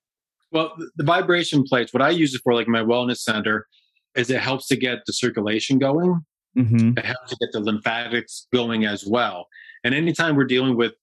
Well, 0.55 0.73
the, 0.95 1.03
vibration 1.03 1.63
plates, 1.63 1.93
what 1.93 2.01
I 2.01 2.11
use 2.11 2.33
it 2.33 2.39
for, 2.41 2.53
like 2.53 2.69
my 2.69 2.79
wellness 2.79 3.17
center, 3.17 3.67
is 4.15 4.29
it 4.29 4.39
helps 4.39 4.67
to 4.67 4.77
get 4.77 4.99
the 5.05 5.11
circulation 5.11 5.77
going. 5.77 6.21
Mm-hmm. 6.57 6.97
It 6.97 7.03
helps 7.03 7.31
to 7.31 7.37
get 7.41 7.51
the 7.51 7.59
lymphatics 7.59 8.47
going 8.53 8.85
as 8.85 9.05
well. 9.05 9.47
And 9.83 9.93
anytime 9.93 10.37
we're 10.37 10.45
dealing 10.45 10.77
with 10.77 10.93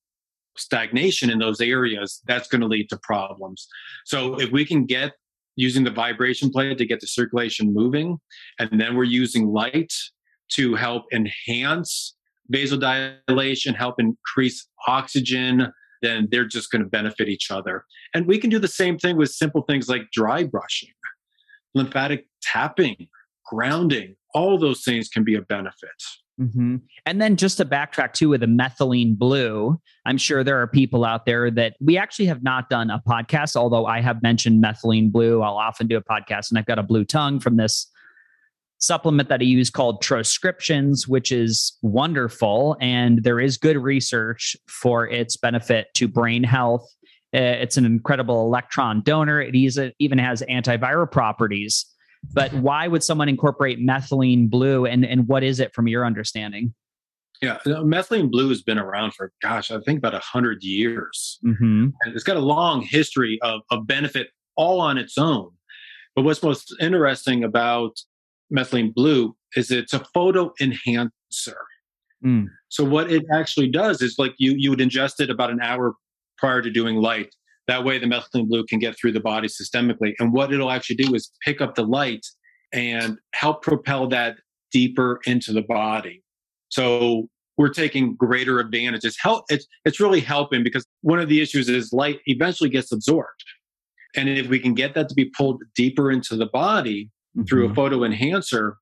stagnation 0.57 1.29
in 1.29 1.39
those 1.39 1.61
areas, 1.61 2.23
that's 2.27 2.49
going 2.49 2.63
to 2.63 2.67
lead 2.67 2.89
to 2.89 2.99
problems. 3.03 3.69
So 4.07 4.41
if 4.41 4.51
we 4.51 4.65
can 4.65 4.87
get 4.87 5.13
using 5.57 5.85
the 5.85 5.91
vibration 5.91 6.51
plate 6.51 6.79
to 6.79 6.87
get 6.87 7.01
the 7.01 7.07
circulation 7.07 7.75
moving, 7.75 8.17
and 8.59 8.81
then 8.81 8.97
we're 8.97 9.05
using 9.05 9.49
light 9.49 9.93
to 10.53 10.75
help 10.77 11.05
enhance 11.13 12.17
vasodilation, 12.51 13.77
help 13.77 13.97
increase 13.99 14.67
oxygen, 14.89 15.71
then 16.03 16.29
they're 16.31 16.47
just 16.47 16.71
going 16.71 16.83
to 16.83 16.89
benefit 16.89 17.29
each 17.29 17.51
other. 17.51 17.85
And 18.15 18.27
we 18.27 18.39
can 18.39 18.51
do 18.51 18.59
the 18.59 18.69
same 18.69 18.99
thing 18.99 19.17
with 19.17 19.31
simple 19.31 19.63
things 19.63 19.89
like 19.89 20.11
dry 20.13 20.45
brushing, 20.45 20.91
lymphatic 21.75 22.27
tapping, 22.43 23.09
grounding. 23.47 24.17
All 24.35 24.59
those 24.59 24.83
things 24.83 25.09
can 25.09 25.25
be 25.25 25.35
a 25.35 25.43
benefit. 25.43 25.91
Mm-hmm. 26.41 26.77
And 27.07 27.21
then 27.21 27.37
just 27.37 27.59
to 27.59 27.65
backtrack 27.65 28.15
too 28.15 28.31
with 28.31 28.41
the 28.41 28.47
methylene 28.47 29.17
blue, 29.17 29.79
I'm 30.07 30.19
sure 30.19 30.43
there 30.43 30.61
are 30.61 30.67
people 30.67 31.05
out 31.05 31.27
there 31.27 31.51
that 31.51 31.77
we 31.81 31.99
actually 31.99 32.27
have 32.27 32.43
not 32.43 32.71
done 32.71 32.91
a 32.91 33.03
podcast, 33.07 33.55
although 33.55 33.87
I 33.87 34.01
have 34.01 34.23
mentioned 34.23 34.63
methylene 34.63 35.13
blue. 35.13 35.43
I'll 35.43 35.59
often 35.59 35.87
do 35.87 35.97
a 35.97 36.03
podcast 36.03 36.51
and 36.51 36.59
I've 36.59 36.67
got 36.67 36.79
a 36.79 36.83
blue 36.83 37.05
tongue 37.05 37.39
from 37.39 37.57
this 37.57 37.92
supplement 38.83 39.29
that 39.29 39.41
I 39.41 39.45
use 39.45 39.71
called 39.71 40.03
Transcriptions, 40.03 41.09
which 41.09 41.33
is 41.33 41.77
wonderful. 41.83 42.77
And 42.81 43.23
there 43.23 43.41
is 43.41 43.57
good 43.57 43.77
research 43.77 44.57
for 44.69 45.09
its 45.09 45.37
benefit 45.37 45.89
to 45.95 46.09
brain 46.09 46.43
health. 46.43 46.87
Uh, 47.35 47.63
it's 47.63 47.77
an 47.79 47.87
incredible 47.87 48.45
electron 48.45 49.01
donor. 49.03 49.41
It 49.41 49.55
even 49.55 50.19
has 50.19 50.43
antiviral 50.43 51.11
properties 51.11 51.87
but 52.33 52.53
why 52.55 52.89
would 52.89 53.03
someone 53.03 53.29
incorporate 53.29 53.79
methylene 53.81 54.49
blue 54.49 54.87
and, 54.87 55.05
and 55.05 55.27
what 55.27 55.43
is 55.43 55.61
it 55.61 55.75
from 55.75 55.89
your 55.89 56.07
understanding? 56.07 56.75
Yeah, 57.41 57.59
methylene 57.67 58.31
blue 58.31 58.49
has 58.51 58.63
been 58.63 58.79
around 58.79 59.15
for, 59.15 59.33
gosh, 59.43 59.73
I 59.73 59.81
think 59.81 59.99
about 59.99 60.13
100 60.13 60.63
years. 60.63 61.41
Mm-hmm. 61.45 61.89
And 62.03 62.15
it's 62.15 62.23
got 62.23 62.37
a 62.37 62.41
long 62.41 62.83
history 62.83 63.41
of, 63.43 63.63
of 63.71 63.87
benefit 63.87 64.29
all 64.57 64.81
on 64.81 64.97
its 64.97 65.19
own. 65.19 65.51
But 66.15 66.23
what's 66.23 66.43
most 66.43 66.75
interesting 66.81 67.43
about 67.43 67.99
methylene 68.55 68.95
blue 68.95 69.35
is 69.57 69.71
it's 69.71 69.93
a 69.93 70.05
photo 70.15 70.53
enhancer. 70.61 71.57
Mm. 72.25 72.47
So 72.69 72.85
what 72.85 73.11
it 73.11 73.25
actually 73.33 73.69
does 73.69 74.01
is 74.03 74.17
like 74.19 74.35
you 74.39 74.55
you 74.57 74.71
would 74.71 74.79
ingest 74.79 75.21
it 75.21 75.31
about 75.31 75.51
an 75.51 75.61
hour 75.61 75.95
prior 76.39 76.63
to 76.63 76.71
doing 76.71 76.97
light 76.97 77.35
that 77.69 77.85
way, 77.85 77.99
the 77.99 78.07
methylene 78.07 78.49
blue 78.49 78.65
can 78.65 78.79
get 78.79 78.97
through 78.99 79.13
the 79.13 79.21
body 79.21 79.49
systemically. 79.49 80.15
And 80.19 80.33
what 80.33 80.53
it'll 80.53 80.71
actually 80.71 80.97
do 80.97 81.15
is 81.15 81.31
pick 81.45 81.61
up 81.61 81.75
the 81.75 81.85
light 81.85 82.27
and 82.73 83.19
help 83.35 83.63
propel 83.63 84.09
that 84.09 84.37
deeper 84.73 85.21
into 85.27 85.53
the 85.53 85.63
body. 85.63 86.23
So 86.69 87.29
we're 87.57 87.69
taking 87.69 88.17
greater 88.17 88.59
advantage. 88.59 89.05
It's 89.05 89.21
help. 89.21 89.45
It's 89.49 89.67
it's 89.85 90.01
really 90.01 90.21
helping 90.21 90.65
because 90.65 90.85
one 91.03 91.19
of 91.19 91.29
the 91.29 91.41
issues 91.41 91.69
is 91.69 91.93
light 91.93 92.21
eventually 92.27 92.71
gets 92.71 92.91
absorbed, 92.91 93.45
and 94.17 94.29
if 94.29 94.49
we 94.49 94.59
can 94.59 94.73
get 94.73 94.95
that 94.95 95.09
to 95.11 95.15
be 95.15 95.27
pulled 95.27 95.63
deeper 95.77 96.11
into 96.11 96.35
the 96.35 96.47
body 96.47 97.11
mm-hmm. 97.37 97.45
through 97.45 97.65
a 97.65 97.67
mm-hmm. 97.67 97.75
photo 97.75 98.05
enhancer, 98.05 98.77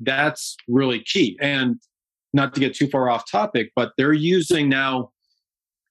that's 0.00 0.56
really 0.68 1.02
key. 1.04 1.38
And 1.40 1.80
not 2.32 2.54
to 2.54 2.60
get 2.60 2.74
too 2.74 2.88
far 2.88 3.10
off 3.10 3.30
topic, 3.30 3.72
but 3.74 3.92
they're 3.96 4.12
using 4.12 4.68
now 4.68 5.10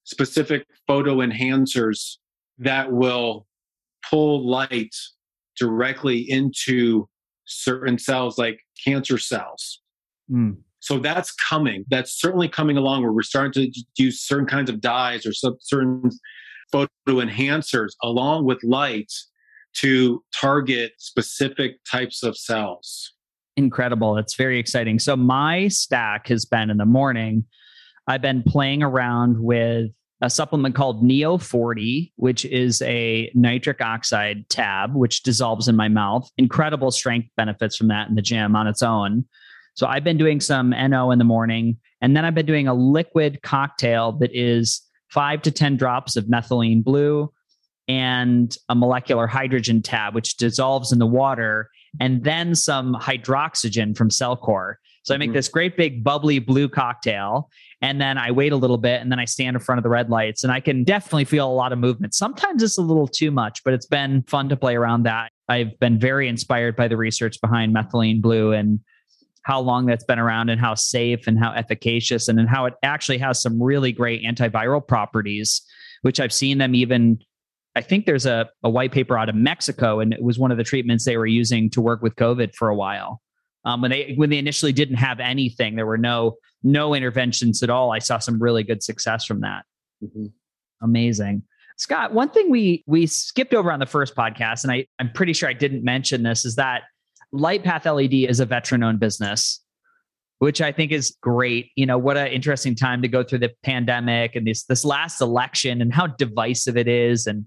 specific 0.04 0.66
photo 0.88 1.18
enhancers 1.18 2.18
that 2.58 2.92
will 2.92 3.46
pull 4.10 4.48
light 4.50 4.96
directly 5.58 6.20
into 6.30 7.08
certain 7.46 7.98
cells 7.98 8.38
like 8.38 8.60
cancer 8.84 9.18
cells. 9.18 9.82
Mm. 10.32 10.58
So 10.80 11.00
that's 11.00 11.32
coming. 11.32 11.84
That's 11.90 12.20
certainly 12.20 12.48
coming 12.48 12.78
along 12.78 13.04
where 13.04 13.12
we're 13.12 13.22
starting 13.22 13.52
to 13.72 13.84
use 13.98 14.22
certain 14.22 14.48
kinds 14.48 14.70
of 14.70 14.80
dyes 14.80 15.26
or 15.26 15.34
certain 15.34 16.10
photo 16.72 16.90
enhancers 17.08 17.90
along 18.02 18.46
with 18.46 18.64
light 18.64 19.12
to 19.76 20.24
target 20.34 20.94
specific 20.98 21.78
types 21.90 22.24
of 22.24 22.38
cells. 22.38 23.14
Incredible. 23.56 24.18
It's 24.18 24.36
very 24.36 24.60
exciting. 24.60 25.00
So 25.00 25.16
my 25.16 25.68
stack 25.68 26.28
has 26.28 26.46
been 26.46 26.70
in 26.70 26.78
the 26.78 26.86
morning. 26.86 27.46
I've 28.08 28.22
been 28.22 28.44
playing 28.44 28.84
around 28.84 29.42
with 29.42 29.92
a 30.22 30.30
supplement 30.30 30.76
called 30.76 31.04
Neo 31.04 31.38
40, 31.38 32.14
which 32.18 32.46
is 32.46 32.82
a 32.82 33.32
nitric 33.34 33.82
oxide 33.82 34.50
tab, 34.50 34.96
which 34.96 35.24
dissolves 35.24 35.68
in 35.68 35.76
my 35.76 35.88
mouth. 35.88 36.30
Incredible 36.38 36.92
strength 36.92 37.30
benefits 37.38 37.78
from 37.78 37.88
that 37.88 38.10
in 38.10 38.16
the 38.16 38.22
gym 38.22 38.56
on 38.56 38.68
its 38.68 38.84
own. 38.84 39.26
So 39.76 39.88
I've 39.88 40.04
been 40.04 40.18
doing 40.18 40.42
some 40.42 40.72
NO 40.72 41.12
in 41.12 41.20
the 41.20 41.26
morning, 41.26 41.78
and 42.02 42.16
then 42.16 42.26
I've 42.26 42.36
been 42.36 42.46
doing 42.46 42.68
a 42.68 42.74
liquid 42.74 43.42
cocktail 43.44 44.12
that 44.20 44.32
is 44.34 44.82
five 45.10 45.42
to 45.44 45.52
10 45.52 45.78
drops 45.78 46.16
of 46.16 46.26
methylene 46.26 46.84
blue 46.84 47.32
and 47.90 48.56
a 48.70 48.76
molecular 48.76 49.28
hydrogen 49.28 49.82
tab, 49.82 50.16
which 50.16 50.38
dissolves 50.38 50.94
in 50.94 51.00
the 51.00 51.08
water, 51.08 51.70
and 52.00 52.24
then 52.24 52.56
some 52.56 52.94
hydroxygen 52.94 53.98
from 53.98 54.10
Cellcore. 54.10 54.76
So 55.04 55.16
I 55.16 55.18
make 55.18 55.30
mm-hmm. 55.30 55.36
this 55.36 55.48
great 55.48 55.76
big 55.76 56.04
bubbly 56.04 56.40
blue 56.40 56.70
cocktail 56.70 57.50
and 57.82 58.00
then 58.00 58.18
I 58.18 58.32
wait 58.32 58.52
a 58.52 58.58
little 58.58 58.78
bit 58.78 59.02
and 59.02 59.12
then 59.12 59.20
I 59.20 59.26
stand 59.26 59.56
in 59.56 59.62
front 59.62 59.80
of 59.80 59.84
the 59.84 59.90
red 59.90 60.10
lights 60.10 60.44
and 60.44 60.52
I 60.52 60.60
can 60.60 60.84
definitely 60.84 61.26
feel 61.26 61.50
a 61.50 61.52
lot 61.52 61.72
of 61.72 61.80
movement. 61.80 62.14
Sometimes 62.14 62.62
it's 62.62 62.78
a 62.78 62.82
little 62.82 63.08
too 63.08 63.32
much, 63.32 63.64
but 63.64 63.74
it's 63.74 63.86
been 63.86 64.24
fun 64.24 64.50
to 64.50 64.58
play 64.58 64.76
around 64.76 65.04
that. 65.04 65.32
I've 65.48 65.80
been 65.80 65.98
very 65.98 66.28
inspired 66.28 66.76
by 66.76 66.88
the 66.88 66.98
research 66.98 67.40
behind 67.42 67.74
methylene 67.74 68.22
blue 68.22 68.52
and 68.52 68.82
how 69.44 69.62
long 69.62 69.86
that's 69.86 70.04
been 70.04 70.20
around 70.20 70.50
and 70.50 70.60
how 70.60 70.76
safe 70.76 71.26
and 71.26 71.40
how 71.40 71.54
efficacious 71.54 72.28
and, 72.28 72.40
and 72.40 72.50
how 72.50 72.66
it 72.66 72.74
actually 72.84 73.18
has 73.18 73.42
some 73.42 73.64
really 73.64 73.94
great 73.94 74.24
antiviral 74.24 74.86
properties, 74.86 75.62
which 76.02 76.20
I've 76.20 76.34
seen 76.34 76.58
them 76.58 76.76
even 76.76 77.20
I 77.80 77.82
think 77.82 78.06
there's 78.06 78.26
a, 78.26 78.50
a 78.62 78.70
white 78.70 78.92
paper 78.92 79.18
out 79.18 79.30
of 79.30 79.36
Mexico, 79.36 80.02
and 80.02 80.12
it 80.14 80.22
was 80.22 80.38
one 80.38 80.52
of 80.52 80.58
the 80.58 80.66
treatments 80.66 81.06
they 81.06 81.16
were 81.16 81.26
using 81.26 81.70
to 81.70 81.80
work 81.80 82.02
with 82.02 82.14
COVID 82.18 82.54
for 82.54 82.68
a 82.68 82.76
while. 82.76 83.22
Um, 83.64 83.82
when 83.82 83.90
they 83.90 84.16
when 84.18 84.30
they 84.30 84.38
initially 84.38 84.74
didn't 84.74 84.98
have 84.98 85.22
anything, 85.22 85.78
there 85.78 85.86
were 85.86 85.98
no 85.98 86.36
no 86.62 86.94
interventions 86.94 87.64
at 87.64 87.70
all. 87.70 87.94
I 87.94 88.00
saw 88.00 88.20
some 88.20 88.38
really 88.38 88.64
good 88.64 88.84
success 88.84 89.24
from 89.24 89.40
that. 89.42 89.64
Mm-hmm. 90.04 90.26
Amazing. 90.82 91.44
Scott, 91.78 92.14
one 92.14 92.30
thing 92.30 92.52
we 92.52 92.84
we 92.86 93.08
skipped 93.08 93.54
over 93.54 93.72
on 93.72 93.80
the 93.80 93.86
first 93.86 94.14
podcast, 94.14 94.64
and 94.64 94.74
I, 94.74 94.86
I'm 95.00 95.14
pretty 95.14 95.32
sure 95.32 95.48
I 95.48 95.54
didn't 95.54 95.86
mention 95.86 96.24
this, 96.24 96.44
is 96.44 96.56
that 96.56 96.84
LightPath 97.34 97.86
LED 97.86 98.30
is 98.30 98.42
a 98.42 98.46
veteran-owned 98.46 99.00
business, 99.00 99.62
which 100.40 100.62
I 100.62 100.72
think 100.72 100.92
is 100.92 101.16
great. 101.22 101.72
You 101.76 101.86
know, 101.86 101.98
what 101.98 102.18
an 102.18 102.28
interesting 102.28 102.76
time 102.76 103.02
to 103.02 103.08
go 103.08 103.24
through 103.24 103.40
the 103.40 103.52
pandemic 103.64 104.36
and 104.36 104.48
this 104.48 104.64
this 104.66 104.84
last 104.84 105.22
election 105.22 105.82
and 105.82 105.94
how 105.94 106.08
divisive 106.08 106.76
it 106.76 106.88
is. 106.88 107.28
And, 107.28 107.46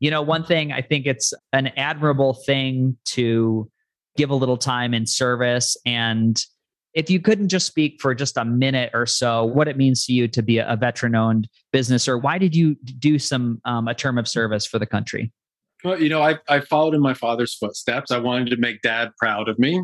you 0.00 0.10
know, 0.10 0.22
one 0.22 0.44
thing 0.44 0.72
I 0.72 0.80
think 0.80 1.06
it's 1.06 1.34
an 1.52 1.68
admirable 1.76 2.34
thing 2.46 2.96
to 3.06 3.70
give 4.16 4.30
a 4.30 4.34
little 4.34 4.56
time 4.56 4.94
in 4.94 5.06
service 5.06 5.76
and 5.84 6.40
if 6.94 7.10
you 7.10 7.20
couldn't 7.20 7.48
just 7.48 7.66
speak 7.66 8.00
for 8.00 8.14
just 8.14 8.36
a 8.36 8.44
minute 8.44 8.90
or 8.94 9.04
so, 9.04 9.44
what 9.44 9.66
it 9.66 9.76
means 9.76 10.06
to 10.06 10.12
you 10.12 10.28
to 10.28 10.42
be 10.42 10.58
a 10.58 10.76
veteran 10.78 11.16
owned 11.16 11.48
business, 11.72 12.06
or 12.06 12.16
why 12.16 12.38
did 12.38 12.54
you 12.54 12.76
do 12.98 13.18
some 13.18 13.60
um, 13.64 13.88
a 13.88 13.94
term 13.94 14.16
of 14.16 14.28
service 14.28 14.64
for 14.64 14.78
the 14.78 14.86
country? 14.86 15.32
Well, 15.82 16.00
you 16.00 16.08
know, 16.08 16.22
I, 16.22 16.38
I 16.48 16.60
followed 16.60 16.94
in 16.94 17.00
my 17.00 17.14
father's 17.14 17.54
footsteps. 17.54 18.10
I 18.10 18.18
wanted 18.18 18.50
to 18.50 18.56
make 18.56 18.80
dad 18.80 19.10
proud 19.18 19.48
of 19.48 19.58
me. 19.58 19.82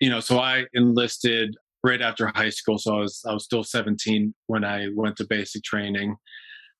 You 0.00 0.10
know, 0.10 0.20
so 0.20 0.38
I 0.38 0.66
enlisted 0.74 1.56
right 1.84 2.00
after 2.02 2.30
high 2.34 2.50
school. 2.50 2.78
So 2.78 2.96
I 2.96 3.00
was 3.00 3.22
I 3.28 3.32
was 3.32 3.44
still 3.44 3.64
17 3.64 4.34
when 4.46 4.64
I 4.64 4.88
went 4.94 5.16
to 5.16 5.26
basic 5.26 5.62
training. 5.62 6.16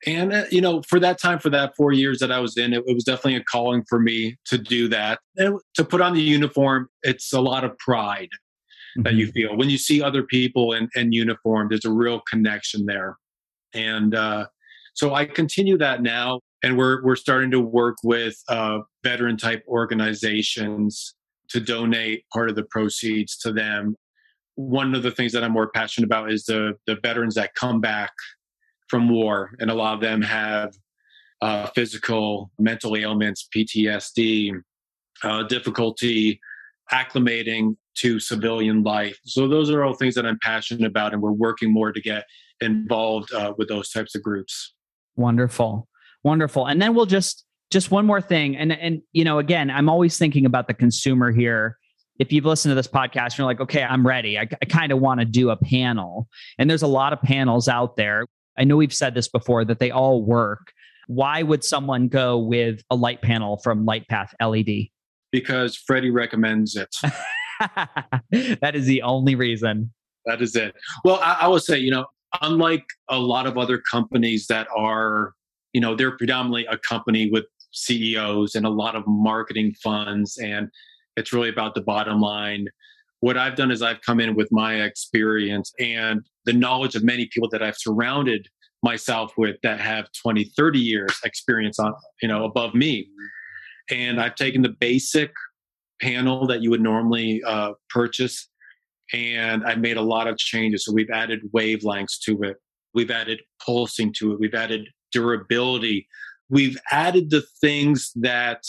And 0.07 0.33
uh, 0.33 0.45
you 0.51 0.61
know, 0.61 0.83
for 0.83 1.01
that 1.01 1.21
time, 1.21 1.39
for 1.39 1.51
that 1.51 1.75
four 1.77 1.93
years 1.93 2.21
that 2.21 2.31
I 2.31 2.39
was 2.39 2.57
in, 2.57 2.73
it, 2.73 2.85
it 2.87 2.95
was 2.95 3.05
definitely 3.05 3.37
a 3.37 3.45
calling 3.45 3.85
for 3.89 3.99
me 3.99 4.37
to 4.47 4.59
do 4.59 4.89
that. 4.89 5.19
And 5.37 5.59
to 5.75 5.85
put 5.85 6.01
on 6.01 6.15
the 6.15 6.23
uniform, 6.23 6.89
it's 7.03 7.33
a 7.33 7.41
lot 7.41 7.65
of 7.65 7.77
pride 7.79 8.29
mm-hmm. 8.31 9.03
that 9.03 9.15
you 9.15 9.27
mm-hmm. 9.27 9.33
feel 9.33 9.57
when 9.57 9.71
you 9.71 9.79
see 9.79 10.03
other 10.03 10.23
people 10.23 10.73
in, 10.73 10.89
in 10.95 11.13
uniform. 11.13 11.69
There's 11.69 11.85
a 11.85 11.93
real 11.93 12.23
connection 12.31 12.87
there, 12.87 13.17
and 13.75 14.15
uh, 14.15 14.47
so 14.95 15.15
I 15.15 15.25
continue 15.25 15.79
that 15.79 16.03
now 16.03 16.41
and 16.63 16.77
we're 16.77 17.03
we're 17.03 17.17
starting 17.17 17.51
to 17.53 17.61
work 17.61 17.97
with 18.03 18.37
uh, 18.49 18.81
veteran 19.03 19.37
type 19.37 19.65
organizations 19.69 21.15
to 21.51 21.61
donate 21.61 22.25
part 22.33 22.51
of 22.51 22.57
the 22.57 22.65
proceeds 22.65 23.37
to 23.39 23.53
them. 23.53 23.97
One 24.59 24.95
of 24.95 25.05
the 25.05 25.13
things 25.13 25.33
that 25.33 25.45
I'm 25.45 25.53
more 25.53 25.71
passionate 25.71 26.07
about 26.07 26.33
is 26.33 26.45
the 26.45 26.75
the 26.87 26.97
veterans 27.03 27.37
that 27.37 27.55
come 27.55 27.81
back 27.81 28.11
from 28.89 29.09
war, 29.09 29.53
and 29.61 29.71
a 29.71 29.75
lot 29.75 29.95
of 29.95 30.01
them 30.01 30.21
have 30.23 30.75
uh, 31.41 31.69
physical, 31.69 32.51
mental 32.59 32.97
ailments, 32.97 33.49
PTSD, 33.55 34.61
uh, 35.23 35.43
difficulty 35.45 36.41
acclimating 36.93 37.77
to 37.99 38.19
civilian 38.19 38.83
life. 38.83 39.19
So 39.25 39.47
those 39.47 39.71
are 39.71 39.85
all 39.85 39.95
things 39.95 40.15
that 40.15 40.27
I'm 40.27 40.39
passionate 40.43 40.87
about, 40.87 41.13
and 41.13 41.23
we're 41.23 41.33
working 41.33 41.73
more 41.73 41.93
to 41.93 42.01
get 42.01 42.25
involved 42.61 43.33
uh, 43.33 43.55
with 43.57 43.69
those 43.69 43.91
types 43.91 44.15
of 44.15 44.23
groups. 44.23 44.75
Wonderful. 45.17 45.87
Wonderful. 46.25 46.67
And 46.67 46.81
then 46.81 46.95
we'll 46.95 47.07
just 47.07 47.45
just 47.71 47.91
one 47.91 48.07
more 48.07 48.21
thing. 48.21 48.57
And 48.57 48.73
and 48.73 49.03
you 49.13 49.25
know, 49.25 49.39
again, 49.39 49.71
I'm 49.71 49.89
always 49.89 50.19
thinking 50.19 50.47
about 50.47 50.67
the 50.67 50.75
consumer 50.75 51.31
here. 51.31 51.79
If 52.19 52.33
you've 52.33 52.45
listened 52.45 52.71
to 52.71 52.75
this 52.75 52.89
podcast, 52.89 53.39
you're 53.39 53.47
like, 53.47 53.61
okay, 53.61 53.83
I'm 53.83 54.07
ready. 54.07 54.39
I, 54.39 54.49
I 54.61 54.65
kind 54.67 54.93
of 54.93 55.01
want 55.01 55.21
to 55.21 55.27
do 55.27 55.51
a 55.51 55.57
panel. 55.57 56.29
And 56.59 56.69
there's 56.69 56.83
a 56.83 56.89
lot 56.89 57.13
of 57.13 57.23
panels 57.23 57.69
out 57.69 57.97
there. 57.97 58.27
I 58.59 58.65
know 58.65 58.77
we've 58.77 58.93
said 58.93 59.15
this 59.15 59.29
before 59.29 59.65
that 59.67 59.79
they 59.79 59.91
all 59.91 60.25
work. 60.25 60.73
Why 61.07 61.43
would 61.43 61.65
someone 61.65 62.09
go 62.09 62.39
with 62.39 62.83
a 62.91 62.97
light 62.97 63.23
panel 63.23 63.59
from 63.59 63.87
LightPath 63.87 64.31
LED? 64.41 64.89
Because 65.31 65.77
Freddie 65.77 66.11
recommends 66.11 66.77
it. 66.77 66.95
that 68.61 68.75
is 68.75 68.87
the 68.87 69.03
only 69.03 69.35
reason. 69.35 69.93
That 70.27 70.43
is 70.43 70.57
it. 70.57 70.75
Well, 71.05 71.21
I, 71.23 71.39
I 71.43 71.49
will 71.49 71.61
say, 71.61 71.79
you 71.79 71.91
know, 71.91 72.07
unlike 72.43 72.85
a 73.09 73.19
lot 73.19 73.47
of 73.47 73.57
other 73.57 73.81
companies 73.91 74.47
that 74.49 74.69
are 74.77 75.33
you 75.73 75.81
know 75.81 75.95
they're 75.95 76.17
predominantly 76.17 76.67
a 76.67 76.79
company 76.79 77.31
with 77.31 77.45
CEOs 77.73 78.55
and 78.55 78.67
a 78.67 78.71
lot 78.71 78.97
of 78.97 79.05
marketing 79.07 79.75
funds 79.83 80.39
and 80.39 80.71
it's 81.19 81.33
really 81.33 81.49
about 81.49 81.75
the 81.75 81.83
bottom 81.83 82.21
line. 82.21 82.67
What 83.21 83.37
I've 83.37 83.57
done 83.57 83.71
is 83.71 83.83
I've 83.83 84.01
come 84.03 84.21
in 84.21 84.37
with 84.37 84.49
my 84.53 84.83
experience 84.83 85.73
and 85.81 86.23
the 86.45 86.53
knowledge 86.53 86.95
of 86.95 87.03
many 87.03 87.27
people 87.27 87.49
that 87.51 87.63
I've 87.63 87.77
surrounded 87.77 88.47
myself 88.85 89.33
with 89.37 89.57
that 89.65 89.81
have 89.81 90.07
20 90.23 90.45
30 90.57 90.79
years 90.79 91.11
experience 91.25 91.81
on 91.81 91.93
you 92.23 92.29
know 92.29 92.45
above 92.45 92.75
me. 92.75 93.09
And 93.91 94.21
I've 94.21 94.37
taken 94.37 94.63
the 94.63 94.75
basic 94.81 95.33
panel 96.01 96.47
that 96.47 96.63
you 96.63 96.71
would 96.71 96.81
normally 96.81 97.43
uh, 97.45 97.73
purchase 97.91 98.49
and 99.13 99.65
I've 99.65 99.79
made 99.79 99.97
a 99.97 100.03
lot 100.03 100.29
of 100.29 100.37
changes. 100.37 100.85
So 100.85 100.93
we've 100.93 101.11
added 101.11 101.41
wavelengths 101.55 102.21
to 102.27 102.41
it. 102.43 102.57
We've 102.95 103.11
added 103.11 103.41
pulsing 103.65 104.13
to 104.19 104.33
it. 104.33 104.41
We've 104.41 104.55
added 104.55 104.89
durability. 105.13 106.07
We've 106.51 106.79
added 106.93 107.31
the 107.31 107.43
things 107.61 108.13
that 108.17 108.63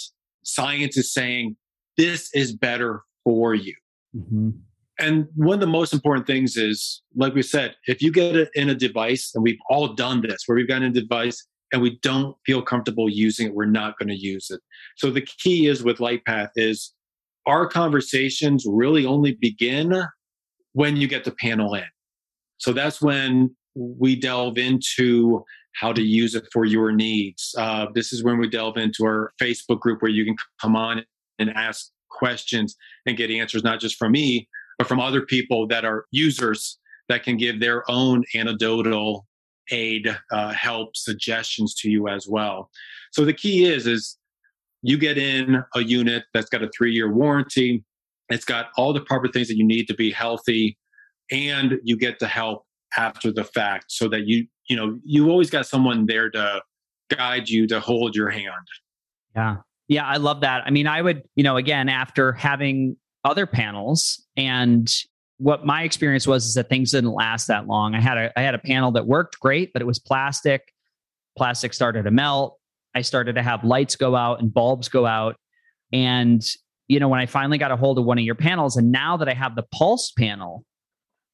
science 0.43 0.97
is 0.97 1.13
saying 1.13 1.57
this 1.99 2.33
is 2.33 2.53
better 2.53 3.03
for 3.25 3.53
you. 3.53 3.75
Mm-hmm. 4.15 4.51
And 4.99 5.27
one 5.35 5.55
of 5.55 5.59
the 5.59 5.67
most 5.67 5.93
important 5.93 6.25
things 6.25 6.55
is, 6.55 7.01
like 7.13 7.33
we 7.33 7.41
said, 7.41 7.75
if 7.87 8.01
you 8.01 8.11
get 8.11 8.37
it 8.37 8.49
in 8.55 8.69
a 8.69 8.75
device, 8.75 9.31
and 9.35 9.43
we've 9.43 9.59
all 9.69 9.93
done 9.93 10.21
this, 10.21 10.43
where 10.45 10.55
we've 10.55 10.67
gotten 10.67 10.83
a 10.83 10.91
device 10.91 11.45
and 11.71 11.81
we 11.81 11.99
don't 12.01 12.35
feel 12.45 12.61
comfortable 12.61 13.09
using 13.09 13.47
it, 13.47 13.53
we're 13.53 13.65
not 13.65 13.99
going 13.99 14.07
to 14.09 14.15
use 14.15 14.49
it. 14.49 14.61
So 14.95 15.11
the 15.11 15.27
key 15.43 15.67
is 15.67 15.83
with 15.83 15.97
LightPath 15.97 16.49
is 16.55 16.93
our 17.45 17.67
conversations 17.67 18.65
really 18.67 19.05
only 19.05 19.33
begin 19.33 20.03
when 20.73 20.95
you 20.95 21.07
get 21.07 21.25
the 21.25 21.31
panel 21.31 21.73
in. 21.73 21.83
So 22.57 22.71
that's 22.71 23.01
when 23.01 23.55
we 23.75 24.15
delve 24.15 24.57
into 24.57 25.43
how 25.75 25.93
to 25.93 26.01
use 26.01 26.33
it 26.35 26.45
for 26.51 26.65
your 26.65 26.91
needs. 26.91 27.53
Uh, 27.57 27.87
this 27.93 28.11
is 28.13 28.23
when 28.23 28.37
we 28.37 28.49
delve 28.49 28.77
into 28.77 29.05
our 29.05 29.31
Facebook 29.41 29.79
group 29.79 30.01
where 30.01 30.11
you 30.11 30.25
can 30.25 30.35
come 30.61 30.75
on 30.75 31.03
and 31.39 31.49
ask 31.51 31.89
questions 32.09 32.75
and 33.05 33.17
get 33.17 33.31
answers, 33.31 33.63
not 33.63 33.79
just 33.79 33.95
from 33.95 34.11
me, 34.11 34.47
but 34.77 34.87
from 34.87 34.99
other 34.99 35.21
people 35.21 35.67
that 35.67 35.85
are 35.85 36.05
users 36.11 36.77
that 37.07 37.23
can 37.23 37.37
give 37.37 37.59
their 37.59 37.89
own 37.89 38.23
anecdotal 38.35 39.25
aid, 39.71 40.07
uh, 40.31 40.51
help, 40.53 40.95
suggestions 40.95 41.75
to 41.75 41.89
you 41.89 42.07
as 42.07 42.27
well. 42.27 42.69
So 43.11 43.25
the 43.25 43.33
key 43.33 43.65
is, 43.65 43.87
is 43.87 44.17
you 44.81 44.97
get 44.97 45.17
in 45.17 45.63
a 45.75 45.81
unit 45.81 46.23
that's 46.33 46.49
got 46.49 46.63
a 46.63 46.69
three-year 46.75 47.11
warranty. 47.11 47.83
It's 48.29 48.45
got 48.45 48.67
all 48.77 48.93
the 48.93 49.01
proper 49.01 49.27
things 49.27 49.47
that 49.47 49.57
you 49.57 49.65
need 49.65 49.87
to 49.87 49.93
be 49.93 50.11
healthy, 50.11 50.77
and 51.31 51.79
you 51.83 51.97
get 51.97 52.19
the 52.19 52.27
help 52.27 52.65
after 52.97 53.31
the 53.31 53.43
fact 53.43 53.91
so 53.91 54.07
that 54.07 54.25
you 54.25 54.47
you 54.67 54.75
know 54.75 54.99
you 55.03 55.29
always 55.29 55.49
got 55.49 55.65
someone 55.65 56.05
there 56.05 56.29
to 56.29 56.61
guide 57.09 57.49
you 57.49 57.67
to 57.67 57.79
hold 57.79 58.15
your 58.15 58.29
hand 58.29 58.67
yeah 59.35 59.57
yeah 59.89 60.05
i 60.05 60.15
love 60.15 60.41
that. 60.41 60.63
I 60.65 60.69
mean 60.69 60.87
i 60.87 61.01
would 61.01 61.23
you 61.35 61.43
know 61.43 61.57
again 61.57 61.89
after 61.89 62.31
having 62.31 62.95
other 63.25 63.45
panels 63.45 64.25
and 64.37 64.89
what 65.37 65.65
my 65.65 65.83
experience 65.83 66.25
was 66.25 66.45
is 66.45 66.53
that 66.53 66.69
things 66.69 66.91
didn't 66.91 67.11
last 67.11 67.47
that 67.47 67.67
long. 67.67 67.95
I 67.95 67.99
had 67.99 68.17
a 68.17 68.39
i 68.39 68.41
had 68.41 68.55
a 68.55 68.59
panel 68.59 68.91
that 68.93 69.05
worked 69.05 69.39
great 69.39 69.73
but 69.73 69.81
it 69.81 69.85
was 69.85 69.99
plastic. 69.99 70.61
Plastic 71.37 71.73
started 71.73 72.03
to 72.03 72.11
melt. 72.11 72.57
I 72.95 73.01
started 73.01 73.35
to 73.35 73.43
have 73.43 73.65
lights 73.65 73.97
go 73.97 74.15
out 74.15 74.39
and 74.39 74.53
bulbs 74.53 74.87
go 74.87 75.05
out. 75.05 75.35
And 75.91 76.41
you 76.87 76.99
know 76.99 77.09
when 77.09 77.19
i 77.19 77.25
finally 77.25 77.57
got 77.57 77.71
a 77.71 77.75
hold 77.75 77.99
of 77.99 78.05
one 78.05 78.17
of 78.17 78.23
your 78.23 78.35
panels 78.35 78.77
and 78.77 78.91
now 78.91 79.17
that 79.17 79.29
i 79.29 79.33
have 79.33 79.55
the 79.55 79.63
pulse 79.71 80.11
panel 80.17 80.65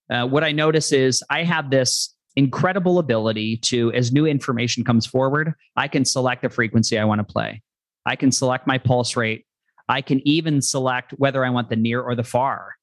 uh, 0.09 0.27
what 0.27 0.43
i 0.43 0.51
notice 0.51 0.91
is 0.91 1.23
i 1.29 1.43
have 1.43 1.69
this 1.69 2.15
incredible 2.35 2.99
ability 2.99 3.57
to, 3.57 3.91
as 3.93 4.11
new 4.11 4.25
information 4.25 4.83
comes 4.83 5.05
forward, 5.05 5.53
I 5.75 5.87
can 5.87 6.05
select 6.05 6.43
a 6.43 6.49
frequency 6.49 6.97
I 6.97 7.05
want 7.05 7.19
to 7.19 7.23
play. 7.23 7.61
I 8.05 8.15
can 8.15 8.31
select 8.31 8.67
my 8.67 8.77
pulse 8.77 9.15
rate. 9.15 9.45
I 9.87 10.01
can 10.01 10.25
even 10.27 10.61
select 10.61 11.11
whether 11.17 11.45
I 11.45 11.49
want 11.49 11.69
the 11.69 11.75
near 11.75 12.01
or 12.01 12.15
the 12.15 12.23
far, 12.23 12.75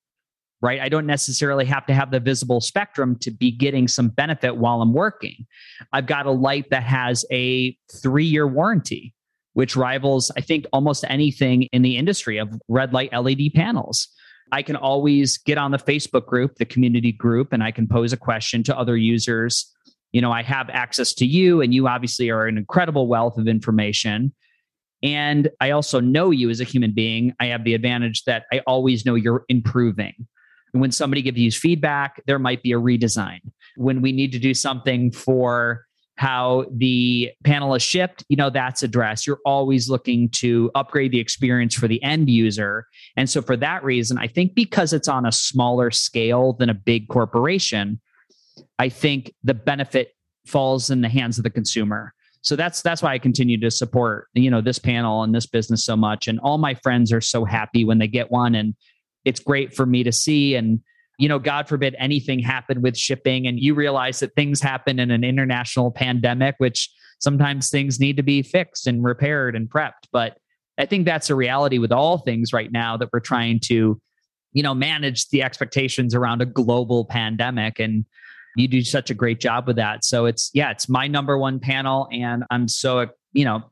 right? 0.61 0.81
I 0.81 0.89
don't 0.89 1.07
necessarily 1.07 1.65
have 1.67 1.87
to 1.87 1.95
have 1.95 2.11
the 2.11 2.21
visible 2.21 2.61
spectrum 2.61 3.17
to 3.21 3.31
be 3.31 3.51
getting 3.51 3.89
some 3.89 4.09
benefit 4.09 4.57
while 4.57 4.83
I'm 4.83 4.93
working. 4.93 5.47
I've 5.93 6.07
got 6.07 6.27
a 6.27 6.31
light 6.31 6.71
that 6.71 6.85
has 6.85 7.25
a 7.33 7.77
three 7.93 8.25
year 8.25 8.47
warranty, 8.47 9.15
which 9.55 9.77
rivals, 9.77 10.31
I 10.37 10.41
think, 10.41 10.67
almost 10.73 11.05
anything 11.09 11.65
in 11.73 11.83
the 11.83 11.97
industry 11.97 12.39
of 12.39 12.53
red 12.69 12.93
light 12.93 13.13
LED 13.13 13.53
panels. 13.55 14.09
I 14.53 14.63
can 14.63 14.77
always 14.77 15.39
get 15.39 15.57
on 15.57 15.71
the 15.71 15.79
Facebook 15.79 16.27
group, 16.27 16.57
the 16.57 16.67
community 16.67 17.11
group, 17.11 17.53
and 17.53 17.63
I 17.63 17.71
can 17.71 17.89
pose 17.89 18.13
a 18.13 18.19
question 18.19 18.63
to 18.65 18.79
other 18.79 18.97
users. 18.97 19.73
You 20.13 20.21
know, 20.21 20.31
I 20.31 20.43
have 20.43 20.69
access 20.69 21.15
to 21.15 21.27
you, 21.27 21.63
and 21.63 21.73
you 21.73 21.89
obviously 21.89 22.29
are 22.29 22.47
an 22.47 22.59
incredible 22.59 23.09
wealth 23.09 23.39
of 23.39 23.49
information. 23.49 24.35
And 25.03 25.49
I 25.61 25.71
also 25.71 26.01
know 26.01 26.31
you 26.31 26.51
as 26.51 26.61
a 26.61 26.65
human 26.65 26.93
being. 26.93 27.35
I 27.41 27.47
have 27.47 27.65
the 27.65 27.75
advantage 27.75 28.25
that 28.25 28.45
I 28.53 28.61
always 28.67 29.05
know 29.05 29.15
you're 29.15 29.45
improving. 29.49 30.15
And 30.73 30.81
when 30.81 30.93
somebody 30.93 31.23
gives 31.23 31.39
you 31.39 31.51
feedback, 31.51 32.23
there 32.27 32.39
might 32.39 32.63
be 32.63 32.73
a 32.73 32.79
redesign. 32.79 33.41
When 33.77 34.01
we 34.01 34.13
need 34.13 34.33
to 34.33 34.39
do 34.39 34.55
something 34.55 35.13
for 35.13 35.85
how 36.17 36.67
the 36.71 37.31
panel 37.43 37.75
is 37.75 37.83
shipped, 37.83 38.25
you 38.29 38.37
know, 38.37 38.51
that's 38.51 38.83
addressed. 38.83 39.27
You're 39.27 39.41
always 39.45 39.89
looking 39.89 40.29
to 40.31 40.71
upgrade 40.75 41.11
the 41.11 41.19
experience 41.19 41.75
for 41.75 41.89
the 41.89 42.03
end 42.03 42.31
user. 42.31 42.87
And 43.17 43.29
so 43.29 43.43
for 43.43 43.57
that 43.57 43.83
reason, 43.83 44.19
I 44.19 44.29
think 44.29 44.55
because 44.55 44.93
it's 44.93 45.09
on 45.09 45.27
a 45.27 45.33
smaller 45.33 45.91
scale 45.91 46.53
than 46.53 46.69
a 46.69 46.75
big 46.75 47.09
corporation, 47.09 48.01
I 48.79 48.89
think 48.89 49.35
the 49.43 49.55
benefit 49.55 50.15
falls 50.47 50.91
in 50.91 51.01
the 51.01 51.09
hands 51.09 51.39
of 51.39 51.45
the 51.45 51.51
consumer. 51.51 52.15
So 52.43 52.57
that's 52.57 52.83
that's 52.83 53.03
why 53.03 53.15
I 53.15 53.19
continue 53.19 53.59
to 53.61 53.71
support, 53.71 54.29
you 54.35 54.51
know, 54.51 54.61
this 54.61 54.79
panel 54.79 55.23
and 55.23 55.35
this 55.35 55.47
business 55.47 55.85
so 55.85 55.97
much. 55.97 56.29
And 56.29 56.39
all 56.41 56.59
my 56.59 56.75
friends 56.75 57.13
are 57.13 57.21
so 57.21 57.45
happy 57.45 57.85
when 57.85 57.99
they 57.99 58.09
get 58.09 58.31
one. 58.31 58.55
And 58.55 58.75
it's 59.25 59.41
great 59.41 59.75
for 59.75 59.87
me 59.87 60.03
to 60.03 60.13
see. 60.13 60.55
And 60.55 60.81
you 61.19 61.29
know, 61.29 61.39
God 61.39 61.69
forbid 61.69 61.95
anything 61.99 62.41
happened 62.41 62.83
with 62.83 62.97
shipping 62.97 63.47
and 63.47 63.61
you 63.61 63.75
realize 63.75 64.21
that 64.21 64.35
things 64.35 64.61
happen 64.61 64.99
in 64.99 65.11
an 65.11 65.23
international 65.23 65.93
pandemic, 65.93 66.57
which 66.59 66.91
sometimes 67.21 67.71
things 67.71 68.01
need 68.01 68.17
to 68.17 68.23
be 68.23 68.43
fixed 68.43 68.87
and 68.87 69.05
repaired 69.05 69.55
and 69.55 69.71
prepped. 69.71 70.09
But 70.11 70.39
I 70.79 70.87
think 70.87 71.05
that's 71.05 71.31
a 71.31 71.37
reality 71.37 71.79
with 71.79 71.93
all 71.93 72.19
things 72.19 72.53
right 72.53 72.73
now 72.73 72.97
that 72.97 73.11
we're 73.13 73.21
trying 73.21 73.61
to 73.65 74.01
you 74.53 74.63
know, 74.63 74.75
manage 74.75 75.29
the 75.29 75.43
expectations 75.43 76.15
around 76.15 76.43
a 76.43 76.47
global 76.47 77.05
pandemic. 77.05 77.79
And 77.79 78.05
you 78.57 78.69
do 78.69 78.83
such 78.83 79.11
a 79.11 79.15
great 79.15 79.41
job 79.41 79.67
with 79.67 79.77
that. 79.77 80.05
So 80.05 80.27
it's, 80.27 80.51
yeah, 80.53 80.71
it's 80.71 80.89
my 80.89 81.07
number 81.09 81.39
one 81.39 81.59
panel. 81.59 82.09
And 82.13 82.45
I'm 82.51 82.69
so, 82.69 83.07
you 83.33 83.45
know, 83.45 83.63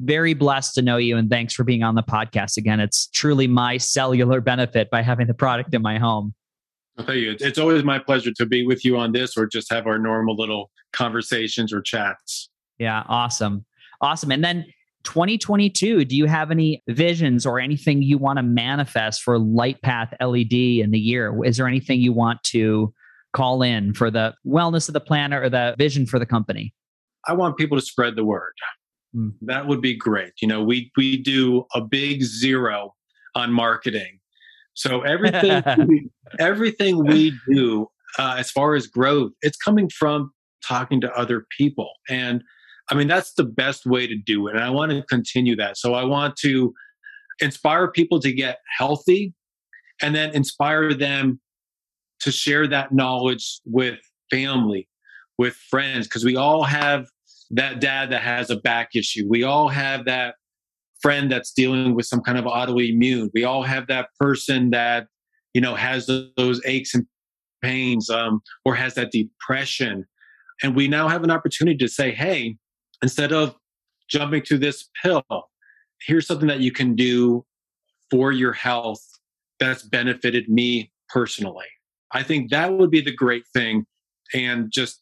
very 0.00 0.34
blessed 0.34 0.74
to 0.74 0.82
know 0.82 0.98
you. 0.98 1.16
And 1.16 1.30
thanks 1.30 1.54
for 1.54 1.64
being 1.64 1.82
on 1.82 1.94
the 1.94 2.02
podcast 2.02 2.56
again. 2.56 2.80
It's 2.80 3.08
truly 3.08 3.46
my 3.46 3.78
cellular 3.78 4.40
benefit 4.40 4.90
by 4.90 5.02
having 5.02 5.26
the 5.26 5.34
product 5.34 5.74
in 5.74 5.82
my 5.82 5.98
home. 5.98 6.34
I'll 6.98 7.04
tell 7.04 7.14
you, 7.14 7.36
it's 7.38 7.58
always 7.58 7.84
my 7.84 7.98
pleasure 7.98 8.32
to 8.32 8.46
be 8.46 8.66
with 8.66 8.84
you 8.84 8.96
on 8.96 9.12
this 9.12 9.36
or 9.36 9.46
just 9.46 9.72
have 9.72 9.86
our 9.86 9.98
normal 9.98 10.34
little 10.34 10.70
conversations 10.92 11.72
or 11.72 11.82
chats. 11.82 12.48
Yeah, 12.78 13.04
awesome. 13.08 13.64
Awesome. 14.00 14.30
And 14.30 14.44
then 14.44 14.66
2022, 15.04 16.04
do 16.04 16.16
you 16.16 16.26
have 16.26 16.50
any 16.50 16.82
visions 16.88 17.46
or 17.46 17.60
anything 17.60 18.02
you 18.02 18.18
want 18.18 18.38
to 18.38 18.42
manifest 18.42 19.22
for 19.22 19.38
LightPath 19.38 20.12
LED 20.20 20.84
in 20.84 20.90
the 20.90 20.98
year? 20.98 21.44
Is 21.44 21.58
there 21.58 21.68
anything 21.68 22.00
you 22.00 22.12
want 22.12 22.42
to 22.44 22.92
call 23.36 23.62
in 23.62 23.92
for 23.92 24.10
the 24.10 24.34
wellness 24.46 24.88
of 24.88 24.94
the 24.94 25.00
planet 25.00 25.42
or 25.42 25.50
the 25.50 25.74
vision 25.78 26.06
for 26.06 26.18
the 26.18 26.26
company? 26.26 26.74
I 27.26 27.34
want 27.34 27.56
people 27.56 27.76
to 27.76 27.84
spread 27.84 28.16
the 28.16 28.24
word. 28.24 28.54
Mm. 29.14 29.34
That 29.42 29.66
would 29.66 29.80
be 29.80 29.96
great. 29.96 30.32
You 30.40 30.48
know, 30.48 30.62
we 30.62 30.90
we 30.96 31.16
do 31.16 31.66
a 31.74 31.80
big 31.80 32.22
zero 32.22 32.94
on 33.34 33.52
marketing. 33.52 34.18
So 34.74 35.02
everything 35.02 35.62
we, 35.86 36.08
everything 36.38 37.04
we 37.04 37.32
do 37.50 37.88
uh, 38.18 38.36
as 38.38 38.50
far 38.50 38.74
as 38.74 38.86
growth, 38.86 39.32
it's 39.42 39.56
coming 39.56 39.88
from 39.90 40.32
talking 40.66 41.00
to 41.02 41.12
other 41.12 41.46
people. 41.56 41.90
And 42.08 42.42
I 42.90 42.94
mean, 42.94 43.08
that's 43.08 43.34
the 43.34 43.44
best 43.44 43.84
way 43.84 44.06
to 44.06 44.16
do 44.16 44.48
it. 44.48 44.54
And 44.54 44.64
I 44.64 44.70
want 44.70 44.92
to 44.92 45.02
continue 45.02 45.56
that. 45.56 45.76
So 45.76 45.94
I 45.94 46.04
want 46.04 46.36
to 46.38 46.72
inspire 47.40 47.90
people 47.90 48.20
to 48.20 48.32
get 48.32 48.58
healthy 48.78 49.34
and 50.00 50.14
then 50.14 50.30
inspire 50.34 50.94
them 50.94 51.40
to 52.20 52.32
share 52.32 52.66
that 52.66 52.92
knowledge 52.92 53.60
with 53.64 53.98
family, 54.30 54.88
with 55.38 55.54
friends, 55.54 56.06
because 56.06 56.24
we 56.24 56.36
all 56.36 56.62
have 56.62 57.06
that 57.50 57.80
dad 57.80 58.10
that 58.10 58.22
has 58.22 58.50
a 58.50 58.56
back 58.56 58.90
issue. 58.94 59.26
We 59.28 59.44
all 59.44 59.68
have 59.68 60.04
that 60.06 60.36
friend 61.00 61.30
that's 61.30 61.52
dealing 61.52 61.94
with 61.94 62.06
some 62.06 62.20
kind 62.20 62.38
of 62.38 62.44
autoimmune. 62.44 63.30
We 63.34 63.44
all 63.44 63.62
have 63.62 63.86
that 63.88 64.08
person 64.18 64.70
that, 64.70 65.06
you 65.54 65.60
know, 65.60 65.74
has 65.74 66.10
those 66.36 66.60
aches 66.64 66.94
and 66.94 67.06
pains 67.62 68.10
um, 68.10 68.40
or 68.64 68.74
has 68.74 68.94
that 68.94 69.12
depression. 69.12 70.06
And 70.62 70.74
we 70.74 70.88
now 70.88 71.08
have 71.08 71.22
an 71.22 71.30
opportunity 71.30 71.76
to 71.78 71.88
say, 71.88 72.10
hey, 72.12 72.56
instead 73.02 73.32
of 73.32 73.54
jumping 74.08 74.42
to 74.46 74.58
this 74.58 74.88
pill, 75.02 75.24
here's 76.00 76.26
something 76.26 76.48
that 76.48 76.60
you 76.60 76.72
can 76.72 76.94
do 76.94 77.44
for 78.10 78.32
your 78.32 78.52
health 78.52 79.04
that's 79.58 79.82
benefited 79.82 80.48
me 80.48 80.92
personally. 81.08 81.66
I 82.12 82.22
think 82.22 82.50
that 82.50 82.72
would 82.72 82.90
be 82.90 83.00
the 83.00 83.14
great 83.14 83.44
thing. 83.52 83.84
And 84.34 84.70
just 84.72 85.00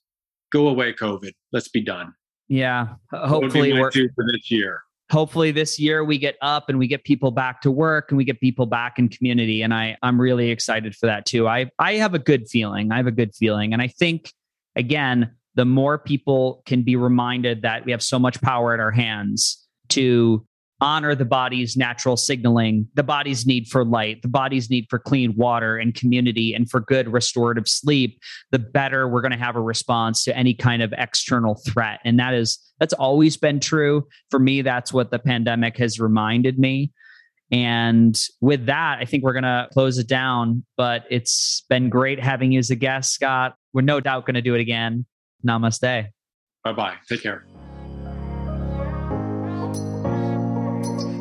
go 0.53 0.69
away, 0.69 0.93
COVID. 0.93 1.33
Let's 1.53 1.69
be 1.69 1.81
done. 1.81 2.15
Yeah. 2.49 2.95
Hopefully, 3.13 3.73
we're 3.73 3.91
for 3.91 4.25
this 4.33 4.51
year. 4.51 4.83
Hopefully, 5.11 5.51
this 5.51 5.79
year 5.79 6.05
we 6.05 6.19
get 6.19 6.37
up 6.41 6.69
and 6.69 6.79
we 6.79 6.87
get 6.87 7.05
people 7.05 7.31
back 7.31 7.61
to 7.63 7.71
work 7.71 8.11
and 8.11 8.19
we 8.19 8.25
get 8.25 8.41
people 8.41 8.67
back 8.67 8.99
in 8.99 9.09
community. 9.09 9.63
And 9.63 9.73
I, 9.73 9.97
I'm 10.03 10.21
really 10.21 10.51
excited 10.51 10.95
for 10.97 11.07
that 11.07 11.27
too. 11.27 11.47
I, 11.47 11.71
I 11.79 11.95
have 11.95 12.15
a 12.15 12.19
good 12.19 12.49
feeling. 12.49 12.93
I 12.93 12.97
have 12.97 13.07
a 13.07 13.13
good 13.13 13.35
feeling. 13.35 13.73
And 13.73 13.83
I 13.83 13.89
think, 13.89 14.33
again, 14.77 15.31
the 15.55 15.65
more 15.65 15.99
people 15.99 16.63
can 16.67 16.83
be 16.83 16.97
reminded 16.97 17.63
that 17.63 17.85
we 17.85 17.93
have 17.93 18.03
so 18.03 18.19
much 18.19 18.41
power 18.41 18.75
at 18.75 18.81
our 18.81 18.91
hands 18.91 19.63
to 19.91 20.47
honor 20.85 21.15
the 21.15 21.25
body's 21.25 21.79
natural 21.79 22.15
signaling, 22.15 22.87
the 22.93 23.03
body's 23.03 23.47
need 23.47 23.67
for 23.67 23.87
light, 23.87 24.21
the 24.21 24.29
body's 24.29 24.69
need 24.69 24.87
for 24.91 24.99
clean 24.99 25.35
water 25.35 25.79
and 25.79 25.95
community 25.95 26.53
and 26.53 26.71
for 26.71 26.81
good 26.81 27.11
restorative 27.11 27.67
sleep, 27.67 28.21
the 28.51 28.59
better 28.59 29.09
we're 29.09 29.23
going 29.23 29.33
to 29.33 29.39
have 29.39 29.57
a 29.57 29.63
response 29.63 30.23
to 30.25 30.37
any 30.37 30.53
kind 30.53 30.83
of 30.83 30.93
external 30.99 31.55
threat. 31.67 32.01
And 32.05 32.19
that 32.19 32.35
is 32.35 32.59
that's 32.81 32.93
always 32.93 33.39
been 33.39 33.61
true. 33.61 34.07
For 34.31 34.39
me, 34.39 34.61
that's 34.61 34.93
what 34.93 35.11
the 35.11 35.19
pandemic 35.19 35.79
has 35.79 35.99
reminded 35.99 36.59
me. 36.59 36.93
And 37.51 38.21
with 38.43 38.67
that, 38.67 38.99
I 39.01 39.07
think 39.07 39.25
we're 39.25 39.33
going 39.33 39.45
to 39.45 39.69
close 39.73 39.97
it 39.97 40.07
down. 40.07 40.67
But 40.77 41.05
it's 41.11 41.65
been 41.71 41.89
great 41.89 42.21
having 42.21 42.53
you 42.53 42.59
as 42.59 42.69
a 42.71 42.77
guest, 42.77 43.15
Scott. 43.15 43.55
We're 43.73 43.83
no 43.83 44.01
doubt 44.01 44.27
going 44.27 44.35
to 44.35 44.43
do 44.43 44.55
it 44.55 44.61
again. 44.61 45.07
Namaste. 45.47 46.09
Bye 46.63 46.73
bye. 46.73 46.97
Take 47.09 47.23
care. 47.23 47.47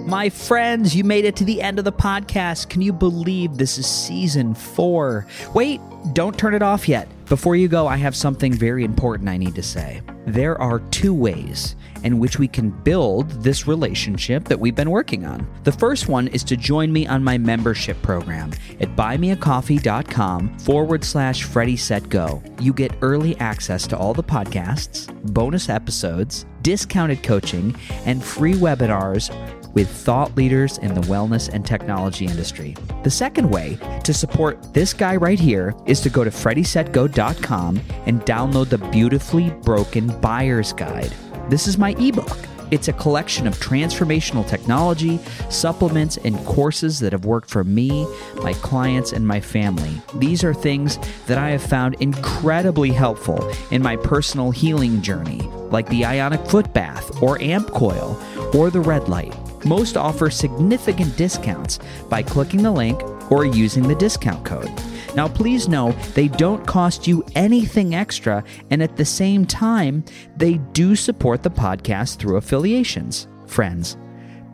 My 0.06 0.30
friends, 0.30 0.94
you 0.94 1.06
made 1.06 1.24
it 1.24 1.38
to 1.38 1.46
the 1.46 1.62
end 1.62 1.80
of 1.80 1.86
the 1.86 1.92
podcast. 1.92 2.70
Can 2.70 2.82
you 2.82 2.92
believe 2.92 3.56
this 3.56 3.78
is 3.78 3.88
season 3.88 4.54
four? 4.54 5.26
Wait, 5.54 5.80
don't 6.12 6.38
turn 6.38 6.54
it 6.54 6.62
off 6.62 6.90
yet. 6.90 7.08
Before 7.28 7.56
you 7.56 7.70
go, 7.70 7.88
I 7.88 7.96
have 7.96 8.14
something 8.14 8.52
very 8.52 8.84
important 8.84 9.30
I 9.30 9.38
need 9.38 9.56
to 9.56 9.64
say. 9.64 10.02
There 10.26 10.60
are 10.62 10.80
two 10.92 11.14
ways 11.14 11.78
in 12.04 12.20
which 12.20 12.38
we 12.38 12.50
can 12.50 12.70
build 12.70 13.30
this 13.44 13.66
relationship 13.66 14.44
that 14.46 14.60
we've 14.60 14.76
been 14.76 14.90
working 14.90 15.26
on. 15.26 15.48
The 15.64 15.72
first 15.72 16.10
one 16.10 16.28
is 16.28 16.44
to 16.46 16.58
join 16.58 16.92
me 16.92 17.08
on 17.08 17.24
my 17.24 17.38
membership 17.38 18.00
program 18.02 18.52
at 18.82 18.96
buymeacoffee.com 18.98 20.60
forward 20.60 21.06
slash 21.06 21.44
Freddie 21.44 21.78
Set 21.78 22.10
Go. 22.10 22.44
You 22.60 22.74
get 22.74 22.92
early 23.02 23.38
access 23.38 23.88
to 23.88 23.98
all 23.98 24.14
the 24.14 24.22
podcasts, 24.22 25.08
bonus 25.34 25.70
episodes, 25.70 26.46
discounted 26.62 27.24
coaching, 27.24 27.74
and 28.06 28.22
free 28.22 28.54
webinars 28.54 29.32
with 29.74 29.90
thought 29.90 30.36
leaders 30.36 30.78
in 30.80 30.94
the 30.94 31.02
wellness 31.02 31.50
and 31.52 31.66
technology 31.66 32.26
industry. 32.26 32.76
The 33.04 33.12
second 33.12 33.50
way 33.50 33.78
to 34.04 34.14
support 34.14 34.74
this 34.74 34.94
guy 34.94 35.16
right 35.16 35.40
here 35.40 35.74
is 35.86 36.00
to 36.02 36.10
go 36.10 36.24
to 36.24 36.30
freddiesetgo.com 36.30 37.82
and 38.06 38.22
download 38.22 38.70
the 38.70 38.78
beautifully 38.78 39.50
broken 39.64 40.20
buyer's 40.22 40.74
guide. 40.74 41.14
This 41.50 41.68
is 41.68 41.78
my 41.78 41.92
ebook. 42.00 42.38
It's 42.72 42.88
a 42.88 42.94
collection 42.94 43.46
of 43.46 43.60
transformational 43.60 44.48
technology, 44.48 45.20
supplements, 45.50 46.18
and 46.18 46.36
courses 46.44 47.00
that 47.02 47.12
have 47.12 47.24
worked 47.24 47.48
for 47.48 47.64
me, 47.64 48.08
my 48.42 48.54
clients, 48.54 49.14
and 49.14 49.28
my 49.28 49.40
family. 49.40 50.02
These 50.16 50.44
are 50.44 50.56
things 50.56 50.98
that 51.28 51.38
I 51.38 51.50
have 51.50 51.62
found 51.62 51.96
incredibly 52.00 52.90
helpful 52.90 53.48
in 53.70 53.84
my 53.84 53.96
personal 53.96 54.50
healing 54.50 55.04
journey, 55.04 55.42
like 55.70 55.88
the 55.90 56.04
ionic 56.04 56.48
foot 56.48 56.74
bath, 56.74 57.22
or 57.22 57.40
amp 57.44 57.70
coil, 57.70 58.20
or 58.56 58.72
the 58.72 58.82
red 58.82 59.08
light. 59.08 59.36
Most 59.66 59.98
offer 59.98 60.30
significant 60.30 61.16
discounts 61.16 61.80
by 62.10 62.22
clicking 62.22 62.64
the 62.64 62.72
link 62.72 63.02
or 63.32 63.46
using 63.46 63.88
the 63.88 63.96
discount 63.96 64.46
code. 64.46 64.72
Now, 65.16 65.28
please 65.28 65.68
know 65.68 65.92
they 66.16 66.28
don't 66.28 66.66
cost 66.66 67.08
you 67.08 67.24
anything 67.36 67.96
extra, 67.96 68.44
and 68.72 68.82
at 68.82 68.98
the 68.98 69.06
same 69.06 69.46
time, 69.46 70.04
they 70.36 70.56
do 70.74 70.96
support 70.96 71.44
the 71.44 71.52
podcast 71.52 72.18
through 72.18 72.38
affiliations. 72.38 73.28
Friends, 73.46 73.96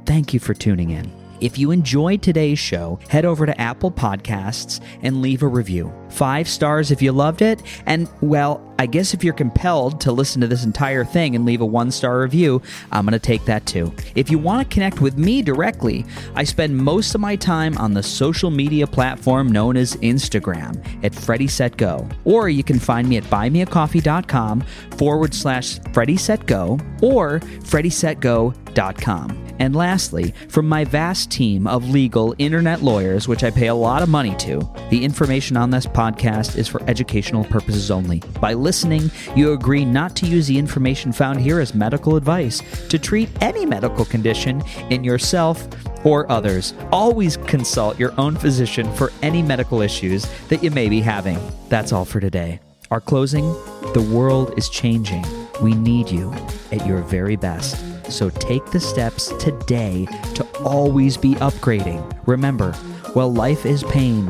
thank 0.05 0.33
you 0.33 0.39
for 0.39 0.53
tuning 0.53 0.91
in. 0.91 1.11
If 1.41 1.57
you 1.57 1.71
enjoyed 1.71 2.21
today's 2.21 2.59
show, 2.59 2.99
head 3.07 3.23
over 3.23 3.45
to 3.45 3.61
Apple 3.61 3.91
Podcasts 3.91 4.81
and 5.01 5.21
leave 5.21 5.41
a 5.41 5.47
review. 5.47 5.93
Five 6.09 6.47
stars 6.47 6.91
if 6.91 7.01
you 7.01 7.11
loved 7.11 7.41
it, 7.41 7.61
and 7.85 8.09
well, 8.21 8.69
I 8.79 8.85
guess 8.85 9.13
if 9.13 9.25
you're 9.25 9.33
compelled 9.33 9.99
to 10.01 10.11
listen 10.13 10.39
to 10.39 10.47
this 10.47 10.63
entire 10.63 11.03
thing 11.03 11.35
and 11.35 11.45
leave 11.45 11.59
a 11.59 11.65
one 11.65 11.91
star 11.91 12.21
review, 12.21 12.61
I'm 12.93 13.05
going 13.05 13.11
to 13.11 13.19
take 13.19 13.43
that 13.43 13.65
too. 13.65 13.93
If 14.15 14.31
you 14.31 14.39
want 14.39 14.67
to 14.67 14.73
connect 14.73 15.01
with 15.01 15.17
me 15.17 15.41
directly, 15.41 16.05
I 16.33 16.45
spend 16.45 16.77
most 16.77 17.13
of 17.13 17.19
my 17.19 17.35
time 17.35 17.77
on 17.77 17.93
the 17.93 18.01
social 18.01 18.49
media 18.49 18.87
platform 18.87 19.51
known 19.51 19.75
as 19.75 19.97
Instagram 19.97 20.81
at 21.03 21.13
Freddie 21.13 21.49
Set 21.49 21.75
Go. 21.75 22.07
Or 22.23 22.47
you 22.47 22.63
can 22.63 22.79
find 22.79 23.09
me 23.09 23.17
at 23.17 23.25
buymeacoffee.com 23.25 24.61
forward 24.97 25.33
slash 25.33 25.77
Freddie 25.91 26.15
Set 26.15 26.45
Go 26.45 26.79
or 27.01 27.41
FreddieSetGo.com. 27.41 29.45
And 29.59 29.75
lastly, 29.75 30.33
from 30.47 30.69
my 30.69 30.85
vast 30.85 31.29
team 31.29 31.67
of 31.67 31.89
legal 31.89 32.33
internet 32.37 32.81
lawyers, 32.81 33.27
which 33.27 33.43
I 33.43 33.51
pay 33.51 33.67
a 33.67 33.75
lot 33.75 34.01
of 34.01 34.07
money 34.07 34.33
to, 34.37 34.61
the 34.89 35.03
information 35.03 35.57
on 35.57 35.69
this 35.69 35.85
podcast 35.99 36.55
is 36.57 36.65
for 36.65 36.81
educational 36.87 37.43
purposes 37.43 37.91
only. 37.91 38.21
By 38.39 38.53
listening, 38.53 39.11
you 39.35 39.51
agree 39.51 39.83
not 39.83 40.15
to 40.17 40.25
use 40.25 40.47
the 40.47 40.57
information 40.57 41.11
found 41.11 41.41
here 41.41 41.59
as 41.59 41.75
medical 41.75 42.15
advice 42.15 42.61
to 42.87 42.97
treat 42.97 43.27
any 43.41 43.65
medical 43.65 44.05
condition 44.05 44.63
in 44.89 45.03
yourself 45.03 45.67
or 46.05 46.31
others. 46.31 46.73
Always 46.93 47.35
consult 47.35 47.99
your 47.99 48.13
own 48.17 48.37
physician 48.37 48.89
for 48.93 49.11
any 49.21 49.43
medical 49.43 49.81
issues 49.81 50.25
that 50.47 50.63
you 50.63 50.71
may 50.71 50.87
be 50.87 51.01
having. 51.01 51.37
That's 51.67 51.91
all 51.91 52.05
for 52.05 52.21
today. 52.21 52.61
Our 52.91 53.01
closing 53.01 53.51
the 53.93 54.09
world 54.09 54.53
is 54.57 54.69
changing. 54.69 55.25
We 55.61 55.73
need 55.73 56.09
you 56.09 56.33
at 56.71 56.87
your 56.87 57.01
very 57.01 57.35
best. 57.35 57.75
So 58.09 58.29
take 58.29 58.65
the 58.67 58.79
steps 58.79 59.33
today 59.37 60.07
to 60.35 60.47
always 60.63 61.17
be 61.17 61.35
upgrading. 61.35 62.01
Remember, 62.25 62.71
while 63.13 63.33
life 63.33 63.65
is 63.65 63.83
pain, 63.83 64.29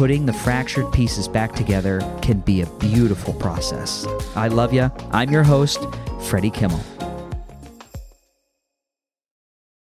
putting 0.00 0.24
the 0.24 0.32
fractured 0.32 0.90
pieces 0.94 1.28
back 1.28 1.54
together 1.54 2.00
can 2.22 2.40
be 2.40 2.62
a 2.62 2.66
beautiful 2.78 3.34
process. 3.34 4.06
I 4.34 4.48
love 4.48 4.72
you. 4.72 4.90
I'm 5.10 5.28
your 5.30 5.42
host, 5.42 5.78
Freddie 6.22 6.48
Kimmel. 6.48 6.99